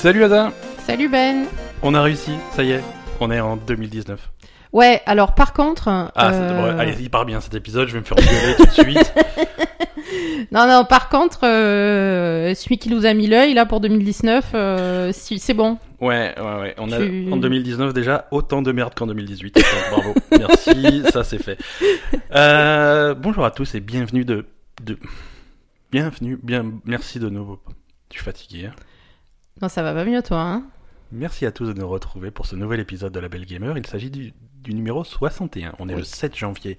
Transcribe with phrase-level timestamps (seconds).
[0.00, 0.52] Salut Ada
[0.86, 1.46] Salut Ben
[1.82, 2.80] On a réussi, ça y est,
[3.20, 4.30] on est en 2019.
[4.72, 5.88] Ouais, alors par contre...
[5.88, 8.56] Ah, euh, c'est- bon, allez, il part bien cet épisode, je vais me faire engueuler
[8.56, 9.14] tout de suite.
[10.52, 15.12] Non, non, par contre, euh, celui qui nous a mis l'œil, là, pour 2019, euh,
[15.12, 15.78] si, c'est bon.
[16.00, 19.54] Ouais, ouais, ouais, on a Tu- en 2019 déjà autant de merde qu'en 2018.
[19.54, 21.56] Donc, Bravo, merci, ça c'est fait.
[22.34, 24.44] Euh, bonjour à tous et bienvenue de...
[24.82, 24.98] de...
[25.92, 27.60] Bienvenue, bien, merci de nouveau.
[28.10, 28.66] Je suis fatigué.
[28.66, 28.72] hein?
[29.62, 30.62] Non, ça va pas mieux, toi, hein
[31.12, 33.76] Merci à tous de nous retrouver pour ce nouvel épisode de La Belle Gamer.
[33.76, 34.32] Il s'agit du,
[34.62, 35.74] du numéro 61.
[35.80, 35.98] On est Oui.
[35.98, 36.78] le 7 janvier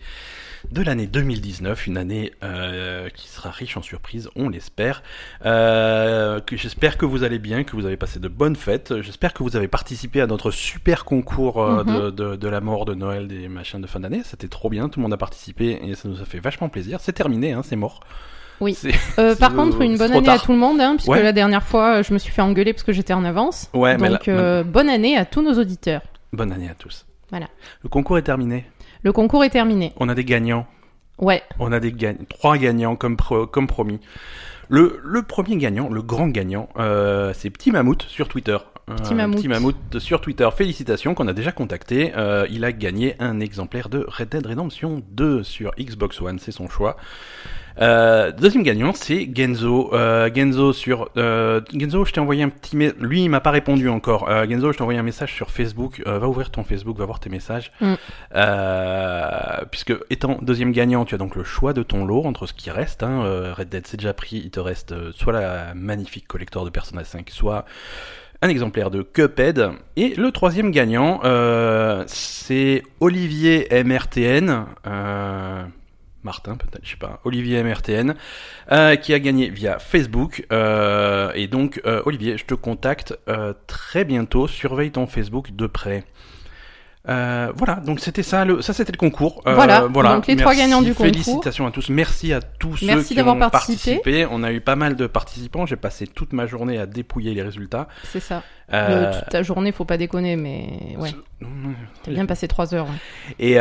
[0.71, 5.03] de l'année 2019, une année euh, qui sera riche en surprises, on l'espère.
[5.45, 9.01] Euh, J'espère que vous allez bien, que vous avez passé de bonnes fêtes.
[9.01, 11.95] J'espère que vous avez participé à notre super concours euh, Mhm.
[12.01, 14.21] de, de, de la mort, de Noël, des machins de fin d'année.
[14.23, 16.99] C'était trop bien, tout le monde a participé et ça nous a fait vachement plaisir.
[17.01, 17.99] C'est terminé, hein, c'est mort.
[18.61, 18.77] Oui.
[19.19, 21.21] Euh, Par contre, une bonne année à tout le monde, hein, puisque Ouais.
[21.23, 23.69] la dernière fois, euh, je me suis fait engueuler parce que j'étais en avance.
[23.73, 26.01] Ouais, mais Donc, là- euh, bonne année à tous nos auditeurs.
[26.31, 27.05] bonne année à tous.
[27.31, 27.47] Voilà.
[27.83, 28.65] Le concours est terminé.
[29.03, 29.93] Le concours est terminé.
[29.97, 30.65] On a des gagnants.
[31.17, 31.93] Ouais, On a des
[32.29, 33.99] trois gagnants comme, pro- comme promis.
[34.69, 38.57] Le, le premier gagnant, le grand gagnant, euh, c'est Petit Mammouth sur Twitter.
[38.87, 39.37] Petit Mammouth.
[39.37, 40.47] Petit Mammouth sur Twitter.
[40.55, 42.13] Félicitations qu'on a déjà contacté.
[42.17, 46.51] Euh, il a gagné un exemplaire de Red Dead Redemption 2 sur Xbox One, c'est
[46.51, 46.95] son choix.
[47.79, 49.93] Euh, deuxième gagnant, c'est Genzo.
[49.93, 52.97] Euh, Genzo sur euh, Genzo, je t'ai envoyé un petit message.
[52.99, 54.29] Lui, il m'a pas répondu encore.
[54.29, 56.01] Euh, Genzo, je t'ai envoyé un message sur Facebook.
[56.07, 57.71] Euh, va ouvrir ton Facebook, va voir tes messages.
[57.81, 57.93] Mm.
[58.35, 62.53] Euh, puisque étant deuxième gagnant, tu as donc le choix de ton lot entre ce
[62.53, 63.03] qui reste.
[63.03, 63.53] Hein.
[63.55, 64.37] Red Dead, c'est déjà pris.
[64.37, 67.65] Il te reste soit la magnifique collector de Persona 5, soit
[68.41, 69.71] un exemplaire de Cuphead.
[69.95, 74.65] Et le troisième gagnant, euh, c'est Olivier MRTN.
[74.87, 75.63] Euh,
[76.23, 78.15] Martin, peut-être, je sais pas, Olivier MRTN,
[78.71, 80.45] euh, qui a gagné via Facebook.
[80.51, 83.17] Euh, et donc, euh, Olivier, je te contacte
[83.67, 84.47] très bientôt.
[84.47, 86.03] Surveille ton Facebook de près.
[87.09, 89.41] Euh, voilà, donc c'était ça, le, ça c'était le concours.
[89.47, 91.05] Euh, Voilà, donc les trois gagnants du concours.
[91.07, 93.95] Félicitations à tous, merci à tous ceux Merci qui ont participé.
[93.95, 94.27] participé.
[94.29, 97.41] On a eu pas mal de participants, j'ai passé toute ma journée à dépouiller les
[97.41, 97.87] résultats.
[98.03, 98.43] c'est ça.
[98.73, 101.09] Euh, toute ta journée, faut pas déconner, mais ouais,
[102.03, 102.85] t'as bien passé trois heures.
[102.85, 102.93] ouais.
[103.39, 103.55] Et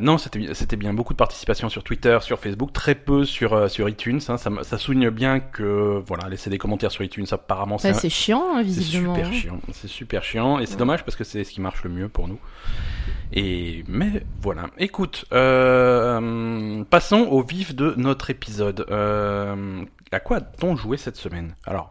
[0.00, 3.68] non, c'était bien- c'était bien beaucoup de participation sur Twitter, sur Facebook, très peu sur
[3.68, 4.20] sur iTunes.
[4.28, 4.36] hein.
[4.38, 8.08] ça, souligne bien que voilà, laisser des commentaires sur iTunes, ça, apparemment c'est un- c'est
[8.08, 9.14] chiant, hein, c'est visiblement.
[9.16, 9.32] super hein.
[9.32, 9.60] chiant.
[9.72, 12.28] C'est super chiant et c'est dommage parce que c'est ce qui marche le mieux pour
[12.28, 12.38] nous.
[13.32, 14.66] Et mais voilà.
[14.78, 18.86] Écoute, euh, passons au vif de notre épisode.
[18.90, 21.54] Euh, à quoi a-t-on joué cette semaine?
[21.66, 21.90] Alors.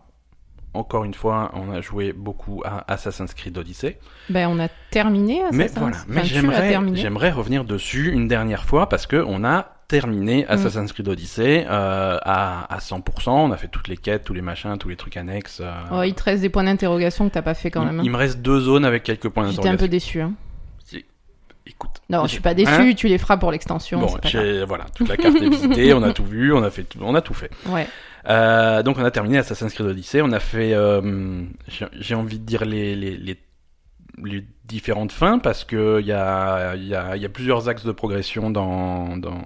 [0.75, 3.99] Encore une fois, on a joué beaucoup à Assassin's Creed Odyssey.
[4.31, 5.43] Ben, on a terminé.
[5.51, 9.05] Mais Assassin's- voilà, mais enfin, tu l'as j'aimerais, j'aimerais revenir dessus une dernière fois parce
[9.05, 13.29] que on a terminé Assassin's Creed Odyssey euh, à, à 100%.
[13.29, 15.59] On a fait toutes les quêtes, tous les machins, tous les trucs annexes.
[15.63, 17.99] euh, Oh, il te reste des points d'interrogation que t'as pas fait quand même.
[17.99, 18.03] hein.
[18.03, 19.89] il me reste deux zones avec quelques points J'étais un peu d'interrogation.
[19.89, 20.21] déçu.
[20.21, 20.33] Hein.
[21.65, 21.91] Écoute.
[22.09, 22.69] Non, je suis pas déçu.
[22.71, 23.99] Hein tu les feras pour l'extension.
[24.01, 24.43] Bon, c'est pas grave.
[24.45, 26.99] j'ai, voilà, toute la carte est visitée, on a tout vu, on a fait, tout-
[27.01, 27.49] on a tout fait.
[27.69, 27.87] Ouais.
[28.27, 30.21] Euh, donc on a terminé Assassin's Creed Odyssey.
[30.21, 33.39] On a fait, euh, j'ai, j'ai envie de dire les, les, les,
[34.25, 37.91] les différentes fins parce que il y a, y a, y a plusieurs axes de
[37.91, 39.41] progression dans, dans,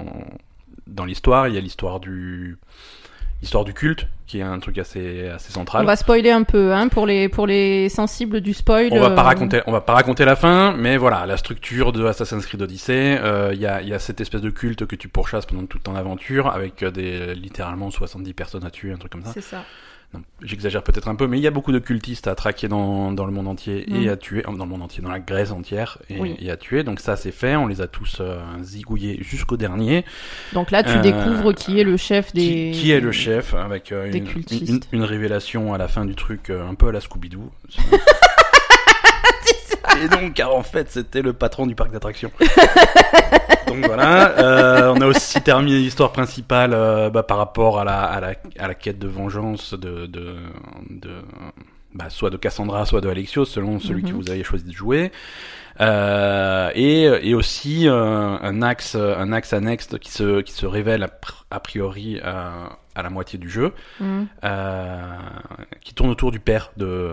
[0.88, 1.48] dans l'histoire.
[1.48, 2.58] Il y a l'histoire du,
[3.42, 5.84] l'histoire du culte qui est un truc assez, assez central.
[5.84, 8.90] On va spoiler un peu, hein, pour les pour les sensibles du spoil.
[8.92, 11.94] On va pas euh, raconter, on va pas raconter la fin, mais voilà, la structure
[11.94, 14.86] de Assassin's Creed Odyssey, euh, il y, a, il y a cette espèce de culte
[14.86, 18.92] que tu pourchasses pendant toute ton aventure, avec euh, des littéralement 70 personnes à tuer,
[18.92, 19.32] un truc comme ça.
[19.34, 19.64] C'est ça.
[20.42, 23.26] J'exagère peut-être un peu, mais il y a beaucoup de cultistes à traquer dans, dans
[23.26, 24.10] le monde entier et Mm.
[24.10, 26.36] à tuer, dans le monde entier, dans la Grèce entière et, Oui.
[26.40, 26.84] et à tuer.
[26.84, 30.06] Donc ça c'est fait, on les a tous euh, zigouillés jusqu'au dernier.
[30.54, 32.72] Donc là, tu Euh, découvres qui est le chef des.
[32.74, 34.28] Qui, qui est le chef avec euh, une,
[34.68, 37.52] une, une révélation à la fin du truc un peu à la Scooby-Doo.
[40.04, 42.32] Et donc, car en fait, c'était le patron du parc d'attractions.
[43.68, 48.02] donc voilà, euh, on a aussi terminé l'histoire principale euh, bah, par rapport à la,
[48.02, 50.36] à, la, à la quête de vengeance de, de,
[50.90, 51.12] de
[51.94, 54.16] bah, soit de Cassandra, soit de Alexios, selon celui que Mhm.
[54.16, 55.12] vous avez choisi de jouer.
[55.80, 57.94] Euh, et, et aussi euh,
[58.42, 63.04] un axe un axe annexe qui se qui se révèle a, pr- a priori à
[63.04, 64.28] la moitié du jeu Mhm.
[64.44, 65.04] euh,
[65.82, 67.12] qui tourne autour du père de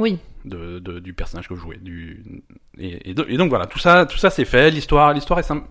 [0.00, 0.18] Oui.
[0.44, 2.42] De, de- du personnage que vous jouez du
[2.78, 5.42] et, et do- et donc voilà tout ça tout ça c'est fait l'histoire l'histoire est
[5.44, 5.66] simple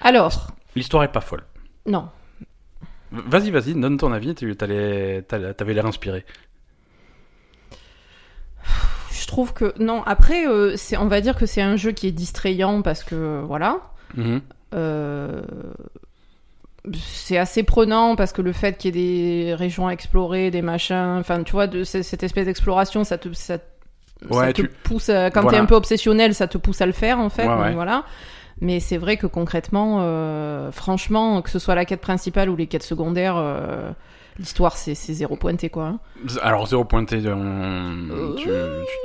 [0.00, 1.44] Alors, l'histoire est pas folle
[1.86, 2.08] non.
[3.10, 5.24] vas-y vas-y donne ton avis t'avais
[5.74, 6.24] l'air inspiré
[9.12, 10.02] Je trouve que non.
[10.04, 13.42] Après, euh, c'est, on va dire que c'est un jeu qui est distrayant parce que
[13.44, 13.80] voilà.
[14.16, 14.40] Mhm.
[14.74, 15.42] Euh,
[16.94, 20.62] c'est assez prenant parce que le fait qu'il y ait des régions à explorer, des
[20.62, 23.58] machins, enfin tu vois, de cette espèce d'exploration, ça te, ça,
[24.30, 25.58] Ouais, ça te tu- pousse, à- quand Voilà.
[25.58, 27.46] t'es un peu obsessionnel, ça te pousse à le faire en fait.
[27.46, 27.72] Ouais, donc ouais.
[27.74, 28.04] voilà.
[28.60, 32.66] Mais c'est vrai que concrètement, euh, franchement, que ce soit la quête principale ou les
[32.66, 33.90] quêtes secondaires, euh,
[34.38, 35.84] l'histoire c'est zéro pointé quoi.
[35.86, 35.98] hein.
[36.42, 38.50] Alors zéro pointé, on- tu, tu,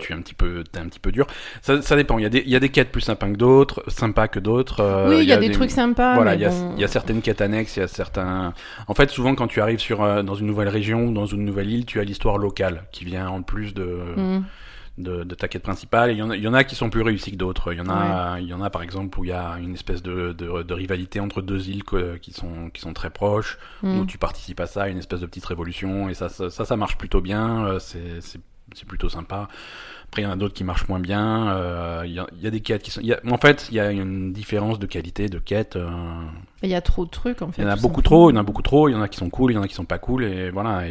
[0.01, 1.27] tu es un petit peu, t'es un petit peu dur.
[1.61, 2.17] Ça, ça dépend.
[2.17, 4.39] Il y a des, il y a des quêtes plus sympas que d'autres, sympas que
[4.39, 4.79] d'autres.
[4.81, 6.15] euh, oui, il y, a des, trucs sympas.
[6.15, 6.73] Voilà, il y, a, bon.
[6.75, 8.53] il y a certaines quêtes annexes, il y a certains.
[8.87, 11.45] En fait, souvent quand tu arrives sur euh, dans une nouvelle région ou dans une
[11.45, 13.83] nouvelle île, tu as l'histoire locale qui vient en plus de
[14.15, 14.43] Mm.
[14.97, 16.11] De, de ta quête principale.
[16.11, 17.73] Et il y en a, il y en a qui sont plus réussis que d'autres.
[17.73, 19.73] Il y en a, il y en a par exemple où il y a une
[19.73, 23.57] espèce de, de, de rivalité entre deux îles que- qui sont qui sont très proches,
[23.81, 23.99] Mm.
[23.99, 26.09] où tu participes à ça, une espèce de petite révolution.
[26.09, 27.65] Et ça, ça, ça, ça marche plutôt bien.
[27.65, 29.49] euh, C'est plutôt sympa.
[30.07, 31.49] Après, il y en a d'autres qui marchent moins bien.
[31.49, 33.01] euh, Il y, a, il y a des quêtes qui sont.
[33.01, 35.75] il y a- en fait, il y a une différence de qualité de quêtes.
[35.75, 35.89] euh,
[36.63, 37.61] Il y a trop de trucs en fait.
[37.61, 39.01] il y en a beaucoup trop, il y en a beaucoup trop, il y en
[39.01, 40.83] a qui sont cool, il y en a qui sont pas cool, et voilà,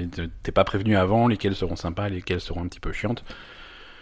[0.43, 3.25] t'es pas prévenu avant lesquelles seront sympas, lesquelles seront un petit peu chiantes.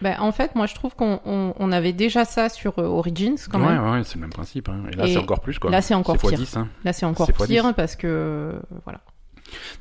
[0.03, 3.37] Ben, en fait, moi je trouve qu'on on, on avait déjà ça sur euh, Origins
[3.51, 3.85] quand ouais, même.
[3.85, 4.69] ouais, ouais, c'est le même principe.
[4.69, 4.83] Hein.
[4.93, 5.71] Et là, c'est encore plus, quoi.
[5.71, 6.33] là, c'est encore pire.
[6.33, 6.69] 10, hein.
[6.85, 7.73] Là c'est encore pire 10.
[7.75, 9.01] parce que euh, voilà.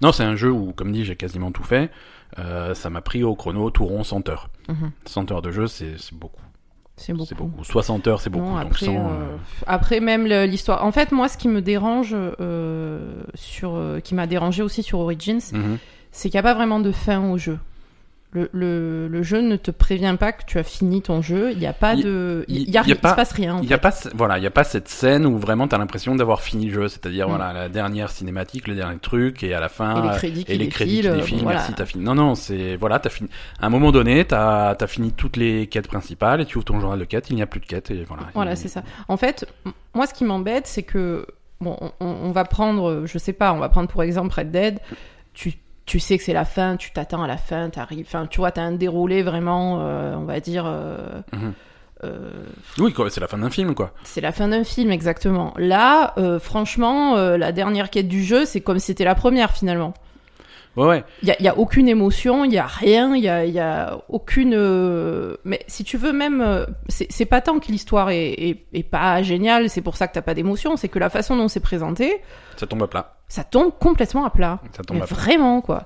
[0.02, 1.92] Non, c'est un jeu où, comme dit, j'ai quasiment tout fait.
[2.38, 4.50] Euh, ça m'a pris au chrono tout rond 100 heures.
[4.68, 4.92] Mhm.
[5.06, 6.42] 100 heures de jeu, c'est beaucoup.
[6.98, 7.36] C'est beaucoup.
[7.36, 7.64] Beaucoup.
[7.64, 8.46] 60 heures, c'est beaucoup.
[8.46, 9.38] Non, après, 100, euh,
[9.68, 10.84] après même l'histoire.
[10.84, 12.16] En fait, moi, ce qui me dérange
[13.36, 15.78] sur, qui m'a dérangé aussi sur Origins, mhm.
[16.12, 17.58] c'est qu'il n'y a pas vraiment de fin au jeu.
[18.32, 21.52] Le, le, le jeu ne te prévient pas que tu as fini ton jeu.
[21.52, 23.32] Il n'y a pas de, il, y a, il y a il pas- se passe
[23.32, 23.56] rien.
[23.56, 23.74] en Il y fait.
[23.74, 26.68] a pas, voilà, il y a pas cette scène où vraiment t'as l'impression d'avoir fini
[26.68, 27.30] le jeu, c'est-à-dire Mm.
[27.32, 30.52] voilà la dernière cinématique, le dernier truc, et à la fin Et les crédits qui
[30.52, 31.58] et les défilent, crédits qui euh, défilent, voilà.
[31.58, 32.04] merci, t'as fini.
[32.04, 33.30] Non, non, c'est voilà, t'as fini.
[33.60, 36.80] À un moment donné, t'as as fini toutes les quêtes principales et tu ouvres ton
[36.80, 38.24] journal de quêtes, il n'y a plus de quêtes et voilà.
[38.36, 38.84] Voilà, Il- c'est ça.
[39.08, 39.48] En fait,
[39.96, 41.26] moi, ce qui m'embête, c'est que,
[41.62, 44.80] bon, on, on va prendre, je sais pas, on va prendre pour exemple Red Dead.
[45.34, 45.54] Tu,
[45.90, 48.52] tu sais que c'est la fin, tu t'attends à la fin, t'arrives, enfin, tu vois,
[48.52, 51.54] t'as un déroulé vraiment, euh, on va dire, euh, Mhm.
[52.04, 52.30] euh,
[52.78, 53.92] Oui, quoi, c'est la fin d'un film, quoi.
[54.04, 55.52] c'est la fin d'un film, exactement.
[55.58, 59.52] Là, euh, franchement, euh, la dernière quête du jeu, c'est comme si c'était la première,
[59.52, 59.96] finalement.
[60.78, 61.04] Ouais, ouais.
[61.24, 64.54] Il y a, aucune émotion, il y a rien, il y a, y a aucune.
[64.56, 68.84] euh, Mais si tu veux même, euh, c'est pas tant que l'histoire est, est, est
[68.84, 71.60] pas géniale, c'est pour ça que t'as pas d'émotion, c'est que la façon dont c'est
[71.60, 72.22] présenté,
[72.56, 73.16] Ça tombe à plat.
[73.28, 74.60] ça tombe complètement à plat.
[74.76, 75.16] Ça tombe à plat.
[75.16, 75.86] vraiment quoi.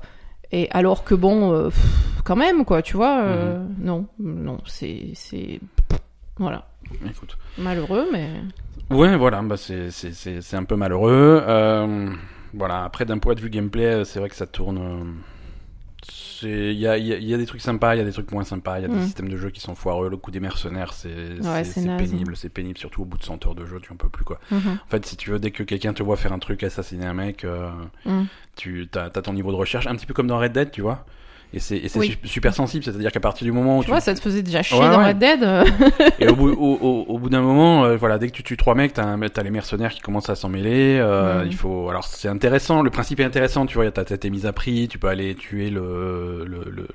[0.52, 3.76] Et alors que bon, euh, pff, quand même quoi, tu vois, Mhm.
[3.80, 5.14] non, non, c'est
[6.38, 6.68] voilà
[7.10, 7.38] Écoute.
[7.58, 8.30] malheureux, mais
[8.92, 11.42] Ouais, voilà, bah c'est un peu malheureux.
[11.48, 12.10] Euh,
[12.54, 14.78] voilà, après d'un point de vue gameplay, euh, c'est vrai que ça tourne.
[14.78, 15.04] euh,
[16.06, 18.02] c'est il y a, il y, a, il y a des trucs sympas, il y
[18.02, 19.04] a des trucs moins sympas, il y a des Mm.
[19.06, 20.10] systèmes de jeu qui sont foireux.
[20.10, 21.10] Le coup des mercenaires, c'est
[21.42, 21.64] Ouais,
[21.98, 24.26] pénible, c'est pénible, surtout au bout de 100 heures de jeu, tu en peux plus
[24.26, 24.40] quoi.
[24.52, 24.80] Mhm.
[24.86, 27.14] En fait, si tu veux, dès que quelqu'un te voit faire un truc, assassiner un
[27.14, 27.70] mec, euh,
[28.06, 28.24] Mm.
[28.58, 31.06] tu as, ton niveau de recherche, un petit peu comme dans Red Dead, tu vois.
[31.56, 32.18] Et c'est Oui.
[32.24, 34.42] su- super sensible, c'est-à-dire qu'à partir du moment où tu tu, vois, ça te faisait
[34.42, 35.10] déjà chier Ouais, dans ouais.
[35.10, 35.44] Red Dead.
[35.44, 35.64] euh,
[36.20, 38.58] et au bout, au, au- au bout d'un moment, euh, voilà, dès que tu tues
[38.58, 40.98] trois mecs, t'as t'as les mercenaires qui commencent à s'en mêler.
[41.00, 41.44] euh.
[41.46, 44.52] Il faut, alors c'est intéressant, le principe est intéressant, tu vois, t'as tes mises à
[44.54, 46.88] prix, tu peux aller tuer le le, le,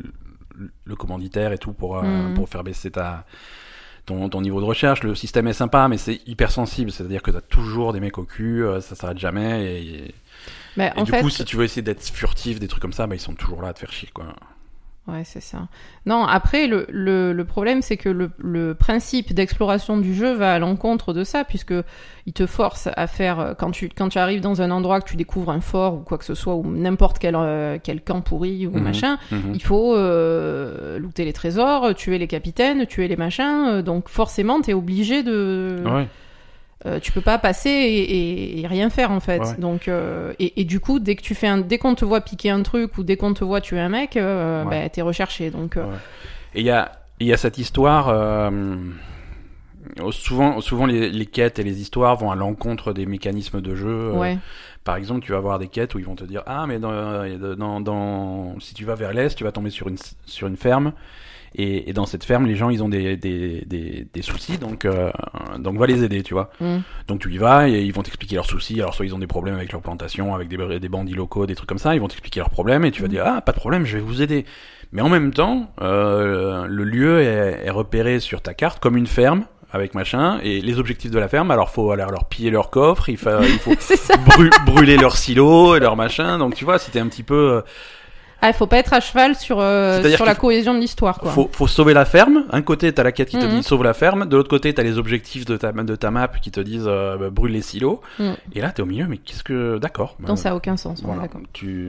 [0.87, 2.35] le- commanditaire et tout pour euh, Mhm.
[2.35, 3.25] pour faire baisser ta
[4.07, 5.05] ton, ton niveau de recherche.
[5.05, 8.25] Le système est sympa, mais c'est hyper sensible, c'est-à-dire que t'as toujours des mecs au
[8.25, 9.65] cul, ça s'arrête jamais.
[9.67, 10.15] Et, et-
[10.77, 12.93] Mais et en du fait, coup, si tu veux essayer d'être furtif, des trucs comme
[12.93, 14.27] ça, bah ils sont toujours là à te faire chier, quoi.
[15.07, 15.69] Ouais, c'est ça.
[16.05, 20.53] Non, après, le, le, le problème, c'est que le, le principe d'exploration du jeu va
[20.53, 21.73] à l'encontre de ça, puisque
[22.27, 25.09] il te force à faire, euh, quand tu, quand tu arrives dans un endroit, que
[25.09, 28.21] tu découvres un fort ou quoi que ce soit, ou n'importe quel, euh, quel camp
[28.21, 28.83] pourri ou Mhm.
[28.83, 29.53] machin, Mhm.
[29.55, 34.61] il faut euh, looter les trésors, tuer les capitaines, tuer les machins, euh, donc forcément,
[34.61, 35.83] t'es obligé de...
[35.87, 36.07] Ouais.
[36.87, 39.41] Euh, tu peux pas passer et, et- et rien faire en fait.
[39.41, 39.57] Ouais.
[39.59, 42.21] Donc euh, et, et du coup dès que tu fais un, dès qu'on te voit
[42.21, 44.83] piquer un truc ou dès qu'on te voit tuer un mec, euh, Ouais.
[44.85, 45.51] bah, t'es recherché.
[45.51, 45.97] Donc euh, Ouais.
[46.55, 48.09] Et il y a, il y a cette histoire.
[50.11, 54.13] souvent, souvent les, les quêtes et les histoires vont à l'encontre des mécanismes de jeu.
[54.85, 56.93] Par exemple, tu vas avoir des quêtes où ils vont te dire ah mais dans,
[57.57, 60.93] dans, dans si tu vas vers l'est, tu vas tomber sur une sur une ferme.
[61.55, 64.85] Et, et dans cette ferme, les gens, ils ont des, des, des, des soucis, donc,
[64.85, 65.11] euh,
[65.59, 66.51] donc va les aider, tu vois.
[66.61, 66.79] Mm.
[67.09, 68.81] Donc tu y vas et ils vont t'expliquer leurs soucis.
[68.81, 71.55] Alors soit ils ont des problèmes avec leur plantation, avec des, des bandits locaux, des
[71.55, 71.95] trucs comme ça.
[71.95, 73.11] Ils vont t'expliquer leurs problèmes et tu vas Mm.
[73.11, 74.45] dire ah pas de problème, je vais vous aider.
[74.93, 79.07] Mais en même temps, euh, le lieu est, est repéré sur ta carte comme une
[79.07, 81.51] ferme avec machin et les objectifs de la ferme.
[81.51, 83.75] Alors faut aller leur piller leur coffre, il faut, il faut
[84.67, 86.39] brûler leurs silos et leurs machins.
[86.39, 87.63] Donc tu vois, c'était un petit peu.
[88.39, 91.19] Euh, Ah, il faut pas être à cheval sur, euh, sur la cohésion de l'histoire,
[91.19, 91.33] quoi.
[91.33, 92.45] Faut, faut sauver la ferme.
[92.51, 93.57] Un côté, t'as la quête qui te Mhm.
[93.59, 94.27] dit sauve la ferme.
[94.27, 97.17] De l'autre côté, t'as les objectifs de ta, de ta map qui te disent euh,
[97.19, 98.01] bah, brûle les silos.
[98.19, 98.37] Mhm.
[98.55, 99.79] Et là, t'es au milieu, mais qu'est-ce que.
[99.79, 100.17] D'accord.
[100.21, 101.23] Donc bah, ça a aucun sens, Voilà.
[101.53, 101.89] Tu...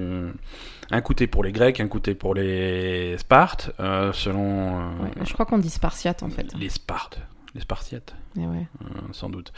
[0.91, 5.33] Un côté pour les Grecs, un côté pour les Spartes, euh, selon euh, Ouais, je
[5.33, 6.47] crois qu'on dit spartiate, en fait.
[6.59, 7.19] les Spartes.
[7.55, 8.43] Les Spartiates, ouais.
[8.45, 9.51] euh, sans doute.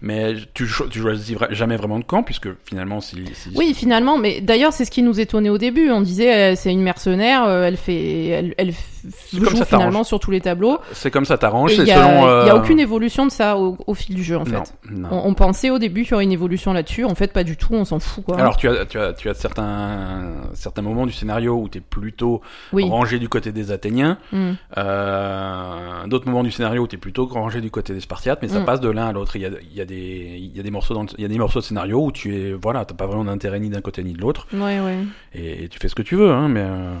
[0.00, 3.24] Mais tu, tu choisis jamais vraiment de camp, puisque finalement, si.
[3.34, 5.90] si- Oui, finalement, mais d'ailleurs, c'est ce qui nous étonnait au début.
[5.92, 8.97] On disait, euh, c'est une mercenaire, euh, elle fait, elle, elle f- C'est comme
[9.32, 10.06] joue ça finalement t'arrange.
[10.06, 10.78] sur tous les tableaux.
[10.92, 12.42] C'est comme ça c'est il y, a- selon.
[12.42, 14.64] il y a euh, aucune évolution de ça au, au fil du jeu, en non,
[14.64, 14.74] fait.
[14.90, 15.08] non.
[15.10, 17.04] On, on pensait au début qu'il y aurait une évolution là-dessus.
[17.04, 17.72] En fait, pas du tout.
[17.74, 18.38] On s'en fout, quoi.
[18.38, 21.80] Alors tu as, tu as, tu as certains, certains moments du scénario où tu es
[21.80, 22.40] plutôt
[22.72, 22.88] oui.
[22.88, 24.52] rangé du côté des Athéniens, Mm.
[24.76, 28.48] euh, d'autres moments du scénario où tu es plutôt rangé du côté des Spartiates, mais
[28.48, 28.64] ça Mm.
[28.64, 29.36] passe de l'un à l'autre.
[29.36, 31.22] Il y a, il y, a des, il y, a des morceaux dans le- il
[31.22, 33.68] y a des morceaux de scénario où tu es, voilà, t'as pas vraiment d'intérêt ni
[33.70, 34.98] d'un côté ni de l'autre, Ouais, ouais.
[35.34, 36.62] et, tu fais ce que tu veux, hein, mais...
[36.64, 36.94] euh,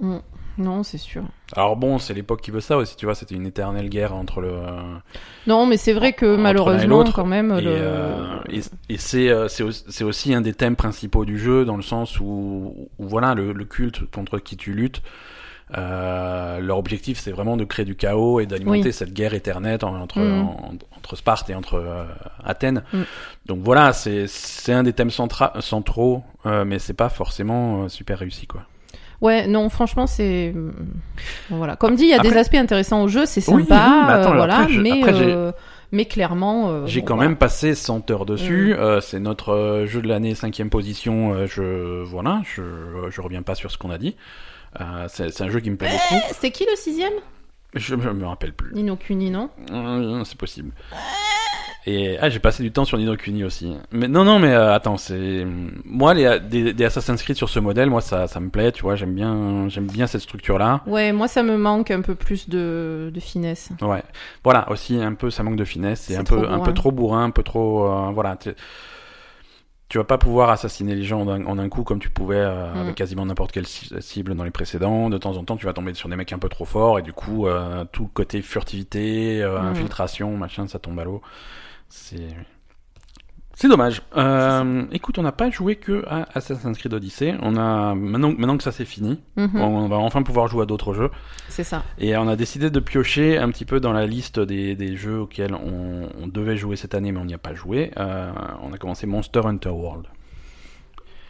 [0.00, 0.18] Mm.
[0.58, 1.22] Non, c'est sûr.
[1.56, 4.40] Alors bon, c'est l'époque qui veut ça aussi, tu vois, c'était une éternelle guerre entre
[4.40, 4.52] le...
[5.46, 7.70] Non, mais c'est vrai que malheureusement, quand même, Et, le...
[7.72, 11.82] euh, et, et c'est euh, c'est aussi, un des thèmes principaux du jeu, dans le
[11.82, 15.02] sens où, où voilà, le, le culte contre qui tu luttes,
[15.76, 18.92] euh, leur objectif c'est vraiment de créer du chaos et d'alimenter Oui.
[18.92, 20.42] cette guerre éternelle en- entre, Mhm.
[20.42, 22.04] en- entre Sparte et entre euh,
[22.44, 22.82] Athènes.
[22.92, 22.98] Mm.
[23.46, 28.46] Donc voilà, c'est c'est un des thèmes centra- centraux, mais c'est pas forcément super réussi
[28.46, 28.62] quoi.
[29.22, 30.52] Ouais, non, franchement, c'est
[31.48, 31.76] voilà.
[31.76, 34.32] Comme dit, il y a des aspects intéressants au jeu, c'est sympa, oui, mais attends,
[34.32, 35.52] euh, voilà, après, je- mais après, euh,
[35.92, 37.28] mais clairement, euh, J'ai bon, quand voilà.
[37.30, 38.74] même passé 100 heures dessus.
[38.74, 41.46] Euh, c'est notre euh, jeu de l'année, cinquième position.
[41.46, 42.62] Je voilà, je
[43.10, 44.16] je reviens pas sur ce qu'on a dit.
[45.08, 46.22] C'est c'est un jeu qui me plaît beaucoup.
[46.28, 47.12] Eh, C'était qui le sixième?
[47.74, 48.74] Je, je me rappelle plus.
[48.74, 49.48] Nino Kuni, non
[50.24, 50.72] c'est possible.
[51.84, 53.76] Et ah, j'ai passé du temps sur Nino Kuni aussi.
[53.90, 55.44] Mais non, non, mais euh, attends, c'est
[55.84, 58.70] moi les des, des Assassin's Creed sur ce modèle, moi ça ça me plaît.
[58.70, 60.82] Tu vois, j'aime bien j'aime bien cette structure là.
[60.86, 63.70] Ouais, moi ça me manque un peu plus de, de finesse.
[63.80, 64.02] Ouais.
[64.44, 67.24] Voilà, aussi un peu ça manque de finesse, c'est un peu un peu trop bourrin,
[67.24, 68.36] un peu trop euh, voilà.
[68.36, 68.54] tu-
[69.98, 72.72] vas pas pouvoir assassiner les gens en un, en un coup comme tu pouvais euh,
[72.72, 72.78] Mm.
[72.78, 75.10] avec quasiment n'importe quelle ci- cible dans les précédents.
[75.10, 77.02] De temps en temps, tu vas tomber sur des mecs un peu trop forts et
[77.02, 79.66] du coup, euh, tout le côté furtivité, euh, Mm.
[79.66, 81.20] infiltration, machin, ça tombe à l'eau.
[81.94, 82.28] C'est
[83.54, 84.00] c'est dommage.
[84.16, 87.34] Euh, écoute, on n'a pas joué que à Assassin's Creed Odyssey.
[87.42, 90.66] On a maintenant maintenant que ça c'est fini, Mhm, on va enfin pouvoir jouer à
[90.66, 91.10] d'autres jeux.
[91.50, 91.82] C'est ça.
[91.98, 95.20] Et on a décidé de piocher un petit peu dans la liste des, des jeux
[95.20, 97.92] auxquels on, on devait jouer cette année, mais on n'y a pas joué.
[97.98, 98.32] Euh,
[98.62, 100.06] on a commencé Monster Hunter World.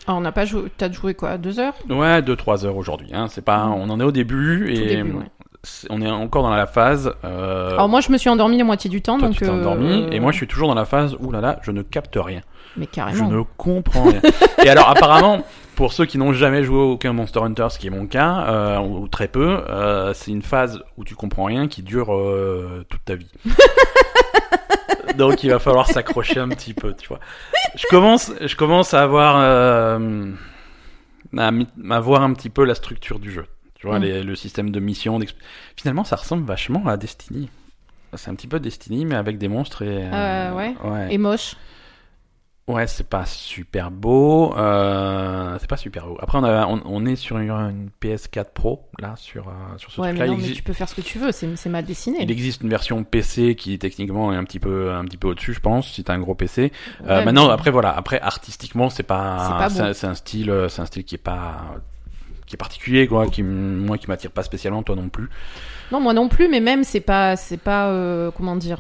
[0.07, 0.71] Alors, on n'a pas joué.
[0.79, 1.75] T'as joué quoi Deux heures?
[1.91, 3.09] Ouais, 2-3 heures aujourd'hui.
[3.13, 3.27] Hein.
[3.29, 5.25] C'est pas, on en est au début et début, ouais.
[5.91, 7.13] On est encore dans la phase.
[7.25, 9.37] Euh, Alors moi je me suis endormi la moitié du temps, toi, donc.
[9.37, 11.59] tu t'es euh, endormi et moi je suis toujours dans la phase où là là,
[11.63, 12.41] je ne capte rien.
[12.77, 13.29] Mais Je carrément.
[13.29, 14.21] ne comprends rien.
[14.65, 15.43] et alors apparemment,
[15.77, 18.79] pour ceux qui n'ont jamais joué aucun Monster Hunter, ce qui est mon cas, euh,
[18.81, 23.05] ou, très peu, euh, c'est une phase où tu comprends rien qui dure euh, toute
[23.05, 23.31] ta vie.
[25.17, 27.21] Donc il va falloir s'accrocher un petit peu, tu vois.
[27.77, 30.31] Je commence, je commence à avoir, euh,
[31.37, 31.51] à,
[31.91, 33.45] à voir un petit peu la structure du jeu.
[33.83, 34.03] Tu vois, Mm.
[34.03, 35.19] les- le système de mission.
[35.77, 37.51] Finalement, ça ressemble vachement à Destiny.
[38.15, 40.09] C'est un petit peu Destiny, mais avec des monstres et.
[40.11, 40.75] Euh, ouais.
[40.85, 41.13] ouais.
[41.13, 41.57] Et moche.
[42.69, 44.55] Ouais, c'est pas super beau.
[44.57, 46.17] Euh, c'est pas super beau.
[46.21, 49.91] Après, on, a, on, on est sur une, une PS4 Pro, là, sur, euh, sur
[49.91, 50.27] ce Ouais, truc-là.
[50.27, 51.33] mais non, tu peux faire ce que tu veux.
[51.33, 52.19] C'est mal dessiné.
[52.23, 55.55] il existe une version PC qui, techniquement, est un petit peu, un petit peu au-dessus,
[55.55, 56.71] je pense, si t'as un gros PC.
[57.05, 57.91] Euh, Ouais, maintenant, mais- après, voilà.
[57.97, 61.75] Après, artistiquement, c'est pas, c'est un- style, euh, c'est un style qui est pas,
[62.53, 65.29] qui est particulier, quoi, qui, moi, qui m'attire pas spécialement, toi non plus.
[65.91, 68.79] Non, moi non plus, mais même c'est pas, c'est pas, euh, comment dire.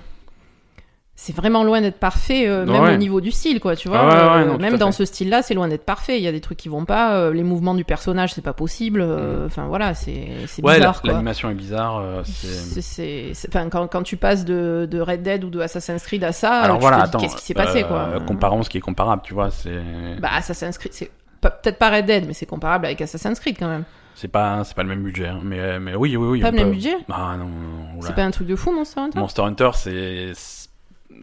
[1.15, 2.95] C'est vraiment loin d'être parfait, euh, même Ouais.
[2.95, 4.01] au niveau du style, quoi, tu vois.
[4.01, 4.13] Ah ouais,
[4.43, 4.99] ouais, euh, non, même dans fait.
[4.99, 6.19] ce style-là, c'est loin d'être parfait.
[6.19, 7.15] Il y a des trucs qui vont pas.
[7.17, 9.01] euh, les mouvements du personnage, c'est pas possible.
[9.03, 10.11] euh, Enfin, voilà, c'est
[10.59, 10.63] Mm.
[10.73, 12.03] Bizarre, l'animation est bizarre.
[12.25, 13.33] c'est...
[13.49, 16.61] Enfin, quand, quand tu passes de, de Red Dead ou de Assassin's Creed à ça,
[16.61, 18.15] Alors tu voilà, qu'est-ce qui s'est passé, quoi.
[18.27, 19.81] Comparons ce qui est comparable, tu vois, c'est.
[20.21, 21.11] Bah, Assassin's Creed, c'est
[21.51, 23.85] peut-être pas Red Dead, mais c'est comparable avec Assassin's Creed quand même.
[24.15, 25.41] C'est pas, c'est pas le même budget, hein.
[25.43, 26.41] mais, mais oui, oui, oui.
[26.41, 28.07] Pas le même peut- budget Ah non, non, non, oula.
[28.09, 30.33] C'est pas un truc de fou, Monster Hunter Monster Hunter, c'est,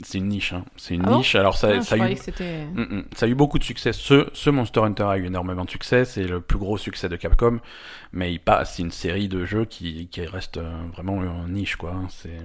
[0.04, 0.66] c'est une niche, hein.
[0.76, 1.36] C'est une Ah bon niche.
[1.36, 2.16] Alors ça, Ah, ça a eu.
[2.16, 3.04] Mm, mm.
[3.16, 3.94] ça a eu beaucoup de succès.
[3.94, 6.04] Ce, ce Monster Hunter a eu énormément de succès.
[6.04, 7.60] C'est le plus gros succès de Capcom,
[8.12, 8.76] mais il passe.
[8.76, 11.94] C'est une série de jeux qui, qui reste euh, vraiment en niche, quoi.
[12.10, 12.38] C'est,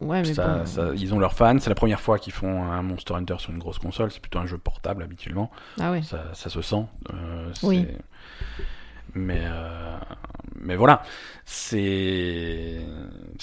[0.00, 0.66] Ouais, mais ça, bon.
[0.66, 1.58] ça- ils ont leurs fans.
[1.60, 4.10] C'est la première fois qu'ils font un Monster Hunter sur une grosse console.
[4.10, 5.50] C'est plutôt un jeu portable habituellement.
[5.80, 6.02] Ah ouais.
[6.02, 6.84] ça, ça se sent.
[7.12, 7.86] euh, Oui.
[9.16, 9.96] Mais, euh,
[10.60, 11.02] mais voilà,
[11.44, 12.80] c'est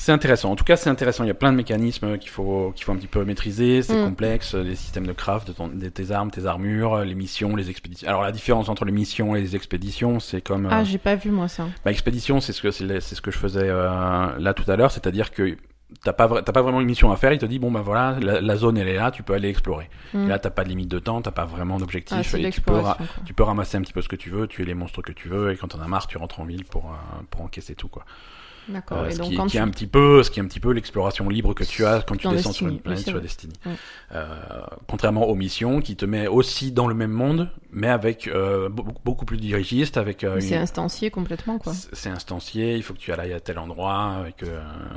[0.09, 0.51] intéressant.
[0.51, 1.23] En tout cas, c'est intéressant.
[1.23, 3.81] Il y a plein de mécanismes qu'il faut qu'il faut un petit peu maîtriser.
[3.81, 4.05] C'est Mm.
[4.05, 4.53] complexe.
[4.53, 8.09] Les systèmes de craft, de, ton- de tes armes, tes armures, les missions, les expéditions.
[8.09, 11.15] Alors la différence entre les missions et les expéditions, c'est comme Ah, euh, j'ai pas
[11.15, 11.67] vu moi ça.
[11.85, 14.91] bah, expédition, c'est ce que c'est ce que je faisais euh, là tout à l'heure,
[14.91, 15.55] c'est-à-dire que
[16.03, 17.33] t'as pas t'as pas vraiment une mission à faire.
[17.33, 19.49] Il te dit bon ben voilà, la, la zone elle est là, tu peux aller
[19.49, 19.89] explorer.
[20.25, 22.17] Et là t'as pas de limite de temps, t'as pas vraiment d'objectif.
[22.33, 22.73] Ah, et tu peux
[23.25, 25.27] tu peux ramasser un petit peu ce que tu veux, tuer les monstres que tu
[25.29, 27.87] veux, et quand t'en as marre, tu rentres en ville pour euh, pour encaisser tout
[27.87, 28.05] quoi.
[28.69, 28.99] D'accord.
[28.99, 29.57] Euh, et donc qui, quand qui tu...
[29.57, 32.01] est un petit peu, ce qui est un petit peu l'exploration libre que tu as
[32.01, 33.21] quand tu Dans descends sur une planète oui, sur.
[33.21, 33.53] Destiny.
[33.65, 33.73] Ouais.
[34.13, 34.27] Euh,
[34.87, 38.93] contrairement aux missions qui te met aussi dans le même monde, mais avec euh, be-
[39.03, 41.73] beaucoup plus dirigiste, avec C'est instancié complètement quoi.
[41.93, 44.45] c'est instancié, il faut que tu ailles à tel endroit, et que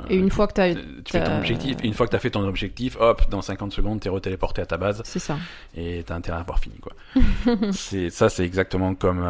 [0.09, 1.77] Et une fois que tu fais ton objectif.
[1.83, 4.77] Une fois que t'as fait ton objectif, hop, dans 50 secondes, t'es retéléporté à ta
[4.77, 5.37] base c'est ça.
[5.75, 6.93] et t'as intérêt à avoir fini quoi.
[7.71, 9.23] c'est ça, c'est exactement comme.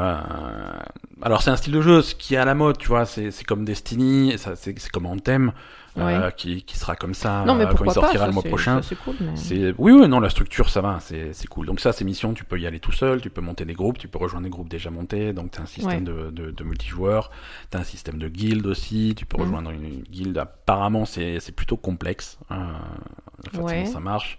[1.22, 3.06] Alors c'est un style de jeu ce qui est à la mode, tu vois.
[3.06, 5.51] C'est comme Destiny, c'est comme Anthem,
[5.98, 6.34] euh, Ouais.
[6.36, 8.82] qui qui sera comme ça non mais euh, quand il sortira pas le mois prochain.
[8.82, 9.15] ça, C'est cool.
[9.22, 9.74] Mais...
[9.77, 12.60] Oui oui non la structure ça va c'est cool donc ça ces missions tu peux
[12.60, 14.89] y aller tout seul tu peux monter des groupes tu peux rejoindre des groupes déjà
[14.89, 17.32] montés donc t'as un système de, de, de multijoueur
[17.70, 19.44] t'as un système de guild aussi tu peux Mhm.
[19.44, 23.84] rejoindre une, une guilde apparemment c'est plutôt complexe façon Ouais.
[23.86, 24.38] dont ça marche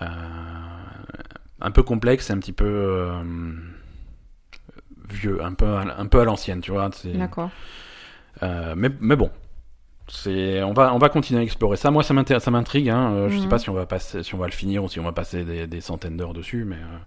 [0.00, 0.06] Euh,
[1.60, 3.22] un peu complexe et un petit peu euh,
[5.08, 7.50] vieux un peu à- un peu à l'ancienne tu vois D'accord.
[8.42, 9.30] Euh, mais, mais bon,
[10.08, 11.90] c'est on va on va continuer à explorer ça.
[11.90, 12.88] Moi, ça m'intéresse, ça m'intrigue.
[12.90, 13.12] Hein.
[13.12, 13.48] Euh, Je sais Mhm.
[13.48, 15.44] pas si on va passer, si on va le finir ou si on va passer
[15.44, 16.98] des, des centaines d'heures dessus, mais euh,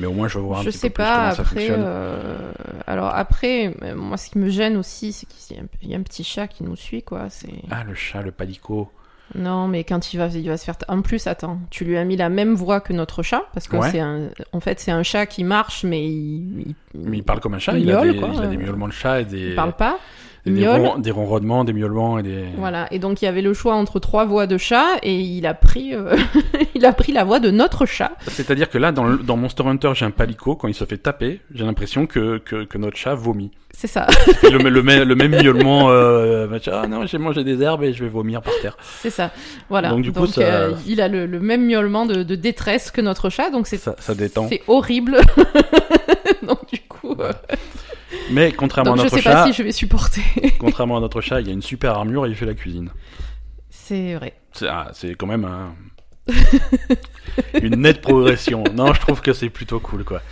[0.00, 1.42] mais au moins je veux voir un Je petit sais peu plus pas, comment ça
[1.42, 1.54] après.
[1.60, 1.84] fonctionne.
[1.84, 2.52] euh,
[2.86, 6.48] Alors après, moi ce qui me gêne aussi, c'est qu'il y a un- petit chat
[6.48, 7.26] qui nous suit, quoi.
[7.28, 7.52] C'est...
[7.70, 8.90] Ah le chat, le palico.
[9.34, 10.74] Non, mais quand il va, il va se faire.
[10.88, 13.76] En plus, attends, tu lui as mis la même voix que notre chat, parce que
[13.76, 13.90] Ouais.
[13.90, 14.28] c'est un.
[14.52, 16.60] En fait, c'est un chat qui marche, mais il.
[16.66, 16.74] il...
[16.94, 17.72] Mais il parle comme un chat.
[17.78, 18.28] Il Il, a des, quoi.
[18.34, 19.98] il a des miaulements de chat et des il parle pas.
[20.44, 22.44] Des, ron- des ronronnements, des miaulements et des.
[22.56, 22.92] Voilà.
[22.92, 25.54] Et donc il y avait le choix entre trois voix de chat, et il a
[25.54, 26.16] pris, euh,
[26.74, 28.12] il a pris la voix de notre chat.
[28.28, 30.56] C'est-à-dire que là, dans, le- dans Monster Hunter, j'ai un palico.
[30.56, 33.50] Quand il se fait taper, j'ai l'impression que, que que notre chat vomit.
[33.74, 34.06] C'est ça.
[34.42, 35.88] Le, le, même- le même miaulement.
[35.90, 38.76] Euh, ah non, j'ai mangé des herbes et je vais vomir par terre.
[39.00, 39.30] C'est ça.
[39.70, 39.88] Voilà.
[39.88, 43.00] Donc, du coup, ça- euh, il a le, le même miaulement de, de détresse que
[43.00, 44.46] notre chat, donc c'est Ça, ça détend.
[44.48, 45.16] c'est horrible.
[46.42, 47.16] donc du coup.
[47.18, 47.32] euh,
[48.32, 50.22] Mais contrairement Donc à je notre sais chat, pas si je vais supporter.
[50.58, 52.90] Contrairement à notre chat, il y a une super armure et il fait la cuisine.
[53.68, 54.34] C'est vrai.
[54.52, 55.74] C'est ah, quand même un-
[57.62, 58.64] une nette progression.
[58.74, 60.22] Non, je trouve que c'est plutôt cool, quoi.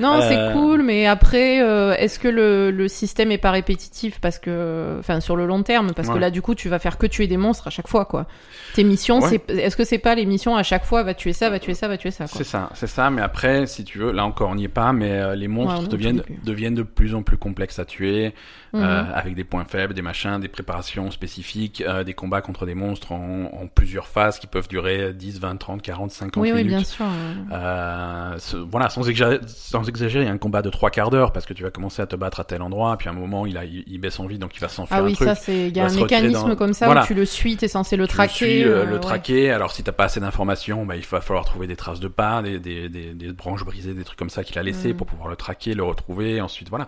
[0.00, 4.20] Non, Euh, c'est cool, mais après, euh, est-ce que le, le système est pas répétitif
[4.20, 6.98] parce que, enfin, sur le long terme, parce que là, du coup, tu vas faire
[6.98, 8.26] que tuer des monstres à chaque fois, quoi.
[8.74, 9.40] Tes missions, Ouais.
[9.48, 11.74] c'est, est-ce que c'est pas les missions à chaque fois, va tuer ça, va tuer
[11.74, 12.34] ça, va tuer ça, quoi?
[12.38, 13.10] C'est ça, c'est ça.
[13.10, 14.92] Mais après, si tu veux, là encore, on n'y est pas.
[14.92, 18.34] Mais euh, les monstres deviennent deviennent de plus en plus complexes à tuer,
[18.72, 18.82] Mhm.
[18.82, 22.74] euh, avec des points faibles, des machins, des préparations spécifiques, euh, des combats contre des
[22.74, 26.58] monstres en, en plusieurs phases qui peuvent durer 10, 20, 30, 40, 50 oui, oui,
[26.64, 26.68] minutes.
[26.76, 27.06] bien sûr.
[27.52, 31.32] Euh, ce- voilà, sans exagérer, sans exagérer, y a un combat de trois quarts d'heure
[31.32, 33.46] parce que tu vas commencer à te battre à tel endroit, puis à un moment
[33.46, 35.14] il, a, il, il baisse en vie, donc il va s'en faire Ah un oui,
[35.14, 37.02] ça, c'est, il y a va un mécanisme dans- comme ça Voilà.
[37.04, 38.34] où tu le suis, t'es censé le Tu traquer.
[38.34, 39.00] suis, euh, euh, le ouais.
[39.00, 39.50] traquer.
[39.50, 42.42] Alors si t'as pas assez d'informations, bah, il va falloir trouver des traces de pas,
[42.42, 44.96] des, des, des, des branches brisées, des trucs comme ça qu'il a laissé Mm.
[44.96, 46.40] pour pouvoir le traquer, le retrouver.
[46.40, 46.86] Ensuite, voilà.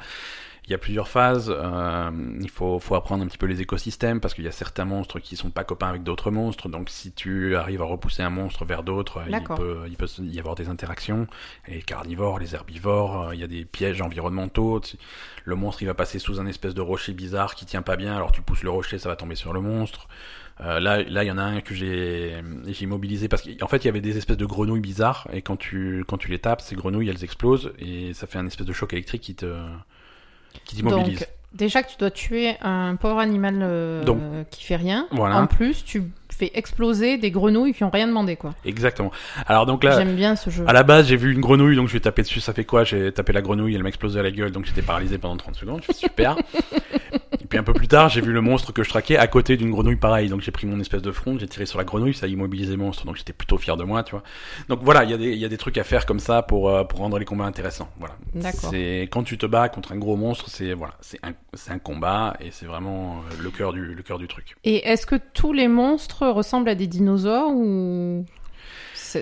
[0.68, 1.48] Il y a plusieurs phases.
[1.48, 2.10] euh,
[2.42, 5.18] il faut, faut apprendre un petit peu les écosystèmes parce qu'il y a certains monstres
[5.18, 6.68] qui sont pas copains avec d'autres monstres.
[6.68, 10.38] Donc si tu arrives à repousser un monstre vers d'autres, il peut, il peut y
[10.38, 11.26] avoir des interactions.
[11.68, 14.82] Les carnivores, les herbivores, euh, il y a des pièges environnementaux.
[15.46, 18.14] Le monstre il va passer sous un espèce de rocher bizarre qui tient pas bien.
[18.14, 20.06] Alors tu pousses le rocher, ça va tomber sur le monstre.
[20.60, 22.34] Euh, là, là, il y en a un que j'ai
[22.66, 25.56] j'ai immobilisé parce qu'en fait, il y avait des espèces de grenouilles bizarres et quand
[25.56, 28.72] tu quand tu les tapes, ces grenouilles, elles explosent et ça fait un espèce de
[28.74, 29.46] choc électrique qui te
[30.64, 31.18] qui t'immobilise.
[31.20, 35.06] Donc, déjà que tu dois tuer un pauvre animal euh, Donc, qui fait rien.
[35.10, 35.40] voilà.
[35.40, 38.54] En plus, tu fais exploser des grenouilles qui ont rien demandé, quoi.
[38.64, 39.10] Exactement.
[39.46, 40.64] Alors donc là, J'aime bien ce jeu.
[40.68, 42.40] à la base, j'ai vu une grenouille, donc je vais taper dessus.
[42.40, 42.84] Ça fait quoi?
[42.84, 45.56] J'ai tapé la grenouille, elle m'a explosé à la gueule, donc j'étais paralysé pendant 30
[45.56, 45.80] secondes.
[45.80, 46.36] Je fais super.
[47.48, 49.56] et puis un peu plus tard, j'ai vu le monstre que je traquais à côté
[49.56, 50.28] d'une grenouille pareille.
[50.28, 52.72] Donc j'ai pris mon espèce de front, j'ai tiré sur la grenouille, ça a immobilisé
[52.72, 53.06] le monstre.
[53.06, 54.22] Donc j'étais plutôt fier de moi, tu vois.
[54.68, 56.68] Donc voilà, il y a des y a des trucs à faire comme ça pour
[56.68, 57.88] euh, pour rendre les combats intéressants.
[57.98, 58.16] Voilà.
[58.34, 58.68] D'accord.
[58.68, 61.32] C'est quand tu te bats contre un gros monstre, c'est voilà, c'est un
[61.70, 64.54] un combat et c'est vraiment euh, le cœur du le cœur du truc.
[64.64, 68.26] Et est-ce que tous les monstres ressemblent à des dinosaures ou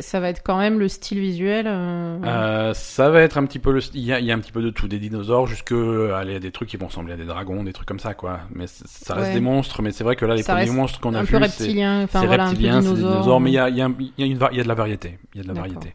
[0.02, 3.58] ça va être quand même le style visuel euh, Euh, ça va être un petit
[3.58, 5.46] peu le, il y a, il y a un petit peu de tout, des dinosaures
[5.46, 8.40] jusque, allez, des trucs qui vont ressembler à des dragons, des trucs comme ça, quoi.
[8.54, 9.34] Mais ça reste Ouais.
[9.34, 11.36] des monstres, mais c'est vrai que là, les Ça premiers monstres qu'on a vus, c'est,
[11.38, 13.12] reptilien, enfin c'est voilà, reptilien, c'est des dinosaure.
[13.12, 14.60] dinosaures, mais il y a, il y, a, il y a une, va- il y
[14.60, 15.18] a de la variété.
[15.34, 15.94] Il y a de la variété.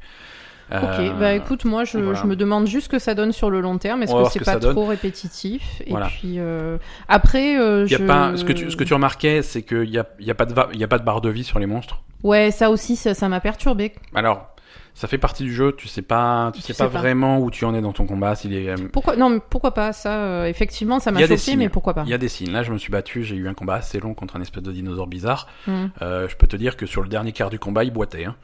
[0.74, 2.18] Ok, Euh, bah écoute, moi je, voilà.
[2.22, 4.04] je me demande juste ce que ça donne sur le long terme.
[4.04, 4.72] Est-ce que c'est pas donne.
[4.74, 6.06] trop répétitif Et Voilà.
[6.08, 6.78] puis euh,
[7.10, 8.04] après, euh, y a je...
[8.06, 10.46] pas, ce que tu, ce que tu remarquais, c'est qu'il y a, y a pas
[10.46, 12.02] de, va- y a pas de barre de vie sur les monstres.
[12.24, 13.94] Ouais, ça aussi, ça m'a perturbé.
[14.16, 14.48] Alors,
[14.94, 15.74] ça fait partie du jeu.
[15.78, 17.00] Tu sais pas, tu Tu sais sais pas, pas.
[17.00, 18.36] vraiment où tu en es dans ton combat.
[18.36, 21.70] S'il est, euh, Pourquoi Non, mais pourquoi pas Ça, euh, effectivement, ça m'a choqué, mais
[21.70, 22.52] pourquoi pas il y a des signes.
[22.52, 23.24] Là, je me suis battu.
[23.24, 25.48] J'ai eu un combat assez long contre un espèce de dinosaure bizarre.
[25.66, 25.88] Hmm.
[26.02, 28.26] Euh, je peux te dire que sur le dernier quart du combat, il boitait.
[28.26, 28.36] Hein.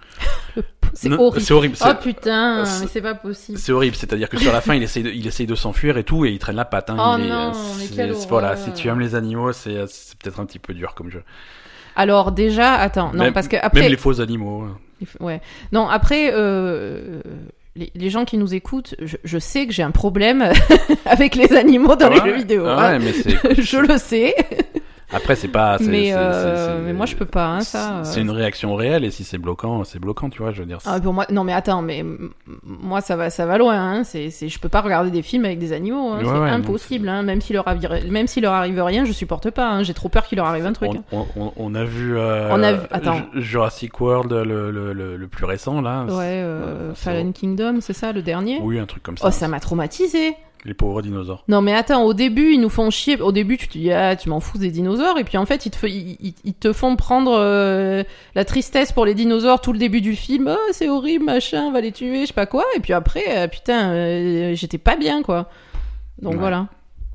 [0.93, 1.41] C'est horrible.
[1.41, 1.75] C'est horrible.
[1.85, 3.57] Oh putain, c'est- mais c'est pas possible.
[3.57, 6.05] C'est horrible, c'est-à-dire que sur la fin, il essaye de, il essaye de s'enfuir et
[6.05, 6.89] tout, et il traîne la patte.
[6.89, 6.95] Hein.
[6.97, 7.51] Oh Il non,
[7.97, 11.23] mais Voilà, si tu aimes les animaux, c'est peut-être un petit peu dur comme jeu.
[11.97, 14.62] Alors déjà, attends, non, Même- parce que après, Même les faux animaux.
[14.62, 14.77] hein.
[15.19, 15.41] Ouais.
[15.73, 17.21] Non, après, euh,
[17.75, 20.49] les, les gens qui nous écoutent, je, je sais que j'ai un problème
[21.05, 22.65] avec les animaux dans Ah les jeux vidéo.
[22.67, 22.99] Ah hein.
[22.99, 23.12] ouais,
[23.45, 24.33] mais je le sais,
[25.13, 25.78] Après, c'est pas.
[25.78, 28.02] c'est- mais, c'est- euh, c'est- c'est- mais moi je peux pas, hein, ça.
[28.04, 28.24] C'est euh.
[28.24, 30.80] une réaction réelle, et si c'est bloquant, c'est bloquant, tu vois, je veux dire.
[30.86, 32.04] Ah, pour moi, non mais attends, mais
[32.65, 33.76] moi ça va, ça va loin.
[33.78, 34.04] Hein.
[34.04, 36.10] C'est, c'est, je peux pas regarder des films avec des animaux.
[36.12, 36.17] Hein.
[36.20, 37.08] Ouais, c'est ouais, impossible.
[37.10, 37.24] Hein.
[37.24, 39.70] Même s'il leur arrive, même s'il leur arrive rien, je supporte pas.
[39.70, 39.84] Hein.
[39.84, 40.89] J'ai trop peur qu'il leur arrive un truc.
[40.93, 41.04] hein.
[41.12, 42.17] on, on- on a vu.
[42.17, 43.22] euh, On a vu- attends.
[43.34, 46.04] Ju- Jurassic World, le, le, le, le plus récent, là.
[46.04, 49.28] Ouais, euh, c'est- Fallen Kingdom, c'est ça le dernier Oui, un truc comme ça.
[49.28, 50.36] Oh, ça m'a traumatisé.
[50.67, 51.45] Les pauvres dinosaures.
[51.47, 53.19] Non mais attends, au début ils nous font chier.
[53.21, 55.65] Au début tu te dis ah tu m'en fous des dinosaures et puis en fait
[55.65, 58.03] ils te, f- ils, ils- ils te font prendre euh,
[58.36, 60.47] la tristesse pour les dinosaures tout le début du film.
[60.53, 62.65] Oh c'est horrible machin, on va les tuer, je sais pas quoi.
[62.75, 65.49] Et puis après euh, putain euh, j'étais pas bien quoi.
[66.21, 66.39] Donc Ouais.
[66.39, 66.67] voilà.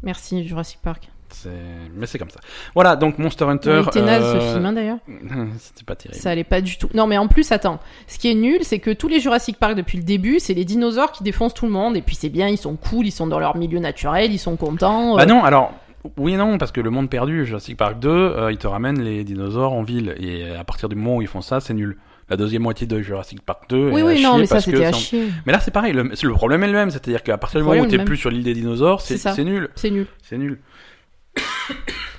[0.03, 1.11] Merci Jurassic Park.
[1.33, 1.49] C'est-
[1.97, 2.41] Mais c'est comme ça.
[2.75, 3.81] Voilà, donc Monster Hunter.
[3.85, 4.99] Il était naze euh, ce film hein, d'ailleurs.
[5.59, 6.21] C'était pas terrible.
[6.21, 6.89] Ça allait pas du tout.
[6.95, 9.75] Non mais en plus attends, ce qui est nul c'est que tous les Jurassic Park
[9.75, 12.49] depuis le début c'est les dinosaures qui défoncent tout le monde et puis c'est bien,
[12.49, 15.17] ils sont cool, ils sont dans leur milieu naturel, ils sont contents.
[15.17, 15.73] Bah euh, non, alors
[16.17, 19.01] oui et non, parce que le monde perdu, Jurassic Park 2, euh, ils te ramènent
[19.01, 20.15] les dinosaures en ville.
[20.19, 21.97] Et à partir du moment où ils font ça, c'est nul.
[22.29, 24.63] La deuxième moitié de Jurassic Park 2 Oui est à oui non mais ça que
[24.63, 25.25] c'était à c'est chier.
[25.45, 27.67] Mais là c'est pareil, le, c'est- le problème est le même, c'est-à-dire qu'à partir du
[27.67, 29.69] moment où t'es plus sur l'île des dinosaures, c'est C'est c'est nul.
[29.75, 30.07] C'est nul.
[30.23, 30.59] C'est nul.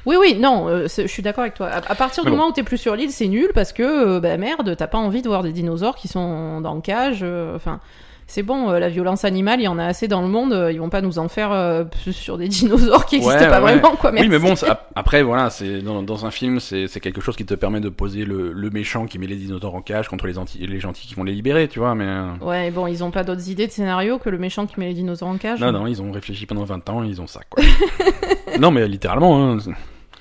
[0.06, 1.67] Oui, oui, non, euh, je suis d'accord avec toi.
[1.67, 2.36] À, à partir du bon.
[2.36, 3.84] moment où t'es plus sur l'île, c'est nul parce que,
[4.17, 7.19] euh, bah merde, t'as pas envie de voir des dinosaures qui sont dans le cage.
[7.23, 7.80] euh, Enfin,
[8.28, 10.54] c'est bon, euh, la violence animale, il y en a assez dans le monde.
[10.54, 13.62] euh, ils vont pas nous en faire euh, sur des dinosaures qui n'existent Ouais, pas
[13.62, 13.74] ouais.
[13.78, 14.12] vraiment, quoi.
[14.12, 17.46] Oui, mais bon, ça- après, voilà, c'est dans, dans un film, c'est quelque chose qui
[17.46, 20.38] te permet de poser le, le méchant qui met les dinosaures en cage contre les,
[20.38, 22.06] anti- les gentils qui vont les libérer, tu vois, mais...
[22.08, 24.88] euh, Ouais, bon, ils ont pas d'autres idées de scénario que le méchant qui met
[24.88, 25.60] les dinosaures en cage.
[25.60, 27.64] Non, non, ils ont réfléchi pendant 20 ans, ils ont ça, quoi.
[28.60, 29.58] non, mais littéralement, hein,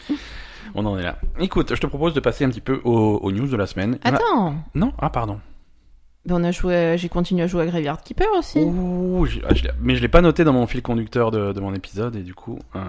[0.74, 1.18] on en est là.
[1.38, 3.98] Écoute, je te propose de passer un petit peu aux, aux news de la semaine.
[4.04, 5.38] A- Attends, Non Ah, pardon.
[6.24, 8.60] Ben, on a joué, j'ai continué à jouer à Graveyard Keeper aussi.
[8.60, 11.74] Ouh, ah, je mais je l'ai pas noté dans mon fil conducteur de, de mon
[11.74, 12.58] épisode, et du coup...
[12.76, 12.80] Euh...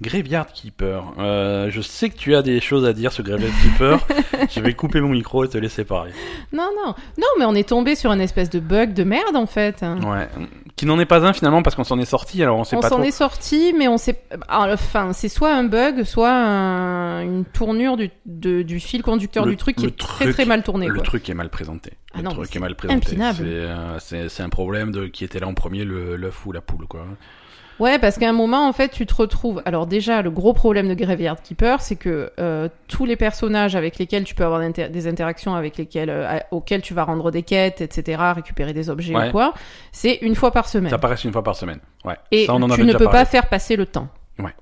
[0.00, 1.02] Graveyard Keeper.
[1.18, 3.98] Euh, je sais que tu as des choses à dire sur Graveyard Keeper.
[4.50, 6.12] je vais couper mon micro et te laisser parler.
[6.52, 9.46] Non, non, non, mais on est tombé sur une espèce de bug de merde en
[9.46, 9.82] fait.
[9.82, 10.28] Ouais.
[10.76, 12.80] Qui n'en est pas un finalement parce qu'on s'en est sorti, alors on sait on
[12.80, 13.04] pas s'en trop.
[13.04, 14.22] est sorti, mais on sait.
[14.48, 19.50] Enfin, c'est soit un bug, soit un- une tournure du, de- du fil conducteur Le-
[19.50, 20.86] du truc qui est très truc- très mal tourné.
[20.86, 21.02] Le quoi.
[21.02, 21.94] truc est mal présenté.
[22.14, 23.16] Ah le non, truc c'est est mal présenté.
[23.16, 26.60] C'est, euh, C'est un problème de qui était là en premier, le- l'œuf ou la
[26.60, 27.04] poule, quoi.
[27.78, 29.62] Ouais, parce qu'à un moment, en fait, tu te retrouves.
[29.64, 33.98] Alors déjà, le gros problème de Graveyard Keeper, c'est que euh, tous les personnages avec
[33.98, 37.80] lesquels tu peux avoir des interactions, avec lesquels euh, auxquels tu vas rendre des quêtes,
[37.80, 39.28] etc., récupérer des objets Ouais.
[39.28, 39.54] ou quoi,
[39.92, 40.90] c'est une fois par semaine.
[40.90, 41.78] Ça apparaît une fois par semaine.
[42.04, 42.16] Ouais.
[42.32, 43.18] Et Ça, on en tu ne peux parlé.
[43.20, 44.08] pas faire passer le temps.
[44.40, 44.54] Ouais.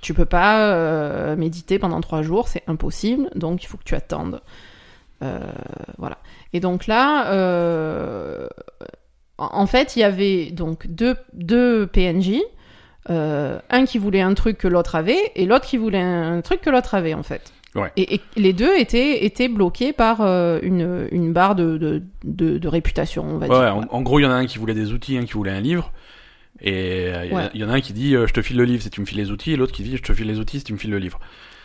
[0.00, 3.94] Tu peux pas euh, méditer pendant trois jours, c'est impossible, donc il faut que tu
[3.96, 4.40] attendes.
[5.22, 5.38] Euh,
[5.98, 6.18] voilà.
[6.52, 7.30] Et donc là,
[9.38, 12.40] en en fait, il y avait donc deux, deux PNJ,
[13.08, 16.60] euh, un qui voulait un truc que l'autre avait, et l'autre qui voulait un truc
[16.60, 17.52] que l'autre avait, en fait.
[17.74, 17.92] Ouais.
[17.96, 22.58] Et, et les deux étaient, étaient bloqués par euh, une, une barre de, de, de,
[22.58, 23.76] de réputation, on va Ouais, dire.
[23.76, 25.52] en, en gros, il y en a un qui voulait des outils, un qui voulait
[25.52, 25.92] un livre.
[26.60, 28.82] Et euh, il y y en a un qui dit je te file le livre
[28.82, 30.58] si tu me files les outils, et l'autre qui dit je te file les outils
[30.58, 31.18] si tu me files le livre.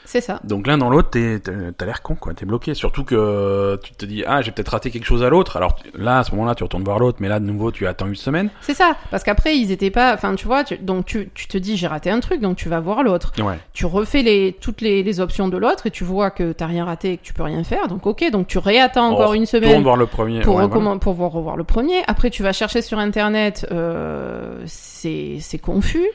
[0.05, 0.39] C'est ça.
[0.43, 2.33] Donc l'un dans l'autre, t'as l'air con, quoi.
[2.33, 2.73] T'es bloqué.
[2.73, 5.57] Surtout que tu te dis ah j'ai peut-être raté quelque chose à l'autre.
[5.57, 8.07] Alors là à ce moment-là tu retournes voir l'autre, mais là de nouveau tu attends
[8.07, 8.49] une semaine.
[8.61, 11.57] C'est ça, parce qu'après ils étaient pas, enfin tu vois, tu- donc tu, tu te
[11.57, 13.31] dis j'ai raté un truc, donc tu vas voir l'autre.
[13.39, 13.57] Ouais.
[13.73, 16.85] Tu refais les, toutes les, les options de l'autre et tu vois que t'as rien
[16.85, 19.45] raté et que tu peux rien faire, donc ok, donc tu réattends encore On une
[19.45, 20.41] semaine voir le premier.
[20.41, 22.03] pour, ouais, recommen- pour voir, revoir le premier.
[22.07, 26.05] Après tu vas chercher sur internet, euh, c'est c'est confus.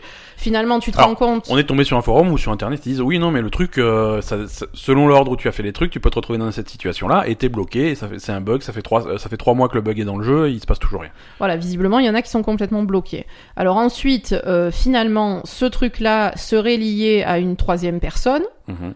[0.41, 1.47] Finalement tu te Alors, rends compte.
[1.51, 3.51] On est tombé sur un forum ou sur internet, ils disent oui non mais le
[3.51, 6.17] truc, euh, ça- ça- selon l'ordre où tu as fait les trucs, tu peux te
[6.17, 7.91] retrouver dans cette situation-là et t'es bloqué.
[7.91, 8.63] Et ça fait, c'est un bug.
[8.63, 10.49] Ça fait trois, euh, ça fait trois mois que le bug est dans le jeu
[10.49, 11.11] et il se passe toujours rien.
[11.39, 13.27] Voilà, visiblement, il y en a qui sont complètement bloqués.
[13.57, 18.43] Alors ensuite, euh, finalement, ce truc-là serait lié à une troisième personne.
[18.69, 18.95] Mhm.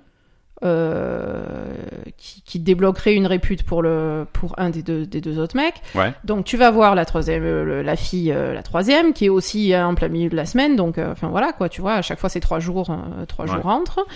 [0.64, 1.44] Euh,
[2.16, 5.82] qui, qui débloquerait une répute pour le pour un des deux des deux autres mecs.
[5.94, 6.12] Ouais.
[6.24, 9.28] Donc tu vas voir la troisième, euh, le- la fille, euh, la troisième, qui est
[9.28, 10.76] aussi en plein milieu de la semaine.
[10.76, 12.88] Donc, euh, enfin voilà quoi, tu vois, à chaque fois c'est trois jours,
[13.28, 13.52] trois Ouais.
[13.52, 14.06] jours entre.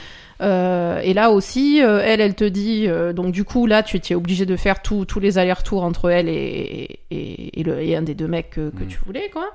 [0.41, 4.47] Euh, et là aussi, elle, elle te dit, donc du coup là, tu es obligé
[4.47, 8.15] de faire tous tous les allers-retours entre elle et et, et, le, et un des
[8.15, 8.89] deux mecs que, que Mhm.
[8.89, 9.49] tu voulais quoi.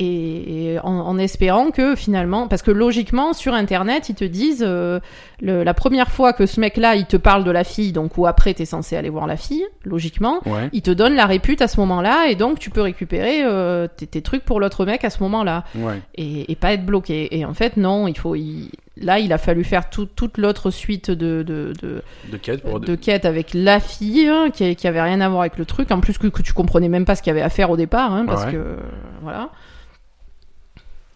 [0.00, 4.64] Et, et en, en espérant que finalement, parce que logiquement sur internet ils te disent
[4.64, 5.00] euh,
[5.40, 8.26] le- la première fois que ce mec-là il te parle de la fille, donc ou
[8.26, 10.68] après t'es censé aller voir la fille, logiquement, Ouais.
[10.72, 14.06] il te donne la répute à ce moment-là et donc tu peux récupérer euh, tes,
[14.06, 16.00] tes trucs pour l'autre mec à ce moment-là Ouais.
[16.14, 17.36] et, et pas être bloqué.
[17.36, 20.70] Et en fait non, il faut il- là il a fallu faire tout- toute l'autre
[20.70, 22.78] suite de de, de, De quête pour.
[22.78, 25.90] de quêtes avec la fille hein, qui, qui avait rien à voir avec le truc,
[25.90, 27.76] en plus que, que tu comprenais même pas ce qu'il y avait à faire au
[27.76, 28.52] départ, hein, parce Ouais.
[28.52, 28.76] que
[29.22, 29.50] voilà.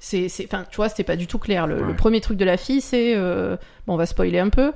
[0.05, 1.69] C'est, c'est, enfin, tu vois, c'était pas du tout clair.
[1.69, 4.73] Le, premier truc de la fille, c'est, euh, bon, on va spoiler un peu.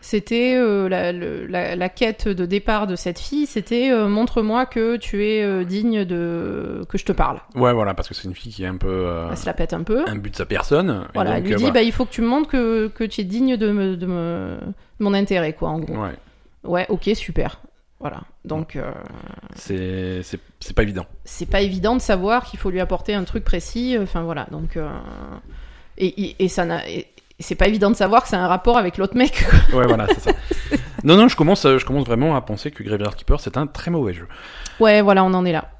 [0.00, 3.44] C'était euh, la, la, la quête de départ de cette fille.
[3.44, 7.40] C'était euh, montre-moi que tu es digne de que je te parle.
[7.56, 9.12] Ouais, voilà, parce que c'est une fille qui est un peu.
[9.30, 10.02] Elle se la pète un peu.
[10.08, 11.04] un but de sa personne.
[11.12, 11.74] Voilà, elle lui dit, voilà.
[11.74, 14.06] bah, il faut que tu me montres que, que tu es digne de, me, de,
[14.06, 14.56] me,
[14.98, 15.94] de mon intérêt, quoi, en gros.
[15.94, 16.16] Ouais.
[16.64, 17.60] Ouais, ok, super.
[18.00, 18.22] Voilà.
[18.46, 18.90] Donc, euh,
[19.56, 21.06] C'est c'est- c'est pas évident.
[21.24, 23.96] c'est pas évident de savoir qu'il faut lui apporter un truc précis.
[23.96, 24.46] euh, Enfin, voilà.
[24.50, 24.88] Donc, euh,
[25.98, 26.80] et, et, et ça n'a.
[27.38, 29.44] c'est pas évident de savoir que c'est un rapport avec l'autre mec.
[29.74, 30.30] Ouais, voilà, c'est ça.
[31.04, 33.66] Non, non, je commence, euh, je commence vraiment à penser que Graveyard Keeper, c'est un
[33.66, 34.28] très mauvais jeu.
[34.80, 35.70] Ouais, voilà, on en est là.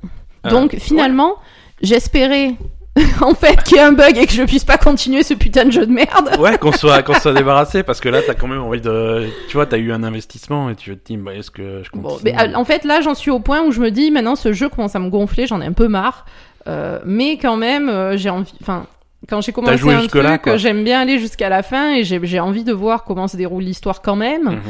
[0.46, 1.36] Euh, Donc, finalement,
[1.82, 2.54] j'espérais.
[3.20, 5.64] en fait, qu'il y ait un bug et que je puisse pas continuer ce putain
[5.64, 6.36] de jeu de merde.
[6.38, 9.26] Ouais, qu'on soit, qu'on soit débarrassé, parce que là, t'as quand même envie de.
[9.48, 12.08] Tu vois, t'as eu un investissement et tu te dis, bah, est-ce que je continue
[12.08, 14.34] Bon, mais euh, en fait, là, j'en suis au point où je me dis, maintenant,
[14.34, 16.24] ce jeu commence à me gonfler, j'en ai un peu marre.
[16.66, 18.52] Euh, mais quand même, euh, j'ai envie.
[18.60, 18.86] Enfin,
[19.30, 22.64] quand j'ai commencé un truc, j'aime bien aller jusqu'à la fin et j'ai j'ai envie
[22.64, 24.44] de voir comment se déroule l'histoire quand même.
[24.50, 24.60] Mhm.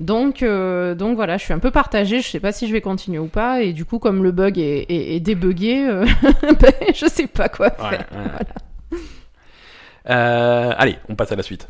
[0.00, 2.20] Donc, euh, donc voilà, je suis un peu partagée.
[2.20, 3.62] Je sais pas si je vais continuer ou pas.
[3.62, 6.04] Et du coup, comme le bug est, est, est débugué, euh,
[6.60, 8.06] ben, je sais pas quoi Ouais, faire.
[8.12, 8.98] ouais.
[10.10, 11.68] Euh, allez, on passe à la suite.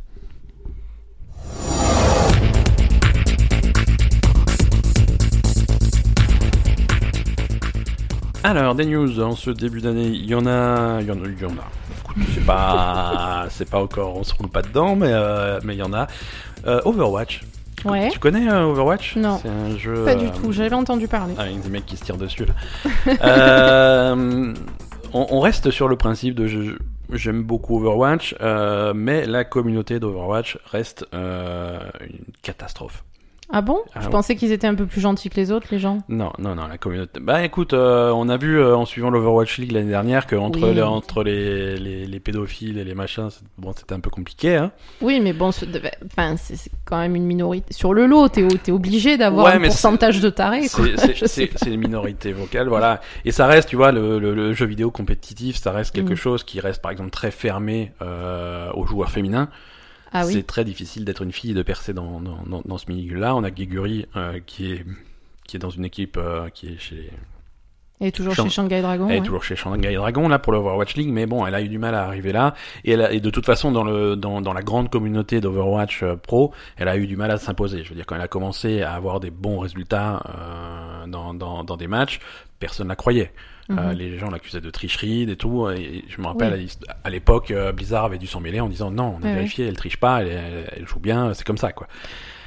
[8.45, 11.27] Alors, des news en ce début d'année, il y en a, il y en a,
[11.27, 11.69] il y en a.
[12.35, 15.83] C'est pas, c'est pas encore, on se roule pas dedans, mais euh, mais il y
[15.83, 16.07] en a.
[16.67, 17.41] Euh, Overwatch.
[17.77, 18.09] Tu- Ouais.
[18.11, 19.15] Tu connais euh, Overwatch?
[19.17, 19.39] Non.
[19.41, 20.05] C'est un jeu.
[20.05, 20.51] Pas du euh, tout.
[20.51, 21.35] J'avais entendu parler.
[21.39, 22.55] avec des mecs qui se tirent dessus là.
[23.23, 24.53] Euh,
[25.13, 26.77] on, on reste sur le principe de je-
[27.13, 33.05] j'aime beaucoup Overwatch, euh, mais la communauté d'Overwatch reste euh, une catastrophe.
[33.51, 34.11] Ah bon Ah Je ouais.
[34.11, 35.99] pensais qu'ils étaient un peu plus gentils que les autres, les gens.
[36.11, 37.19] Non, non, non, la communauté.
[37.19, 40.69] Bah écoute, euh, on a vu euh, en suivant l'Overwatch League l'année dernière que entre
[40.69, 40.75] Oui.
[40.75, 44.57] les, entre les, les, les pédophiles et les machins, bon, c'était un peu compliqué.
[44.57, 44.71] Hein.
[45.01, 45.67] Oui, mais bon, c'est
[46.85, 47.73] quand même une minorité.
[47.73, 50.69] Sur le lot, t'es obligé d'avoir Ouais, un pourcentage de tarés.
[51.27, 53.01] C'est- une minorité vocale, voilà.
[53.25, 56.17] Et ça reste, tu vois, le, le, le jeu vidéo compétitif, ça reste quelque Mm.
[56.17, 59.49] chose qui reste, par exemple, très fermé euh, aux joueurs féminins.
[60.13, 60.25] Ah.
[60.25, 63.37] C'est très difficile d'être une fille et de percer dans, dans, dans, ce milieu-là.
[63.37, 64.85] On a Geguri euh, qui est
[65.47, 67.11] qui est dans une équipe euh, qui est chez
[68.01, 69.07] Et toujours Shang- chez Shanghai Dragon.
[69.09, 69.25] elle est ouais.
[69.25, 71.95] toujours chez Shanghai Dragon là pour l'Overwatch League, mais bon, elle a eu du mal
[71.97, 72.55] à arriver là.
[72.85, 76.03] Et, elle a- et de toute façon, dans le dans, dans la grande communauté d'Overwatch
[76.05, 77.83] euh, Pro, elle a eu du mal à s'imposer.
[77.83, 81.65] Je veux dire, quand elle a commencé à avoir des bons résultats euh, dans, dans
[81.65, 82.21] dans des matchs,
[82.61, 83.33] personne la croyait.
[83.71, 83.99] Euh, Mhm.
[83.99, 85.69] les gens l'accusaient de tricherie, et tout.
[85.69, 86.71] Et je me rappelle, Oui.
[87.05, 89.67] à l'époque, euh, Blizzard avait dû s'en mêler en disant non, on a Ouais, vérifié,
[89.69, 91.87] elle triche pas, elle, elle- elle joue bien, c'est comme ça, quoi.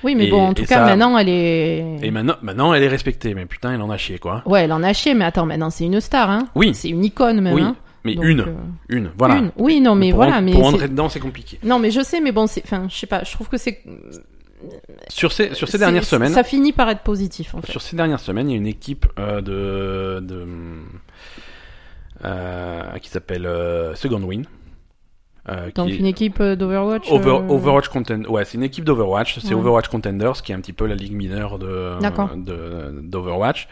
[0.03, 1.99] Oui, mais Et- bon, en tout cas, ça- maintenant, elle est.
[2.01, 4.41] Et maintenant, maintenant, elle est respectée, mais putain, elle en a chié, quoi.
[4.45, 6.47] Ouais, elle en a chié, mais attends, maintenant, c'est une star, hein.
[6.55, 6.73] Oui.
[6.73, 7.53] C'est une icône, même.
[7.53, 7.75] Oui, hein.
[8.03, 8.45] mais Donc, une, euh,
[8.89, 9.35] une, voilà.
[9.35, 9.51] Une.
[9.57, 10.51] Oui, non, mais voilà, en- mais.
[10.53, 11.59] pour c'est- entrer dedans, c'est compliqué.
[11.63, 12.63] Non, mais je sais, mais bon, c'est.
[12.63, 13.81] Enfin, je sais pas, je trouve que c'est.
[15.07, 17.71] Sur ces, sur ces dernières semaines, Ça finit par être positif, en fait.
[17.71, 20.45] sur ces dernières semaines, il y a une équipe euh, de, de
[22.25, 23.49] euh, qui s'appelle
[23.95, 24.45] Second Win.
[25.49, 27.09] Euh, qui Donc, est- une équipe euh, d'Overwatch.
[27.11, 29.59] Over- euh, Overwatch Contend ouais, c'est une équipe d'Overwatch, c'est Ouais.
[29.59, 31.97] Overwatch Contenders, qui est un petit peu la ligue mineure de
[33.01, 33.67] d'Overwatch,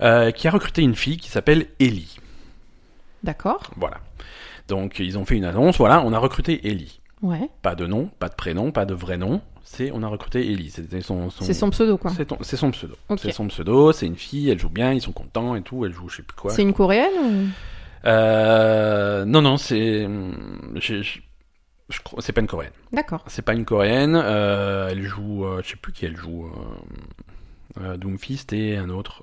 [0.00, 2.16] euh, qui a recruté une fille qui s'appelle Ellie.
[3.24, 3.60] D'accord.
[3.76, 3.98] Voilà.
[4.68, 7.00] Donc ils ont fait une annonce, voilà, on a recruté Ellie.
[7.22, 7.50] Ouais.
[7.62, 10.70] Pas de nom, pas de prénom, pas de vrai nom, c'est on a recruté Ellie.
[10.70, 12.12] C'était son, son- C'est son pseudo, quoi.
[12.42, 12.94] c'est son pseudo.
[13.16, 15.92] C'est son pseudo, c'est une fille, elle joue bien, ils sont contents et tout, elle
[15.92, 16.52] joue je sais plus quoi.
[16.52, 17.46] C'est une coréenne ou...
[18.04, 20.06] Euh, non non, c'est
[22.18, 22.72] c'est pas une coréenne.
[22.92, 23.24] D'accord.
[23.28, 24.14] C'est pas une coréenne.
[24.14, 26.46] euh, elle joue, euh, je sais plus qui elle joue.
[26.46, 26.50] Euh,
[27.82, 29.22] euh, Doomfist et un autre.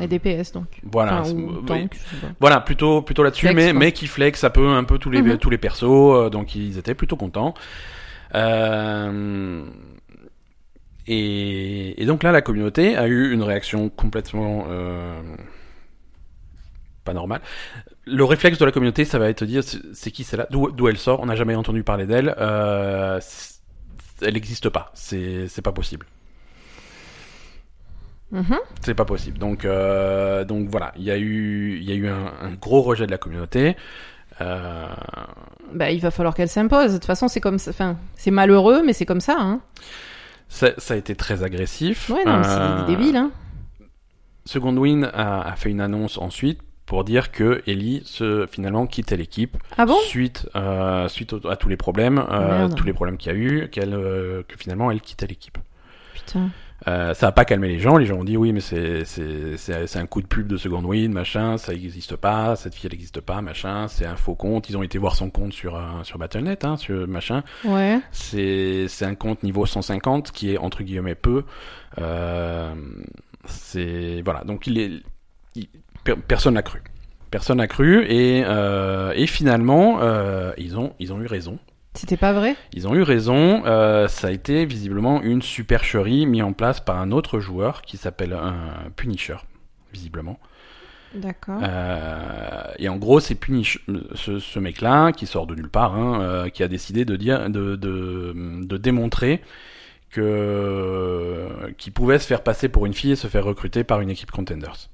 [0.00, 0.66] Et DPS, donc.
[0.90, 1.94] voilà, Enfin, ou tank,
[2.40, 3.78] voilà, plutôt plutôt là-dessus, mais quoi.
[3.80, 5.36] mais qui flex un peu un peu tous les Mhm.
[5.38, 7.52] tous les persos, donc ils étaient plutôt contents.
[8.34, 9.64] Euh,
[11.08, 15.20] Et, et donc là, la communauté a eu une réaction complètement euh,
[17.04, 17.40] pas normale.
[18.04, 19.62] Le réflexe de la communauté, ça va être de dire
[19.92, 23.20] c'est qui celle-là, d'où d'où elle sort, on n'a jamais entendu parler d'elle, euh,
[24.20, 26.06] elle n'existe pas, c'est pas possible.
[28.80, 29.38] C'est pas possible.
[29.38, 32.80] Donc, euh, donc voilà, il y a eu, il y a eu un, un gros
[32.80, 33.76] rejet de la communauté.
[34.40, 34.88] Euh,
[35.74, 36.92] Bah, il va falloir qu'elle s'impose.
[36.92, 37.70] De toute façon, c'est comme ça.
[37.70, 39.36] Enfin, c'est malheureux, mais c'est comme ça.
[39.38, 39.60] Hein.
[40.48, 42.08] ça, ça a été très agressif.
[42.08, 43.16] Ouais, non, mais c'est débile.
[43.16, 43.30] Hein.
[44.46, 49.16] Second Win a, a fait une annonce ensuite pour dire que Ellie se, finalement quittait
[49.16, 49.96] l'équipe Ah bon?
[50.06, 53.68] suite, euh, suite à tous les problèmes, euh, tous les problèmes qu'il y a eu,
[53.70, 55.58] qu'elle, euh, que finalement elle quittait l'équipe.
[56.14, 56.50] Putain.
[56.84, 57.96] Ça a pas calmé les gens.
[57.96, 61.56] Les gens ont dit oui, mais c'est un coup de pub de Second Wind, machin.
[61.56, 62.56] Ça n'existe pas.
[62.56, 63.86] Cette fille, elle n'existe pas, machin.
[63.86, 64.68] C'est un faux compte.
[64.68, 67.44] Ils ont été voir son compte sur sur Battle.net, hein, sur machin.
[67.64, 68.00] Ouais.
[68.10, 71.44] C'est c'est un compte niveau 150 qui est entre guillemets peu.
[73.46, 74.44] C'est voilà.
[74.44, 74.90] Donc il est
[75.54, 75.68] il-
[76.28, 76.82] personne n'a cru.
[77.30, 81.58] Personne n'a cru et euh, et finalement euh, ils ont ils ont eu raison.
[81.94, 82.56] C'était pas vrai?
[82.72, 86.98] Ils ont eu raison, euh, ça a été visiblement une supercherie mise en place par
[86.98, 89.36] un autre joueur qui s'appelle un Punisher,
[89.92, 90.40] visiblement.
[91.14, 91.60] D'accord.
[91.62, 93.84] Euh, et en gros, c'est Punish,
[94.14, 97.50] ce, ce mec-là, qui sort de nulle part, hein, euh, qui a décidé de dire,
[97.50, 98.32] de, de,
[98.64, 99.42] de démontrer
[100.10, 104.08] que qu'il pouvait se faire passer pour une fille et se faire recruter par une
[104.08, 104.88] équipe contenders.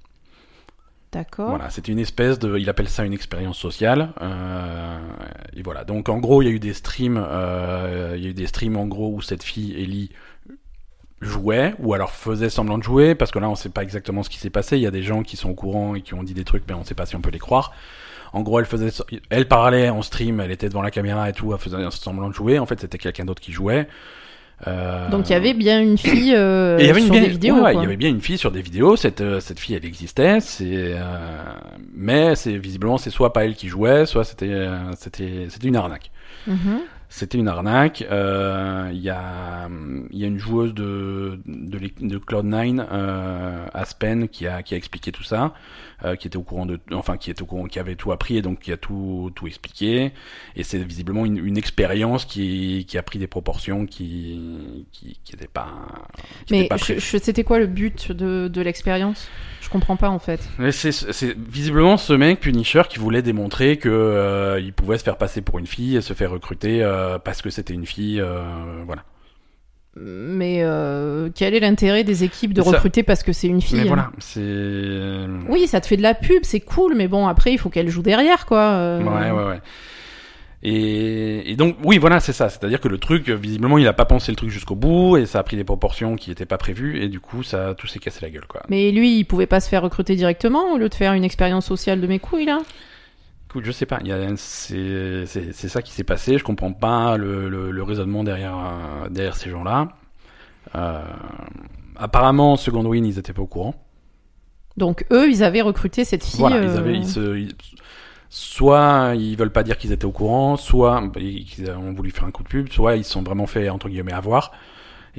[1.12, 1.51] D'accord.
[1.51, 4.11] Voilà, c'était une espèce de, il appelle ça une expérience sociale.
[4.21, 4.99] Euh,
[5.57, 5.85] et voilà.
[5.85, 8.47] Donc en gros, il y a eu des streams, euh, il y a eu des
[8.47, 10.11] streams en gros où cette fille Ellie
[11.21, 14.31] jouait ou alors faisait semblant de jouer parce que là on sait pas exactement ce
[14.31, 14.77] qui s'est passé.
[14.77, 16.64] Il y a des gens qui sont au courant et qui ont dit des trucs,
[16.68, 17.73] mais on sait pas si on peut les croire.
[18.35, 18.90] En gros, elle faisait,
[19.31, 22.35] elle parlait en stream, elle était devant la caméra et tout, elle faisait semblant de
[22.35, 22.59] jouer.
[22.59, 23.88] En fait, c'était quelqu'un d'autre qui jouait.
[24.66, 27.62] Euh, Donc il y avait bien une fille euh, y avait sur des vidéos.
[27.62, 28.97] ouais, il y avait bien une fille sur des vidéos.
[28.97, 30.40] Cette euh, cette fille, elle existait.
[30.40, 30.99] C'est euh,
[31.94, 35.77] mais c'est visiblement c'est soit pas elle qui jouait, soit c'était euh, c'était c'était une
[35.77, 36.11] arnaque.
[36.47, 36.81] Mhm.
[37.11, 38.05] C'était une arnaque.
[38.11, 39.68] Euh, Il y a
[40.11, 44.77] il y a une joueuse de de, de Cloud9 euh, Aspen qui a qui a
[44.77, 45.53] expliqué tout ça,
[46.04, 48.37] euh, qui était au courant de enfin qui était au courant qui avait tout appris
[48.37, 50.12] et donc qui a tout tout expliqué.
[50.56, 55.32] Et c'est visiblement une, une expérience qui qui a pris des proportions qui qui qui
[55.34, 55.68] n'étaient pas
[56.46, 59.28] qui Mais c'était quoi le but de, de l'expérience?
[59.61, 60.40] Je comprends pas en fait.
[60.70, 65.42] C'est visiblement ce mec Punisher qui voulait démontrer que euh, il pouvait se faire passer
[65.42, 68.42] pour une fille et se faire recruter euh, parce que c'était une fille, euh,
[68.87, 69.04] voilà.
[69.96, 73.79] Mais euh, quel est l'intérêt des équipes de ça- recruter parce que c'est une fille
[73.79, 74.40] Mais hein voilà, c'est.
[75.48, 77.88] Oui, ça te fait de la pub, c'est cool, mais bon, après, il faut qu'elle
[77.88, 78.61] joue derrière, quoi.
[78.61, 79.03] euh.
[79.03, 79.61] Ouais, ouais, ouais.
[80.62, 82.48] Et, et donc, oui, voilà, c'est ça.
[82.48, 85.38] C'est-à-dire que le truc, visiblement, il a pas pensé le truc jusqu'au bout et ça
[85.38, 88.18] a pris des proportions qui étaient pas prévues et du coup, ça tout s'est cassé
[88.22, 88.62] la gueule, quoi.
[88.68, 91.66] Mais lui, il pouvait pas se faire recruter directement au lieu de faire une expérience
[91.66, 92.59] sociale de mes couilles, là?
[93.48, 96.37] Écoute, je sais pas, il y a, c'est, ça qui s'est passé.
[96.37, 99.88] Je comprends pas le, le, le raisonnement derrière, euh, derrière ces gens-là.
[100.74, 101.02] Euh,
[101.96, 103.74] apparemment, Second Win, ils étaient pas au courant.
[104.76, 106.40] Donc, eux, ils avaient recruté cette fille.
[106.40, 107.54] Voilà, ils euh, avaient, ils se, ils-
[108.28, 112.24] soit ils veulent pas dire qu'ils étaient au courant, soit bah, ils ont voulu faire
[112.24, 114.52] un coup de pub, soit ils se sont vraiment fait entre guillemets avoir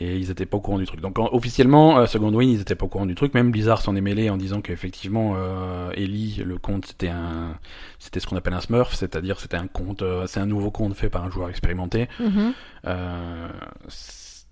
[0.02, 1.02] et ils étaient pas au courant du truc.
[1.02, 3.34] Donc en- officiellement, euh, Second Win, ils étaient pas au courant du truc.
[3.34, 7.58] Même Blizzard s'en est mêlé en disant qu'effectivement, euh, Ellie, le compte, c'était un,
[8.00, 10.96] c'était ce qu'on appelle un Smurf, c'est-à-dire c'était un compte, euh, c'est un nouveau compte
[10.96, 12.08] fait par un joueur expérimenté.
[12.20, 12.54] mhm.
[12.88, 13.50] Euh,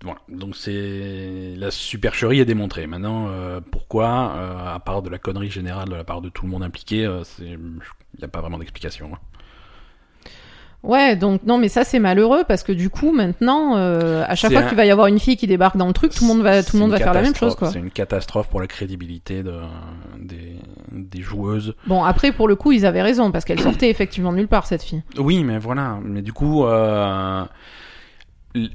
[0.04, 0.20] voilà.
[0.28, 2.86] Donc c'est la supercherie est démontrée.
[2.86, 6.44] Maintenant, euh, pourquoi, euh, à part de la connerie générale de la part de tout
[6.44, 7.58] le monde impliqué, euh, il
[8.18, 9.10] n'y a pas vraiment d'explication.
[9.14, 9.18] hein.
[10.84, 14.52] Ouais, donc, non, mais ça, c'est malheureux parce que du coup, maintenant, euh, à chaque
[14.52, 16.28] fois un- qu'il va y avoir une fille qui débarque dans le truc, tout le
[16.28, 17.70] monde va, tout le monde va faire la même chose, quoi.
[17.72, 19.54] C'est une catastrophe pour la crédibilité de,
[20.20, 20.56] des,
[20.92, 21.74] des joueuses.
[21.88, 24.82] Bon, après, pour le coup, ils avaient raison parce qu'elle sortait effectivement nulle part, cette
[24.84, 25.02] fille.
[25.18, 25.98] Oui, mais voilà.
[26.04, 27.44] Mais du coup, euh,
[28.54, 28.68] le,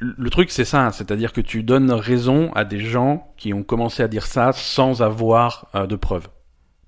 [0.00, 4.02] le truc c'est ça, c'est-à-dire que tu donnes raison à des gens qui ont commencé
[4.02, 6.28] à dire ça sans avoir euh, de preuves.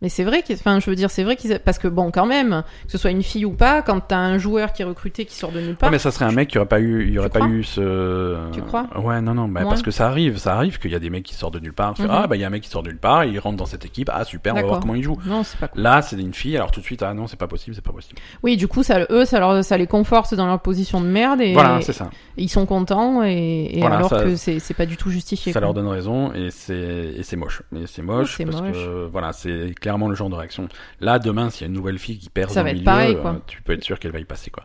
[0.01, 2.63] Mais c'est vrai, enfin, je veux dire, c'est vrai qu'ils, parce que bon, quand même,
[2.87, 5.35] que ce soit une fille ou pas, quand t'as un joueur qui est recruté qui
[5.35, 7.19] sort de nulle part, Ouais, mais ça serait un mec qui aurait pas eu, il
[7.19, 8.37] aurait pas eu ce.
[8.53, 9.67] Tu crois Ouais, non, non, bah, Ouais.
[9.69, 11.73] parce que ça arrive, ça arrive qu'il y a des mecs qui sortent de nulle
[11.73, 11.95] part.
[11.99, 12.07] Mhm.
[12.11, 13.67] Ah, bah il y a un mec qui sort de nulle part, il rentre dans
[13.67, 15.19] cette équipe, ah super, on va voir comment il joue.
[15.27, 15.83] non, c'est pas cool.
[15.83, 17.93] Là, c'est une fille, alors tout de suite, ah non, c'est pas possible, c'est pas
[17.93, 18.21] possible.
[18.45, 21.41] Oui, du coup, ça, eux, ça, leur, ça les conforte dans leur position de merde
[21.41, 22.09] et Voilà, c'est ça.
[22.37, 25.53] ils sont contents et, et Voilà, alors ça- que c'est, c'est pas du tout justifié.
[25.53, 25.67] Ça quoi.
[25.67, 27.63] leur donne raison et c'est et c'est moche.
[27.75, 28.73] Et c'est moche c'est parce moche.
[28.73, 30.69] que voilà, c'est clairement le genre de réaction.
[31.01, 33.23] Là, demain, s'il y a une nouvelle fille qui perd Ça être milieu, pareil, euh,
[33.23, 33.41] quoi.
[33.47, 34.65] tu peux être sûr qu'elle va y passer quoi.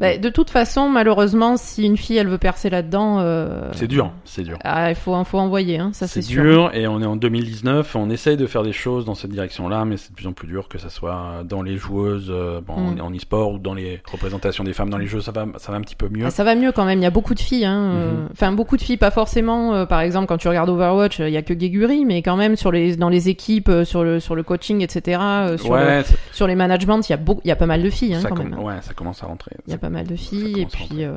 [0.00, 4.10] Bah, de toute façon, malheureusement, si une fille elle veut percer là-dedans, euh, C'est dur,
[4.24, 4.58] c'est dur.
[4.64, 6.42] ah, il faut, faut envoyer, hein, ça c'est sûr.
[6.42, 9.84] dur et on est en 2019, on essaye de faire des choses dans cette direction-là,
[9.84, 12.72] mais c'est de plus en plus dur que ça soit dans les joueuses euh, bon,
[12.76, 13.00] Mm.
[13.00, 15.78] en e-sport ou dans les représentations des femmes dans les jeux, ça va, ça va
[15.78, 16.24] un petit peu mieux.
[16.26, 16.98] Ah, ça va mieux quand même.
[16.98, 17.64] Il y a beaucoup de filles.
[17.66, 17.78] Hein.
[17.94, 18.28] euh, Mhm.
[18.32, 19.74] Enfin, beaucoup de filles, pas forcément.
[19.74, 22.56] euh, par exemple, quand tu regardes Overwatch, il y a que Geguri, mais quand même
[22.56, 25.20] sur les dans les équipes, sur le sur le coaching, etc.
[25.58, 28.14] sur, ouais, sur les managements, il y a il y a pas mal de filles
[28.14, 28.58] hein, ça quand com- même.
[28.58, 28.62] hein.
[28.62, 29.52] ouais, ça commence à rentrer.
[29.66, 31.12] Il y a pas mal de filles et puis euh,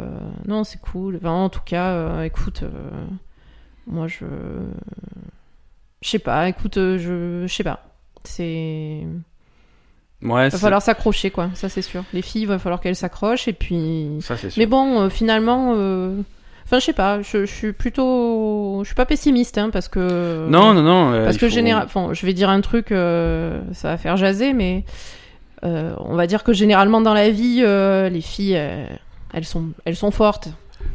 [0.47, 1.16] non, c'est cool.
[1.18, 2.70] Enfin, en tout cas, euh, écoute, euh,
[3.88, 4.26] moi je
[6.01, 6.49] je sais pas.
[6.49, 7.86] Écoute, je je sais pas.
[8.24, 9.03] C'est
[10.22, 11.49] Ouais, va falloir s'accrocher quoi.
[11.53, 12.03] Ça c'est sûr.
[12.13, 14.59] Les filles, il va falloir qu'elles s'accrochent et puis ça c'est sûr.
[14.59, 16.20] Mais bon, euh, finalement, euh,
[16.66, 20.47] enfin, je sais pas, je, je suis plutôt, je suis pas pessimiste, hein, parce que
[20.49, 21.11] non, non, non.
[21.13, 24.53] euh, parce que faut- général, enfin, je vais dire un truc, ça va faire jaser,
[24.53, 24.84] mais
[25.64, 28.86] on va dire que généralement dans la vie, euh, les filles, euh,
[29.34, 30.49] elles sont, elles sont fortes.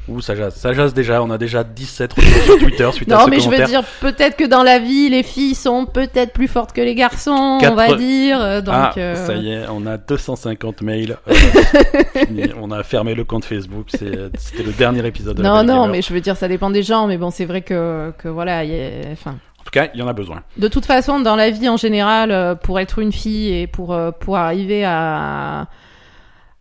[0.09, 1.21] Ouh, ça jase, ça jase déjà.
[1.23, 3.83] On a déjà 17 retours sur Twitter suite à Non, ce mais je veux dire,
[4.01, 7.75] peut-être que dans la vie, les filles sont peut-être plus fortes que les garçons, on
[7.75, 8.41] va dire.
[8.41, 11.17] euh, Donc, ah, euh, ça y est, on a 250 mails.
[11.29, 11.35] Euh,
[12.61, 13.89] on a fermé le compte Facebook.
[13.91, 15.37] C'était le dernier épisode.
[15.37, 17.31] De la non, Belle non, mais je veux dire, ça dépend des gens, mais bon,
[17.31, 19.37] c'est vrai que, que voilà, il y a- enfin.
[19.61, 20.43] En tout cas, il y en a besoin.
[20.57, 23.93] De toute façon, dans la vie en général, euh, pour être une fille et pour,
[23.93, 25.69] euh, pour arriver à,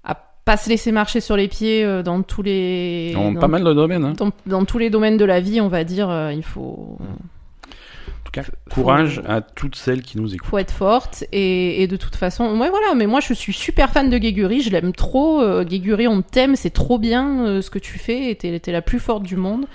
[0.03, 3.47] à pas se laisser marcher sur les pieds euh, dans tous les Dans dans, pas
[3.47, 4.03] mal de domaines.
[4.03, 4.13] hein.
[4.17, 8.31] dans, dans tous les domaines de la vie, on va dire, il faut En tout
[8.31, 10.47] cas, Faut- courage à toutes celles qui nous écoutent.
[10.49, 12.93] faut être forte et, et de toute façon, ouais voilà.
[12.95, 15.63] Mais moi, je suis super fan de Guéguri, je l'aime trop.
[15.63, 18.35] Guéguri, on t'aime, c'est trop bien ce que tu fais.
[18.35, 19.65] T'es t'es la plus forte du monde.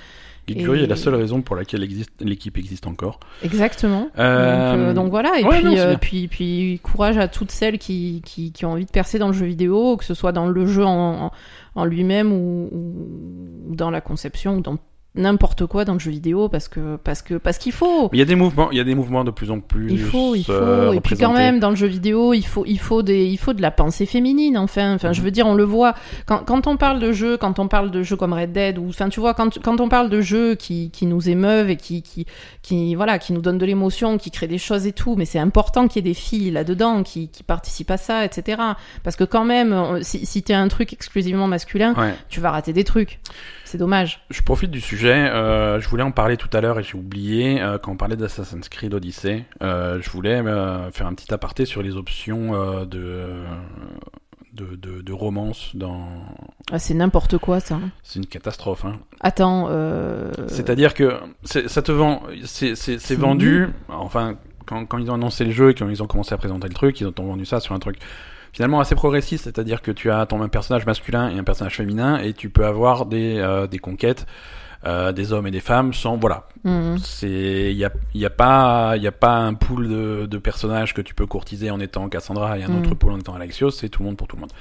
[0.46, 3.18] Guiguri Et- est la seule raison pour laquelle existe- l'équipe existe encore.
[3.42, 4.08] Exactement.
[4.18, 7.28] Euh, Donc, euh, donc voilà, et ouais, puis, non, c'est euh, puis, puis courage à
[7.28, 10.14] toutes celles qui, qui, qui ont envie de percer dans le jeu vidéo, que ce
[10.14, 11.30] soit dans le jeu en, en,
[11.74, 14.76] en lui-même ou, ou dans la conception ou dans
[15.16, 18.10] n'importe quoi dans le jeu vidéo parce que parce que parce qu'il faut.
[18.12, 19.92] Il y a des mouvements, il y a des mouvements de plus en plus.
[19.92, 20.52] il faut il faut.
[20.52, 23.36] Euh, et puis quand même dans le jeu vidéo il faut il faut des il
[23.36, 24.94] faut de la pensée féminine enfin.
[24.94, 25.94] Enfin je veux dire on le voit.
[26.26, 28.88] Quand, quand on parle de jeux quand on parle de jeux comme Red Dead ou
[28.88, 32.02] enfin tu vois quand quand on parle de jeux qui qui nous émeuvent et qui
[32.02, 32.26] qui
[32.62, 35.38] qui voilà qui nous donnent de l'émotion qui créent des choses et tout mais c'est
[35.38, 38.60] important qu'il y ait des filles là dedans qui qui participent à ça etc
[39.04, 42.14] parce que quand même si si t'es un truc exclusivement masculin Ouais.
[42.28, 43.20] tu vas rater des trucs
[43.74, 45.12] c'est dommage Je profite du sujet.
[45.12, 48.14] euh, je voulais en parler tout à l'heure et j'ai oublié euh, quand on parlait
[48.14, 49.46] d'Assassin's Creed Odyssey.
[49.62, 50.40] euh, je voulais
[50.92, 52.52] faire un petit aparté sur les options
[52.84, 53.42] de,
[54.52, 56.06] de de de romance dans.
[56.70, 58.84] Ah, c'est n'importe quoi ça C'est une catastrophe.
[58.84, 59.00] Hein.
[59.20, 59.68] attends.
[60.46, 63.70] C'est-à-dire que ça te vend, C'est vendu.
[63.88, 66.68] Enfin, quand, quand ils ont annoncé le jeu et quand ils ont commencé à présenter
[66.68, 67.96] le truc, ils ont vendu ça sur un truc
[68.54, 69.44] finalement assez progressiste.
[69.44, 72.64] C'est-à-dire que tu as ton un personnage masculin et un personnage féminin et tu peux
[72.64, 74.24] avoir des euh, des conquêtes.
[74.86, 76.98] euh, des hommes et des femmes sans voilà mhm.
[76.98, 80.26] c'est il y a il y a pas il y a pas un pool de,
[80.26, 82.78] de personnages que tu peux courtiser en étant Cassandra et un Mm.
[82.80, 84.52] autre pool en étant Alexios c'est tout le monde pour tout le monde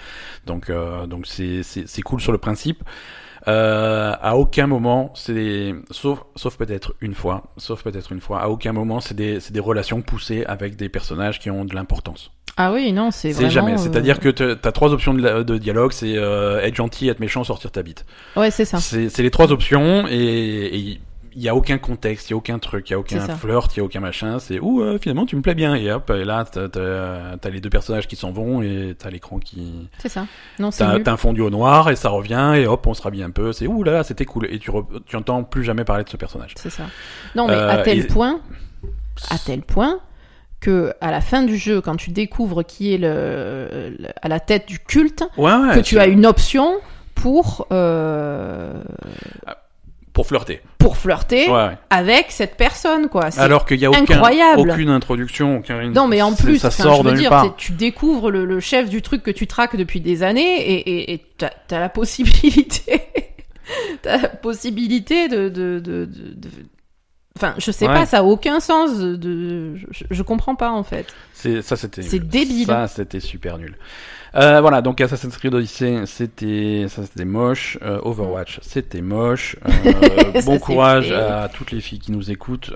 [0.47, 2.79] donc euh, donc c'est c'est c'est cool sur le principe
[3.49, 8.39] euh, à aucun moment c'est des- sauf sauf peut-être une fois sauf peut-être une fois
[8.43, 11.75] à aucun moment c'est des c'est des relations poussées avec des personnages qui ont de
[11.75, 15.58] l'importance ah oui non c'est c'est vraiment jamais euh, c'est-à-dire que t'as trois options de,
[15.58, 19.32] dialogue c'est euh, être gentil être méchant sortir ta bite ouais c'est ça c'est les
[19.32, 20.99] trois options et et
[21.36, 23.76] il y a aucun contexte, il y a aucun truc, il y a aucun flirt,
[23.76, 24.38] il y a aucun machin.
[24.38, 27.72] C'est ouh euh, finalement tu me plais bien et hop et là t'as les deux
[27.72, 30.28] personnages qui s'en vont et t'as l'écran qui C'est ça.
[30.60, 33.24] Non, c'est t'as un fondu au noir et ça revient et hop on se rhabille
[33.24, 33.51] un peu.
[33.51, 36.10] C'est ouh là là c'était cool et tu re- tu entends plus jamais parler de
[36.10, 36.54] ce personnage.
[36.56, 36.84] C'est ça.
[37.34, 38.39] Non, mais Euh, à tel et- point,
[39.32, 40.01] à tel point
[40.64, 44.39] que à la fin du jeu, quand tu découvres qui est le, le- à la
[44.39, 45.76] tête du culte, Ouais ouais.
[45.76, 46.76] que tu as une option
[47.16, 48.82] pour euh,
[50.14, 50.61] pour flirter.
[50.78, 51.72] pour flirter Ouais.
[51.89, 53.30] avec cette personne, quoi.
[53.38, 54.70] Alors qu'il y a aucun, incroyable.
[54.72, 55.89] aucune introduction, aucun.
[55.89, 58.59] Non, mais en plus, ça sort je de veux dire, t'es- tu découvres le, le
[58.59, 61.89] chef du truc que tu traques depuis des années et et- et t'as as la
[61.89, 63.01] possibilité,
[64.03, 66.49] t'as la possibilité de, de, de, de- de-
[67.36, 67.93] Enfin, je sais Ouais.
[67.93, 68.99] pas, ça a aucun sens.
[68.99, 71.07] De, je, je comprends pas en fait.
[71.34, 72.67] C'est ça c'était C'est débile.
[72.67, 73.75] Ça c'était super nul.
[74.36, 79.55] Euh, voilà, donc Assassin's Creed Odyssey, c'était ça c'était moche, Euh, Overwatch, c'était moche.
[79.67, 81.13] Euh, bon courage fait.
[81.15, 82.71] à toutes les filles qui nous écoutent.